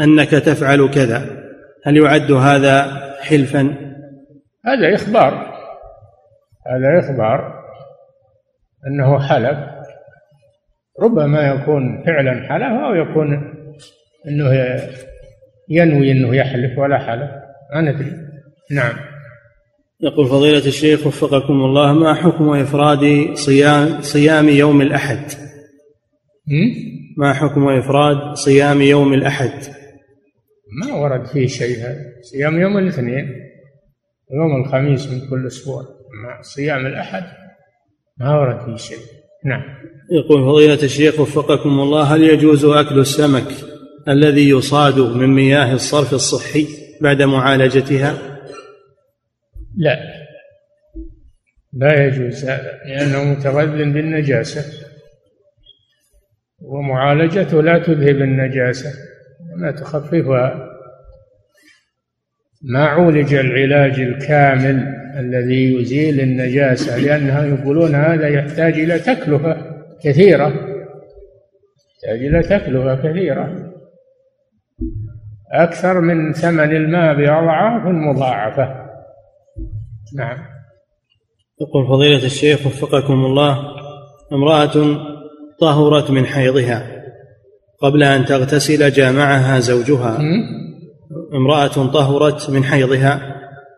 أنك 0.00 0.30
تفعل 0.30 0.90
كذا 0.90 1.46
هل 1.84 1.96
يعد 1.96 2.32
هذا 2.32 3.02
حلفا؟ 3.20 3.60
هذا 4.66 4.94
إخبار. 4.94 5.56
هذا 6.66 6.98
إخبار. 6.98 7.55
أنه 8.86 9.28
حلف 9.28 9.58
ربما 11.02 11.48
يكون 11.48 12.04
فعلا 12.06 12.48
حلف 12.48 12.82
أو 12.84 12.94
يكون 12.94 13.54
أنه 14.28 14.52
ينوي 15.68 16.12
أنه 16.12 16.36
يحلف 16.36 16.78
ولا 16.78 16.98
حلف 16.98 17.30
ما 17.74 17.80
ندري. 17.80 18.12
نعم. 18.70 18.94
يقول 20.00 20.26
فضيلة 20.26 20.66
الشيخ 20.66 21.06
وفقكم 21.06 21.52
الله 21.52 21.92
ما 21.92 22.14
حكم 22.14 22.50
إفراد 22.50 23.34
صيام 23.34 24.00
صيام 24.00 24.48
يوم 24.48 24.82
الأحد؟ 24.82 25.30
ما 27.16 27.32
حكم 27.32 27.68
إفراد 27.68 28.34
صيام 28.34 28.82
يوم 28.82 29.14
الأحد؟ 29.14 29.60
ما 30.80 30.94
ورد 30.94 31.26
فيه 31.26 31.46
شيء 31.46 31.78
هذا. 31.78 32.00
صيام 32.22 32.60
يوم 32.60 32.78
الاثنين 32.78 33.32
يوم 34.30 34.64
الخميس 34.64 35.12
من 35.12 35.30
كل 35.30 35.46
أسبوع. 35.46 35.82
ما 36.24 36.42
صيام 36.42 36.86
الأحد 36.86 37.45
ما 38.20 38.38
ورد 38.38 38.64
فيه 38.64 38.76
شيء. 38.76 38.98
نعم. 39.44 39.62
يقول 40.10 40.44
فضيلة 40.44 40.82
الشيخ 40.82 41.20
وفقكم 41.20 41.80
الله 41.80 42.02
هل 42.02 42.22
يجوز 42.22 42.64
أكل 42.64 42.98
السمك 42.98 43.46
الذي 44.08 44.48
يصاد 44.48 44.98
من 44.98 45.26
مياه 45.26 45.74
الصرف 45.74 46.14
الصحي 46.14 46.66
بعد 47.00 47.22
معالجتها؟ 47.22 48.38
لا. 49.76 49.98
لا 51.72 52.06
يجوز 52.06 52.44
هذا 52.44 52.72
لأنه 52.86 53.24
متغذ 53.24 53.66
بالنجاسة. 53.66 54.64
ومعالجته 56.62 57.62
لا 57.62 57.78
تذهب 57.78 58.16
النجاسة 58.16 58.90
ما 59.56 59.70
تخففها. 59.70 60.75
ما 62.62 62.84
عولج 62.84 63.34
العلاج 63.34 64.00
الكامل 64.00 64.96
الذي 65.18 65.74
يزيل 65.74 66.20
النجاسة 66.20 66.98
لأنها 66.98 67.44
يقولون 67.44 67.94
هذا 67.94 68.28
يحتاج 68.28 68.72
إلى 68.72 68.98
تكلفة 68.98 69.56
كثيرة. 70.04 70.46
يحتاج 71.94 72.26
إلى 72.26 72.42
تكلفة 72.42 72.94
كثيرة. 72.94 73.72
أكثر 75.52 76.00
من 76.00 76.32
ثمن 76.32 76.76
الماء 76.76 77.14
بأضعاف 77.14 77.86
مضاعفة. 77.86 78.86
نعم. 80.16 80.38
يقول 81.60 81.86
فضيلة 81.88 82.24
الشيخ 82.24 82.66
وفقكم 82.66 83.14
الله 83.14 83.58
امرأة 84.32 84.98
طهرت 85.60 86.10
من 86.10 86.26
حيضها 86.26 87.02
قبل 87.82 88.02
أن 88.02 88.24
تغتسل 88.24 88.90
جامعها 88.90 89.58
زوجها. 89.58 90.18
امرأة 91.36 91.86
طهرت 91.92 92.50
من 92.50 92.64
حيضها 92.64 93.20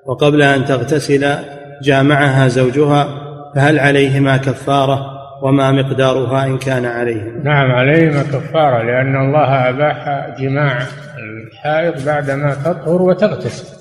وقبل 0.06 0.42
أن 0.42 0.64
تغتسل 0.64 1.34
جامعها 1.82 2.48
زوجها 2.48 3.08
فهل 3.54 3.78
عليهما 3.78 4.36
كفارة 4.36 5.18
وما 5.42 5.72
مقدارها 5.72 6.46
إن 6.46 6.58
كان 6.58 6.84
عليهما؟ 6.84 7.42
نعم 7.44 7.70
عليهما 7.70 8.22
كفارة 8.22 8.82
لأن 8.82 9.16
الله 9.16 9.68
أباح 9.68 10.28
جماع 10.38 10.78
الحائض 11.18 12.04
بعدما 12.06 12.54
تطهر 12.54 13.02
وتغتسل. 13.02 13.78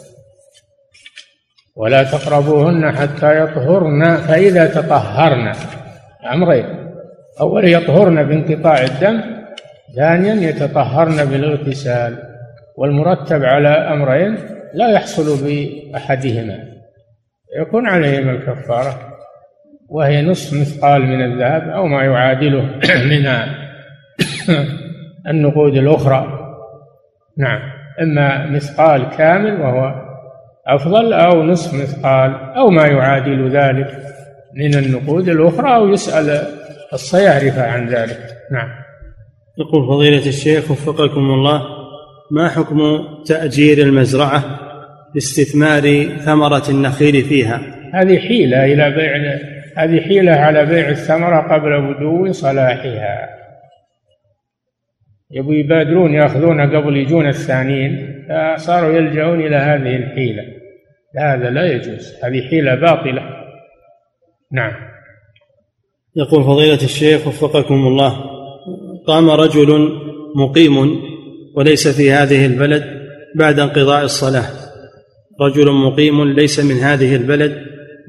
ولا 1.76 2.04
تقربوهن 2.04 2.92
حتى 2.92 3.40
يطهرن 3.44 4.18
فإذا 4.18 4.66
تطهرن 4.66 5.52
أمرين. 6.34 6.66
أولا 7.42 7.68
يطهرن 7.68 8.24
بانقطاع 8.24 8.84
الدم 8.84 9.22
ثانيا 9.96 10.50
يتطهرن 10.50 11.26
بالاغتسال 11.26 12.27
والمرتب 12.78 13.44
على 13.44 13.70
أمرين 13.70 14.38
لا 14.74 14.90
يحصل 14.92 15.46
بأحدهما. 15.46 16.60
يكون 17.60 17.88
عليهما 17.88 18.32
الكفارة 18.32 19.00
وهي 19.90 20.22
نصف 20.22 20.62
مثقال 20.62 21.02
من 21.02 21.24
الذهب 21.24 21.70
أو 21.70 21.88
ما 21.88 22.04
يعادله 22.04 22.62
من 23.12 23.30
النقود 25.28 25.74
الأخرى. 25.78 26.28
نعم 27.38 27.60
إما 28.02 28.46
مثقال 28.46 29.10
كامل 29.18 29.62
وهو 29.62 30.08
أفضل 30.68 31.14
أو 31.14 31.44
نصف 31.44 31.74
مثقال 31.74 32.36
أو 32.58 32.70
ما 32.70 32.88
يعادل 32.88 33.50
ذلك 33.50 33.98
من 34.56 34.76
النقود 34.76 35.30
الأخرى 35.30 35.76
أو 35.76 35.90
يسأل 35.90 36.48
الصيارفة 36.94 37.68
عن 37.72 37.88
ذلك. 37.88 38.20
نعم. 38.52 38.70
يقول 39.58 39.88
فضيلة 39.88 40.28
الشيخ 40.28 40.72
وفقكم 40.72 41.22
الله 41.22 41.77
ما 42.32 42.50
حكم 42.50 42.80
تأجير 43.26 43.78
المزرعة 43.78 44.60
لاستثمار 45.16 46.04
ثمرة 46.04 46.70
النخيل 46.70 47.24
فيها؟ 47.24 47.62
هذه 47.94 48.20
حيلة 48.20 48.66
إلى 48.66 48.92
بيع 48.92 49.38
هذه 49.78 50.02
حيلة 50.02 50.32
على 50.32 50.66
بيع 50.66 50.90
الثمرة 50.90 51.54
قبل 51.54 51.94
بدو 51.94 52.32
صلاحها. 52.32 53.30
يبوا 55.32 55.54
يبادرون 55.54 56.14
يأخذون 56.14 56.62
قبل 56.76 56.98
يجون 56.98 57.28
الثانيين 57.28 58.24
فصاروا 58.30 58.94
يلجؤون 58.94 59.40
إلى 59.40 59.56
هذه 59.56 59.96
الحيلة. 59.96 60.44
هذا 61.18 61.50
لا 61.50 61.72
يجوز 61.72 62.14
هذه 62.24 62.50
حيلة 62.50 62.76
باطلة. 62.76 63.22
نعم. 64.52 64.74
يقول 66.16 66.44
فضيلة 66.44 66.84
الشيخ 66.84 67.28
وفقكم 67.28 67.88
الله 67.88 68.38
قام 69.08 69.30
رجل 69.30 69.90
مقيم 70.36 71.02
وليس 71.58 71.88
في 71.88 72.12
هذه 72.12 72.46
البلد 72.46 72.84
بعد 73.36 73.60
انقضاء 73.60 74.04
الصلاة. 74.04 74.50
رجل 75.42 75.72
مقيم 75.72 76.24
ليس 76.24 76.60
من 76.60 76.76
هذه 76.76 77.16
البلد 77.16 77.58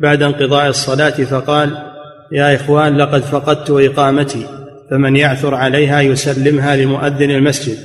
بعد 0.02 0.22
انقضاء 0.22 0.68
الصلاة 0.68 1.10
فقال 1.10 1.70
يا 2.32 2.54
إخوان 2.54 2.96
لقد 2.96 3.22
فقدت 3.22 3.70
إقامتي 3.70 4.46
فمن 4.90 5.16
يعثر 5.16 5.54
عليها 5.54 6.00
يسلمها 6.00 6.76
لمؤذن 6.76 7.30
المسجد. 7.30 7.78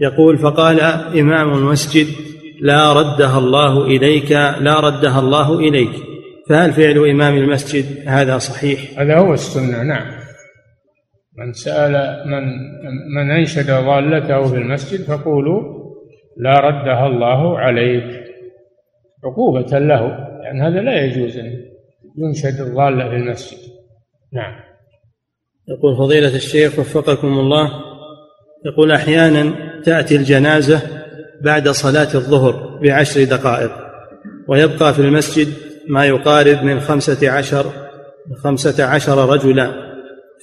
يقول 0.00 0.38
فقال 0.38 0.80
إمام 1.20 1.52
المسجد 1.52 2.06
لا 2.62 2.92
ردها 2.92 3.38
الله 3.38 3.84
إليك 3.84 4.32
لا 4.60 4.80
ردها 4.80 5.20
الله 5.20 5.58
إليك. 5.58 5.92
فهل 6.48 6.72
فعل 6.72 7.08
إمام 7.08 7.36
المسجد 7.36 7.84
هذا 8.06 8.38
صحيح؟ 8.38 8.80
هذا 8.98 9.18
هو 9.18 9.34
السنة 9.34 9.82
نعم. 9.82 10.25
من 11.38 11.52
سأل 11.52 12.22
من 12.26 12.42
من 13.14 13.30
أنشد 13.30 13.70
ضالته 13.70 14.42
في 14.42 14.56
المسجد 14.56 15.00
فقولوا 15.00 15.86
لا 16.36 16.60
ردها 16.60 17.06
الله 17.06 17.58
عليك. 17.58 18.26
عقوبة 19.24 19.78
له 19.78 20.06
لأن 20.42 20.62
هذا 20.62 20.80
لا 20.80 21.04
يجوز 21.04 21.38
أن 21.38 21.52
ينشد 22.18 22.60
الضالة 22.60 23.08
في 23.08 23.16
المسجد. 23.16 23.58
نعم. 24.32 24.54
يقول 25.68 25.96
فضيلة 25.96 26.36
الشيخ 26.36 26.78
وفقكم 26.78 27.26
الله 27.28 27.70
يقول 28.66 28.92
أحيانا 28.92 29.52
تأتي 29.84 30.16
الجنازة 30.16 30.80
بعد 31.42 31.68
صلاة 31.68 32.14
الظهر 32.14 32.80
بعشر 32.82 33.24
دقائق 33.24 33.72
ويبقى 34.48 34.94
في 34.94 34.98
المسجد 34.98 35.48
ما 35.88 36.06
يقارب 36.06 36.62
من 36.64 36.80
خمسة 36.80 37.30
عشر 37.30 37.66
خمسة 38.36 38.84
عشر 38.84 39.28
رجلا. 39.28 39.85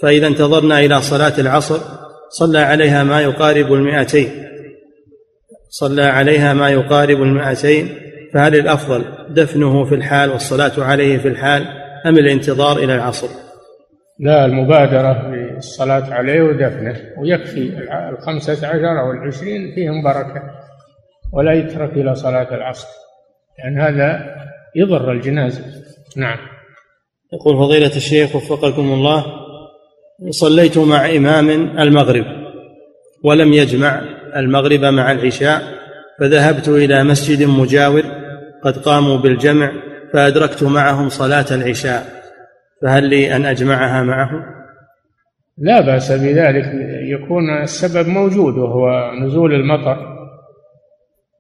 فإذا 0.02 0.28
انتظرنا 0.28 0.80
إلى 0.80 1.02
صلاة 1.02 1.34
العصر 1.39 1.80
صلى 2.30 2.60
عليها 2.60 3.04
ما 3.04 3.22
يقارب 3.22 3.74
المئتين. 3.74 4.30
صلى 5.70 6.04
عليها 6.04 6.54
ما 6.54 6.70
يقارب 6.70 7.22
المئتين 7.22 7.89
فهل 8.34 8.56
الأفضل 8.56 9.06
دفنه 9.30 9.86
في 9.86 9.96
الحال 9.96 10.30
والصلاة 10.30 10.72
عليه 10.78 11.18
في 11.18 11.28
الحال 11.28 11.68
أم 12.06 12.18
الانتظار 12.18 12.78
إلى 12.78 12.96
العصر؟ 12.96 13.28
لا 14.20 14.46
المبادرة 14.46 15.32
بالصلاة 15.32 16.14
عليه 16.14 16.41
ودفنه 16.41 16.96
ويكفي 17.18 17.88
الخمسة 18.10 18.68
عشر 18.68 19.00
أو 19.00 19.12
العشرين 19.12 19.76
فيهم 19.76 20.04
بركة 20.04 20.41
ولا 21.34 21.54
يترك 21.54 21.91
إلى 21.91 22.16
صلاة 22.16 22.56
العصر 22.56 22.88
لأن 23.60 23.82
هذا 23.82 24.36
يضر 24.76 25.12
الجنازة. 25.12 25.64
نعم. 26.18 26.38
يقول 27.34 27.58
فضيلة 27.58 27.96
الشيخ 27.96 28.36
وفقكم 28.36 28.94
الله 28.94 29.43
صليت 30.30 30.78
مع 30.78 31.09
إمام 31.15 31.49
المغرب 31.80 32.26
ولم 33.24 33.53
يجمع 33.53 34.01
المغرب 34.36 34.80
مع 34.80 35.11
العشاء 35.11 35.61
فذهبت 36.19 36.67
إلى 36.67 37.03
مسجد 37.03 37.47
مجاور 37.47 38.03
قد 38.63 38.78
قاموا 38.78 39.17
بالجمع 39.17 39.71
فأدركت 40.13 40.63
معهم 40.63 41.09
صلاة 41.09 41.45
العشاء 41.51 42.03
فهل 42.82 43.09
لي 43.09 43.36
أن 43.36 43.45
أجمعها 43.45 44.03
معهم؟ 44.03 44.43
لا 45.57 45.82
بأس 45.82 46.11
بذلك 46.11 46.65
يكون 47.09 47.61
السبب 47.63 48.07
موجود 48.07 48.57
وهو 48.57 49.11
نزول 49.21 49.53
المطر. 49.53 49.97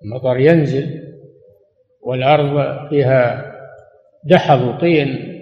المطر 0.05 0.39
ينزل 0.39 0.85
والأرض 2.01 2.77
فيها 2.89 3.51
دحض 4.25 4.61
وطين 4.61 5.32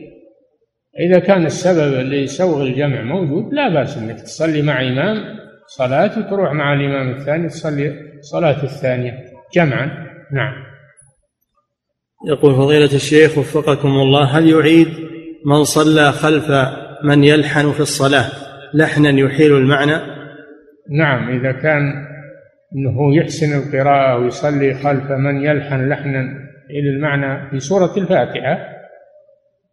إذا 0.99 1.19
كان 1.19 1.45
السبب 1.45 1.93
اللي 1.93 2.23
يسوغ 2.23 2.63
الجمع 2.63 3.01
موجود 3.01 3.53
لا 3.53 3.69
بأس 3.69 3.97
أنك 3.97 4.21
تصلي 4.21 4.61
مع 4.61 4.81
إمام 4.81 5.17
صلاة 5.67 6.19
وتروح 6.19 6.53
مع 6.53 6.73
الإمام 6.73 7.09
الثاني 7.09 7.47
تصلي 7.47 7.93
صلاة 8.21 8.63
الثانية 8.63 9.13
جمعا. 9.53 9.85
نعم. 10.31 10.53
يقول 12.27 12.55
فضيلة 12.55 12.95
الشيخ 12.95 13.37
وفقكم 13.37 13.87
الله 13.87 14.23
هل 14.23 14.49
يعيد 14.49 14.87
من 15.45 15.63
صلى 15.63 16.11
خلف 16.11 16.51
من 17.03 17.23
يلحن 17.23 17.71
في 17.71 17.79
الصلاة 17.79 18.25
لحنا 18.73 19.09
يحيل 19.09 19.57
المعنى؟ 19.57 19.97
نعم 20.89 21.29
إذا 21.29 21.51
كان 21.51 21.81
أنه 22.75 23.15
يحسن 23.15 23.57
القراءة 23.57 24.17
ويصلي 24.17 24.73
خلف 24.73 25.11
من 25.11 25.41
يلحن 25.45 25.89
لحنا 25.89 26.21
إلى 26.69 26.89
المعنى 26.89 27.49
في 27.49 27.59
سورة 27.59 27.97
الفاتحة 27.97 28.70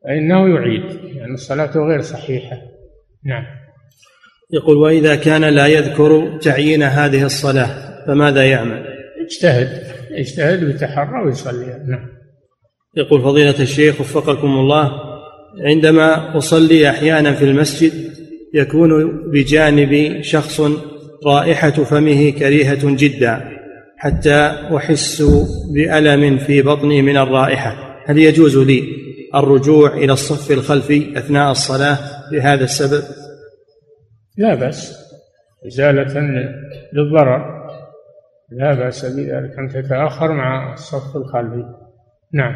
فإنه 0.05 0.49
يعيد 0.55 0.83
لأن 0.83 1.17
يعني 1.17 1.35
الصلاة 1.35 1.71
غير 1.77 2.01
صحيحة. 2.01 2.57
نعم. 3.25 3.45
يقول 4.53 4.77
وإذا 4.77 5.17
كان 5.17 5.45
لا 5.45 5.67
يذكر 5.67 6.39
تعيين 6.39 6.83
هذه 6.83 7.25
الصلاة 7.25 8.05
فماذا 8.07 8.45
يعمل؟ 8.45 8.85
اجتهد 9.27 9.83
اجتهد 10.13 10.65
ويتحرى 10.65 11.25
ويصلي. 11.27 11.67
نعم. 11.89 12.09
يقول 12.97 13.23
فضيلة 13.23 13.61
الشيخ 13.61 14.01
وفقكم 14.01 14.49
الله 14.49 14.91
عندما 15.61 16.37
أصلي 16.39 16.91
أحيانا 16.91 17.33
في 17.33 17.45
المسجد 17.45 17.93
يكون 18.55 18.91
بجانبي 19.31 20.23
شخص 20.23 20.61
رائحة 21.27 21.71
فمه 21.71 22.31
كريهة 22.31 22.97
جدا 22.97 23.59
حتى 23.97 24.37
أحس 24.77 25.23
بألم 25.75 26.39
في 26.39 26.63
بطني 26.63 27.03
من 27.03 27.17
الرائحة. 27.17 28.03
هل 28.07 28.19
يجوز 28.19 28.59
لي 28.59 29.08
الرجوع 29.35 29.95
إلى 29.95 30.13
الصف 30.13 30.51
الخلفي 30.51 31.19
أثناء 31.19 31.51
الصلاة 31.51 31.99
لهذا 32.33 32.65
السبب؟ 32.65 33.05
لا 34.37 34.55
بأس. 34.55 35.09
إزالة 35.67 36.21
للضرر. 36.93 37.69
لا 38.51 38.75
بأس 38.75 39.05
بذلك. 39.05 39.59
أن 39.59 39.69
تتأخر 39.69 40.33
مع 40.33 40.73
الصف 40.73 41.17
الخلفي. 41.17 41.65
نعم. 42.35 42.55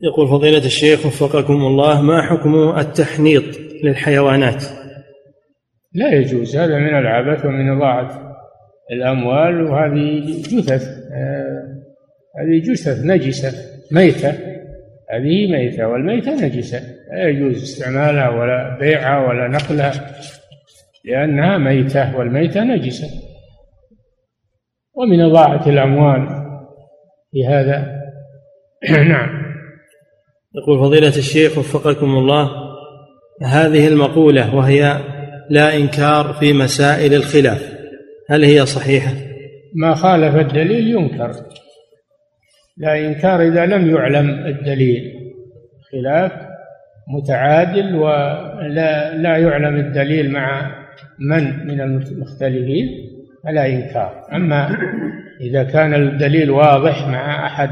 يقول 0.00 0.28
فضيلة 0.28 0.66
الشيخ 0.66 1.06
وفقكم 1.06 1.54
الله 1.66 2.02
ما 2.02 2.22
حكم 2.22 2.78
التحنيط 2.78 3.44
للحيوانات؟ 3.84 4.64
لا 5.92 6.12
يجوز. 6.12 6.56
هذا 6.56 6.78
من 6.78 6.98
العبث 6.98 7.44
ومن 7.44 7.76
إضاعة 7.76 8.36
الأموال 8.92 9.62
وهذه 9.62 10.42
جثث. 10.42 10.88
آه 11.12 11.76
هذه 12.38 12.72
جثث 12.72 13.04
نجسة 13.04 13.52
ميتة. 13.92 14.45
هذه 15.10 15.52
ميتة 15.52 15.88
والميتة 15.88 16.46
نجسة 16.46 16.80
لا 17.12 17.28
يجوز 17.28 17.62
استعمالها 17.62 18.28
ولا 18.28 18.78
بيعها 18.80 19.28
ولا 19.28 19.48
نقلها 19.48 19.92
لأنها 21.04 21.58
ميتة 21.58 22.16
والميتة 22.16 22.64
نجسة. 22.64 23.06
ومن 24.94 25.20
إضاعة 25.20 25.68
الأموال 25.68 26.28
في 27.32 27.46
هذا. 27.46 28.02
نعم. 29.12 29.46
يقول 30.54 30.78
فضيلة 30.78 31.08
الشيخ 31.08 31.58
وفقكم 31.58 32.06
الله 32.06 32.50
هذه 33.42 33.88
المقولة 33.88 34.54
وهي 34.54 35.00
لا 35.50 35.76
إنكار 35.76 36.32
في 36.32 36.52
مسائل 36.52 37.14
الخلاف 37.14 37.76
هل 38.28 38.44
هي 38.44 38.66
صحيحة؟ 38.66 39.12
ما 39.74 39.94
خالف 39.94 40.34
الدليل 40.34 40.88
ينكر. 40.88 41.32
لا 42.76 43.06
إنكار 43.06 43.42
إذا 43.42 43.66
لم 43.66 43.90
يعلم 43.90 44.30
الدليل 44.30 45.12
خلاف 45.92 46.32
متعادل 47.08 47.94
ولا 47.94 49.16
لا 49.16 49.36
يعلم 49.36 49.76
الدليل 49.76 50.30
مع 50.30 50.74
من 51.18 51.66
من 51.66 51.80
المختلفين 51.80 52.88
فلا 53.44 53.66
إنكار. 53.66 54.22
أما 54.32 54.78
إذا 55.40 55.62
كان 55.62 55.94
الدليل 55.94 56.50
واضح 56.50 57.08
مع 57.08 57.46
أحد 57.46 57.70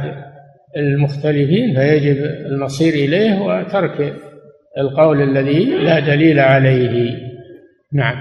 المختلفين 0.76 1.74
فيجب 1.74 2.24
المصير 2.24 2.94
إليه 2.94 3.40
وترك 3.40 4.14
القول 4.78 5.22
الذي 5.22 5.64
لا 5.64 6.00
دليل 6.00 6.40
عليه. 6.40 7.10
نعم. 7.92 8.16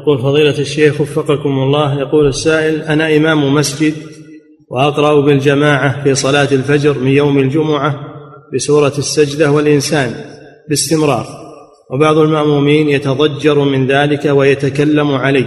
يقول 0.00 0.18
فضيلة 0.18 0.58
الشيخ 0.58 1.00
وفقكم 1.00 1.48
الله 1.48 2.00
يقول 2.00 2.26
السائل 2.26 2.82
أنا 2.82 3.16
إمام 3.16 3.54
مسجد 3.54 3.94
وأقرأ 4.76 5.20
بالجماعة 5.20 6.04
في 6.04 6.14
صلاة 6.14 6.48
الفجر 6.52 6.98
من 6.98 7.10
يوم 7.10 7.38
الجمعة 7.38 7.94
بسورة 8.54 8.92
السجدة 8.98 9.50
والإنسان 9.50 10.10
باستمرار. 10.68 11.26
وبعض 11.90 12.18
المأمومين 12.18 12.88
يتضجر 12.88 13.58
من 13.58 13.86
ذلك 13.86 14.24
ويتكلم 14.24 15.14
عليه 15.14 15.46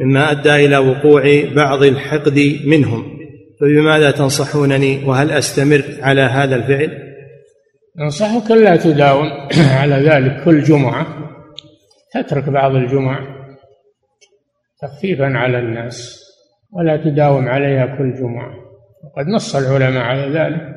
مما 0.00 0.30
أدى 0.30 0.54
إلى 0.66 0.78
وقوع 0.78 1.44
بعض 1.56 1.82
الحقد 1.82 2.60
منهم. 2.64 3.18
فبماذا 3.60 4.10
تنصحونني 4.10 5.04
وهل 5.04 5.30
أستمر 5.30 5.82
على 6.00 6.20
هذا 6.20 6.56
الفعل؟ 6.56 6.98
أنصحك 8.00 8.50
لا 8.50 8.76
تداوم 8.76 9.26
على 9.80 9.94
ذلك 9.94 10.44
كل 10.44 10.62
جمعة 10.62 11.06
تترك 12.14 12.48
بعض 12.48 12.74
الجمع 12.74 13.18
تخفيفا 14.82 15.24
على 15.24 15.58
الناس 15.58 16.22
ولا 16.72 16.96
تداوم 16.96 17.48
عليها 17.48 17.86
كل 17.86 18.14
جمعة. 18.14 18.61
وقد 19.04 19.26
نص 19.26 19.56
العلماء 19.56 20.02
على 20.02 20.38
ذلك. 20.38 20.76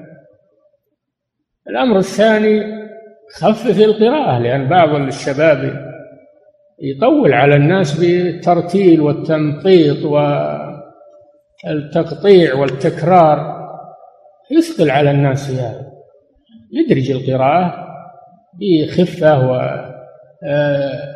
الأمر 1.70 1.98
الثاني 1.98 2.64
خفف 3.36 3.80
القراءة 3.80 4.40
لأن 4.40 4.70
بعض 4.70 4.96
الشباب 4.96 5.86
يطول 6.82 7.34
على 7.34 7.56
الناس 7.56 8.00
بالترتيل 8.00 9.02
والتمطيط 9.02 10.06
والتقطيع 11.66 12.56
والتكرار. 12.56 13.56
يثقل 14.52 14.92
على 14.92 15.12
الناس 15.12 15.52
هذا. 15.52 15.92
يدرج 16.74 17.12
القراءة 17.12 17.86
بخفة 18.54 19.50
و 19.50 19.56
آه، 20.44 21.14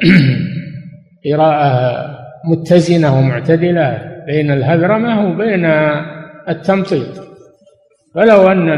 قراءة 1.25 2.19
متزنة 2.45 3.19
ومعتدلة. 3.19 4.09
بين 4.25 4.51
الهذرمة 4.51 5.31
وبين 5.31 5.65
التمطيط. 6.49 7.29
فلو 8.15 8.47
أن 8.47 8.69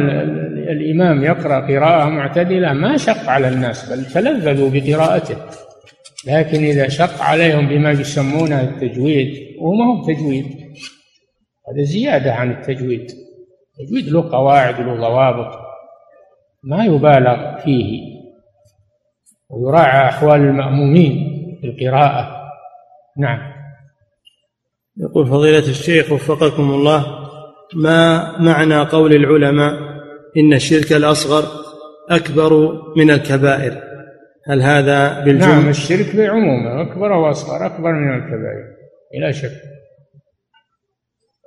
الإمام 0.71 1.23
يقرأ 1.23 1.59
قراءة 1.67 2.09
معتدلة 2.09 2.73
ما 2.73 2.97
شق 2.97 3.29
على 3.29 3.47
الناس 3.47 3.89
بل 3.89 4.05
تلذذوا 4.05 4.69
بقراءته. 4.69 5.35
لكن 6.27 6.63
إذا 6.63 6.87
شق 6.87 7.21
عليهم 7.21 7.67
بما 7.67 7.91
يسمونه 7.91 8.61
التجويد 8.61 9.57
وهو 9.59 9.73
ما 9.73 9.85
هو 9.85 10.05
تجويد 10.05 10.45
هذا 11.69 11.83
زيادة 11.83 12.33
عن 12.33 12.51
التجويد. 12.51 13.11
التجويد 13.79 14.07
له 14.09 14.29
قواعد 14.31 14.79
وله 14.79 14.95
ضوابط 14.95 15.59
ما 16.63 16.85
يبالغ 16.85 17.57
فيه. 17.57 18.11
ويراعى 19.49 20.09
أحوال 20.09 20.41
المأمومين 20.41 21.41
في 21.61 21.67
القراءة. 21.67 22.41
نعم. 23.17 23.51
يقول 24.97 25.27
فضيلة 25.27 25.69
الشيخ 25.69 26.11
وفقكم 26.11 26.63
الله 26.63 27.20
ما 27.75 28.31
معنى 28.39 28.79
قول 28.79 29.13
العلماء 29.13 29.73
إن 30.37 30.53
الشرك 30.53 30.93
الأصغر 30.93 31.43
أكبر 32.09 32.71
من 32.97 33.11
الكبائر؟ 33.11 33.83
هل 34.47 34.61
هذا 34.61 35.23
بالجمع 35.23 35.55
نعم 35.55 35.69
الشرك 35.69 36.15
بعمومه 36.15 36.81
أكبر 36.81 37.11
وأصغر 37.11 37.65
أكبر 37.65 37.91
من 37.91 38.15
الكبائر 38.15 38.65
بلا 39.13 39.31
شك. 39.31 39.51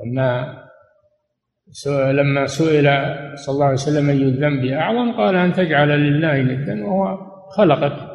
لما 0.06 0.64
لما 2.12 2.46
سئل 2.46 2.84
صلى 3.34 3.54
الله 3.54 3.64
عليه 3.64 3.74
وسلم 3.74 4.10
أي 4.10 4.16
الذنب 4.16 4.64
أعظم 4.64 5.12
قال 5.16 5.36
أن 5.36 5.52
تجعل 5.52 5.88
لله 5.88 6.40
ندا 6.42 6.86
وهو 6.86 7.18
خلقك. 7.56 8.14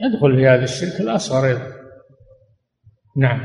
يدخل 0.00 0.36
في 0.36 0.46
هذا 0.46 0.64
الشرك 0.64 1.00
الأصغر 1.00 1.58
نعم. 3.16 3.40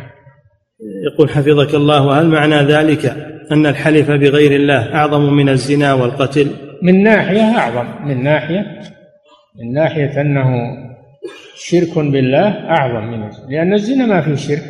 يقول 1.13 1.29
حفظك 1.29 1.75
الله 1.75 2.19
هل 2.19 2.27
معنى 2.27 2.55
ذلك 2.55 3.30
أن 3.51 3.65
الحلف 3.65 4.11
بغير 4.11 4.51
الله 4.51 4.95
أعظم 4.95 5.33
من 5.33 5.49
الزنا 5.49 5.93
والقتل. 5.93 6.47
من 6.83 7.03
ناحية 7.03 7.57
أعظم 7.57 8.07
من 8.07 8.23
ناحية 8.23 8.65
من 9.59 9.73
ناحية 9.73 10.21
أنه 10.21 10.47
شرك 11.55 11.97
بالله 11.97 12.47
أعظم 12.47 13.07
من 13.07 13.27
الزنا 13.27 13.47
لأن 13.49 13.73
الزنا 13.73 14.05
ما 14.05 14.21
فيه 14.21 14.35
شرك. 14.35 14.63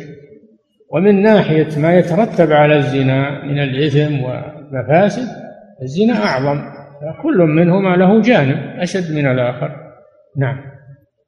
ومن 0.90 1.22
ناحية 1.22 1.68
ما 1.78 1.98
يترتب 1.98 2.52
على 2.52 2.76
الزنا 2.76 3.44
من 3.44 3.58
الإثم 3.58 4.20
والمفاسد 4.22 5.28
الزنا 5.82 6.24
أعظم. 6.24 6.60
فكل 7.02 7.38
منهما 7.38 7.96
له 7.96 8.20
جانب 8.20 8.80
أشد 8.80 9.14
من 9.14 9.26
الآخر. 9.26 9.70
نعم. 10.38 10.56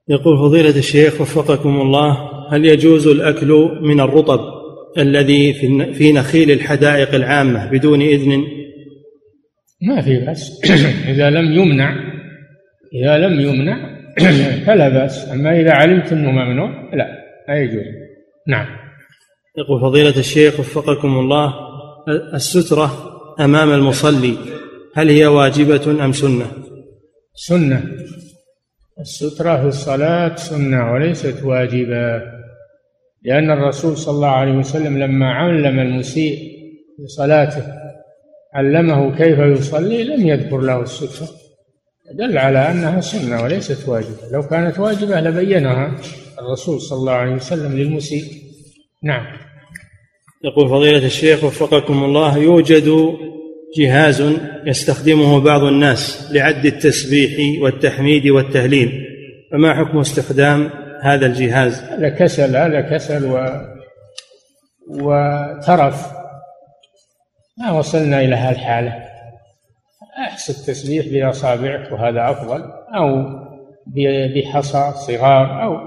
يقول 0.08 0.38
فضيلة 0.38 0.78
الشيخ 0.78 1.20
وفقكم 1.20 1.80
الله 1.80 2.18
هل 2.52 2.64
يجوز 2.64 3.06
الأكل 3.08 3.78
من 3.82 4.00
الرطب؟ 4.00 4.53
الذي 4.98 5.52
في 5.94 6.12
نخيل 6.12 6.50
الحدائق 6.50 7.14
العامة 7.14 7.70
بدون 7.70 8.02
إذن؟ 8.02 8.44
ما 9.82 10.02
في 10.02 10.20
بأس. 10.20 10.60
إذا 11.12 11.30
لم 11.30 11.52
يمنع 11.52 11.96
إذا 12.94 13.18
لم 13.18 13.40
يمنع 13.40 13.94
فلا 14.66 14.88
بأس. 14.88 15.28
أما 15.32 15.60
إذا 15.60 15.72
علمت 15.72 16.12
أنه 16.12 16.30
ممنوع 16.30 16.94
لا 16.94 17.06
لا 17.48 17.62
يجوز. 17.62 17.84
نعم. 18.48 18.66
يقول 19.58 19.80
فضيلة 19.80 20.18
الشيخ 20.18 20.60
وفقكم 20.60 21.18
الله 21.18 21.54
السترة 22.34 22.90
أمام 23.40 23.72
المصلي 23.72 24.36
هل 24.94 25.08
هي 25.08 25.26
واجبة 25.26 26.04
أم 26.04 26.12
سنة؟ 26.12 26.46
سنة. 27.34 27.82
السترة 29.00 29.60
في 29.60 29.66
الصلاة 29.66 30.36
سنة 30.36 30.92
وليست 30.92 31.44
واجبة. 31.44 32.22
لأن 33.24 33.50
الرسول 33.50 33.96
صلى 33.96 34.14
الله 34.14 34.28
عليه 34.28 34.52
وسلم 34.52 34.98
لما 34.98 35.32
علم 35.32 35.78
المسيء 35.78 36.38
في 36.96 37.06
صلاته 37.06 37.62
علمه 38.54 39.16
كيف 39.16 39.38
يصلي 39.38 40.04
لم 40.04 40.26
يذكر 40.26 40.58
له 40.58 40.82
السترة 40.82 41.28
دل 42.12 42.38
على 42.38 42.58
أنها 42.58 43.00
سنة 43.00 43.42
وليست 43.42 43.88
واجبة. 43.88 44.28
لو 44.32 44.42
كانت 44.42 44.78
واجبة 44.78 45.20
لبينها 45.20 45.96
الرسول 46.38 46.80
صلى 46.80 46.98
الله 46.98 47.12
عليه 47.12 47.34
وسلم 47.34 47.72
للمسيء. 47.72 48.24
نعم. 49.02 49.24
يقول 50.44 50.68
فضيلة 50.68 51.06
الشيخ 51.06 51.44
وفقكم 51.44 52.04
الله 52.04 52.38
يوجد 52.38 53.14
جهاز 53.78 54.24
يستخدمه 54.66 55.40
بعض 55.40 55.62
الناس 55.62 56.28
لعد 56.32 56.66
التسبيح 56.66 57.62
والتحميد 57.62 58.26
والتهليل 58.26 59.06
فما 59.52 59.74
حكم 59.74 59.98
استخدام 59.98 60.70
هذا 61.04 61.26
الجهاز؟ 61.26 61.82
هذا 61.82 62.08
كسل 62.08 62.56
هذا 62.56 62.80
كسل 62.80 63.24
و 63.32 63.64
وترف 64.88 66.12
ما 67.58 67.72
وصلنا 67.72 68.20
إلى 68.20 68.34
هالحالة. 68.34 69.04
أحس 70.18 70.50
التسبيح 70.50 71.06
بأصابعك 71.08 71.92
وهذا 71.92 72.30
أفضل 72.30 72.62
أو 72.94 73.24
بحصى 73.86 74.92
صغار 74.94 75.62
أو 75.62 75.78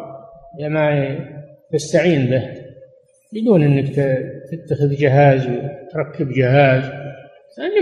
بما 0.60 1.20
تستعين 1.74 2.26
به. 2.26 2.44
بدون 3.34 3.64
أنك 3.64 3.96
تتخذ 4.52 4.96
جهاز 4.96 5.48
وتركب 5.48 6.32
جهاز. 6.32 6.84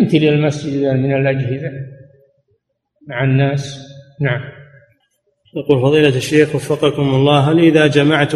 نمتلي 0.02 0.30
المسجد 0.30 0.84
من 0.84 1.16
الأجهزة 1.16 1.72
مع 3.08 3.24
الناس. 3.24 3.88
نعم. 4.22 4.65
يقول 5.56 5.82
فضيلة 5.82 6.18
الشيخ 6.18 6.56
وفقكم 6.56 7.02
الله 7.02 7.52
هل 7.52 7.60
إذا 7.60 7.88
جمعت 7.88 8.32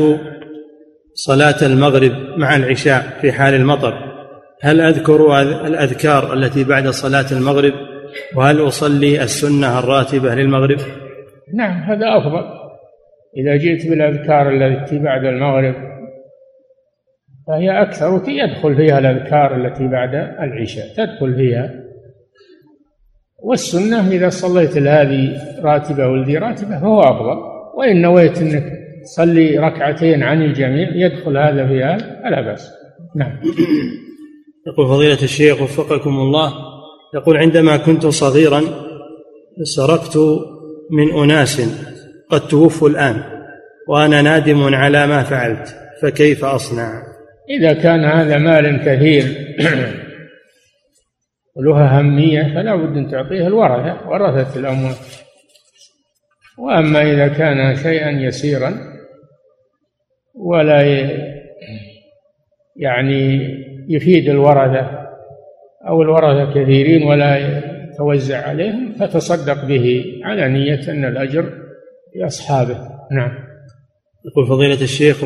صلاة 1.14 1.66
المغرب 1.66 2.12
مع 2.38 2.56
العشاء 2.56 3.02
في 3.22 3.32
حال 3.32 3.54
المطر 3.54 3.94
هل 4.62 4.82
أذكر 4.82 5.42
الأذكار 5.42 6.34
التي 6.34 6.64
بعد 6.64 6.88
صلاة 6.88 7.26
المغرب؟ 7.32 7.74
وهل 8.36 8.68
أصلي 8.68 9.24
السنة 9.24 9.80
الراتبة 9.80 10.36
للمغرب؟ 10.36 10.78
نعم 11.54 11.84
هذا 11.84 12.18
أفضل. 12.18 12.60
إذا 13.38 13.56
جئت 13.56 13.90
بالأذكار 13.90 14.50
التي 14.50 15.00
بعد 15.00 15.26
المغرب 15.26 15.76
فهي 17.48 17.82
أكثر 17.82 18.22
يدخل 18.28 18.76
فيها 18.76 19.00
الأذكار 19.00 19.56
التي 19.56 19.88
بعد 19.88 20.16
العشاء 20.16 20.86
تدخل 20.98 21.36
فيها 21.36 21.89
والسنة 23.44 24.12
إذا 24.12 24.30
صليت 24.30 24.78
هذه 24.78 25.42
راتبة 25.64 26.08
والذي 26.08 26.38
راتبة 26.38 26.80
فهو 26.80 27.02
أفضل. 27.02 27.38
وإن 27.78 28.02
نويت 28.02 28.38
أنك 28.38 28.64
تصلي 29.04 29.58
ركعتين 29.58 30.24
عن 30.24 30.42
الجميع 30.42 30.90
يدخل 30.96 31.38
هذا 31.38 31.68
في 31.68 31.84
هذا 31.84 32.22
فلا 32.24 32.42
بأس. 32.42 32.70
نعم. 33.16 33.40
يقول 34.68 34.88
فضيلة 34.88 35.24
الشيخ 35.24 35.62
وفقكم 35.62 36.10
الله 36.10 36.54
يقول 37.16 37.38
عندما 37.38 37.78
كنت 37.78 38.06
صغيرا 38.06 38.62
سرقت 39.64 40.18
من 40.92 41.24
أناس 41.24 41.62
قد 42.30 42.48
توفوا 42.48 42.90
الآن 42.90 43.24
وأنا 43.88 44.22
نادم 44.22 44.76
على 44.76 45.08
ما 45.08 45.24
فعلت 45.24 45.76
فكيف 46.02 46.46
أصنع؟ 46.46 47.04
إذا 47.50 47.74
كان 47.74 48.06
هذا 48.06 48.38
مال 48.38 48.80
كثير 48.86 49.24
وله 51.56 51.86
أهمية 51.86 52.44
فلا 52.44 52.76
بد 52.76 52.98
أن 52.98 53.12
تعطيه 53.12 53.48
الورثة 53.48 54.10
ورثة 54.10 54.60
الأموال. 54.60 54.96
وأما 56.58 57.02
إذا 57.02 57.28
كان 57.28 57.76
شيئا 57.76 58.10
يسيرا 58.10 58.74
ولا 60.36 60.82
يعني 62.76 63.40
يفيد 63.90 64.30
الورثة 64.30 65.10
أو 65.88 66.02
الورثة 66.02 66.52
كثيرين 66.54 67.04
ولا 67.04 67.38
يتوزع 67.38 68.48
عليهم 68.48 68.94
فتصدق 68.94 69.66
به 69.66 70.06
على 70.24 70.50
نية 70.50 70.92
أن 70.92 71.06
الأجر 71.06 71.54
لأصحابه. 72.16 72.78
نعم. 73.12 73.32
يقول 74.26 74.48
فضيلة 74.48 74.82
الشيخ 74.82 75.26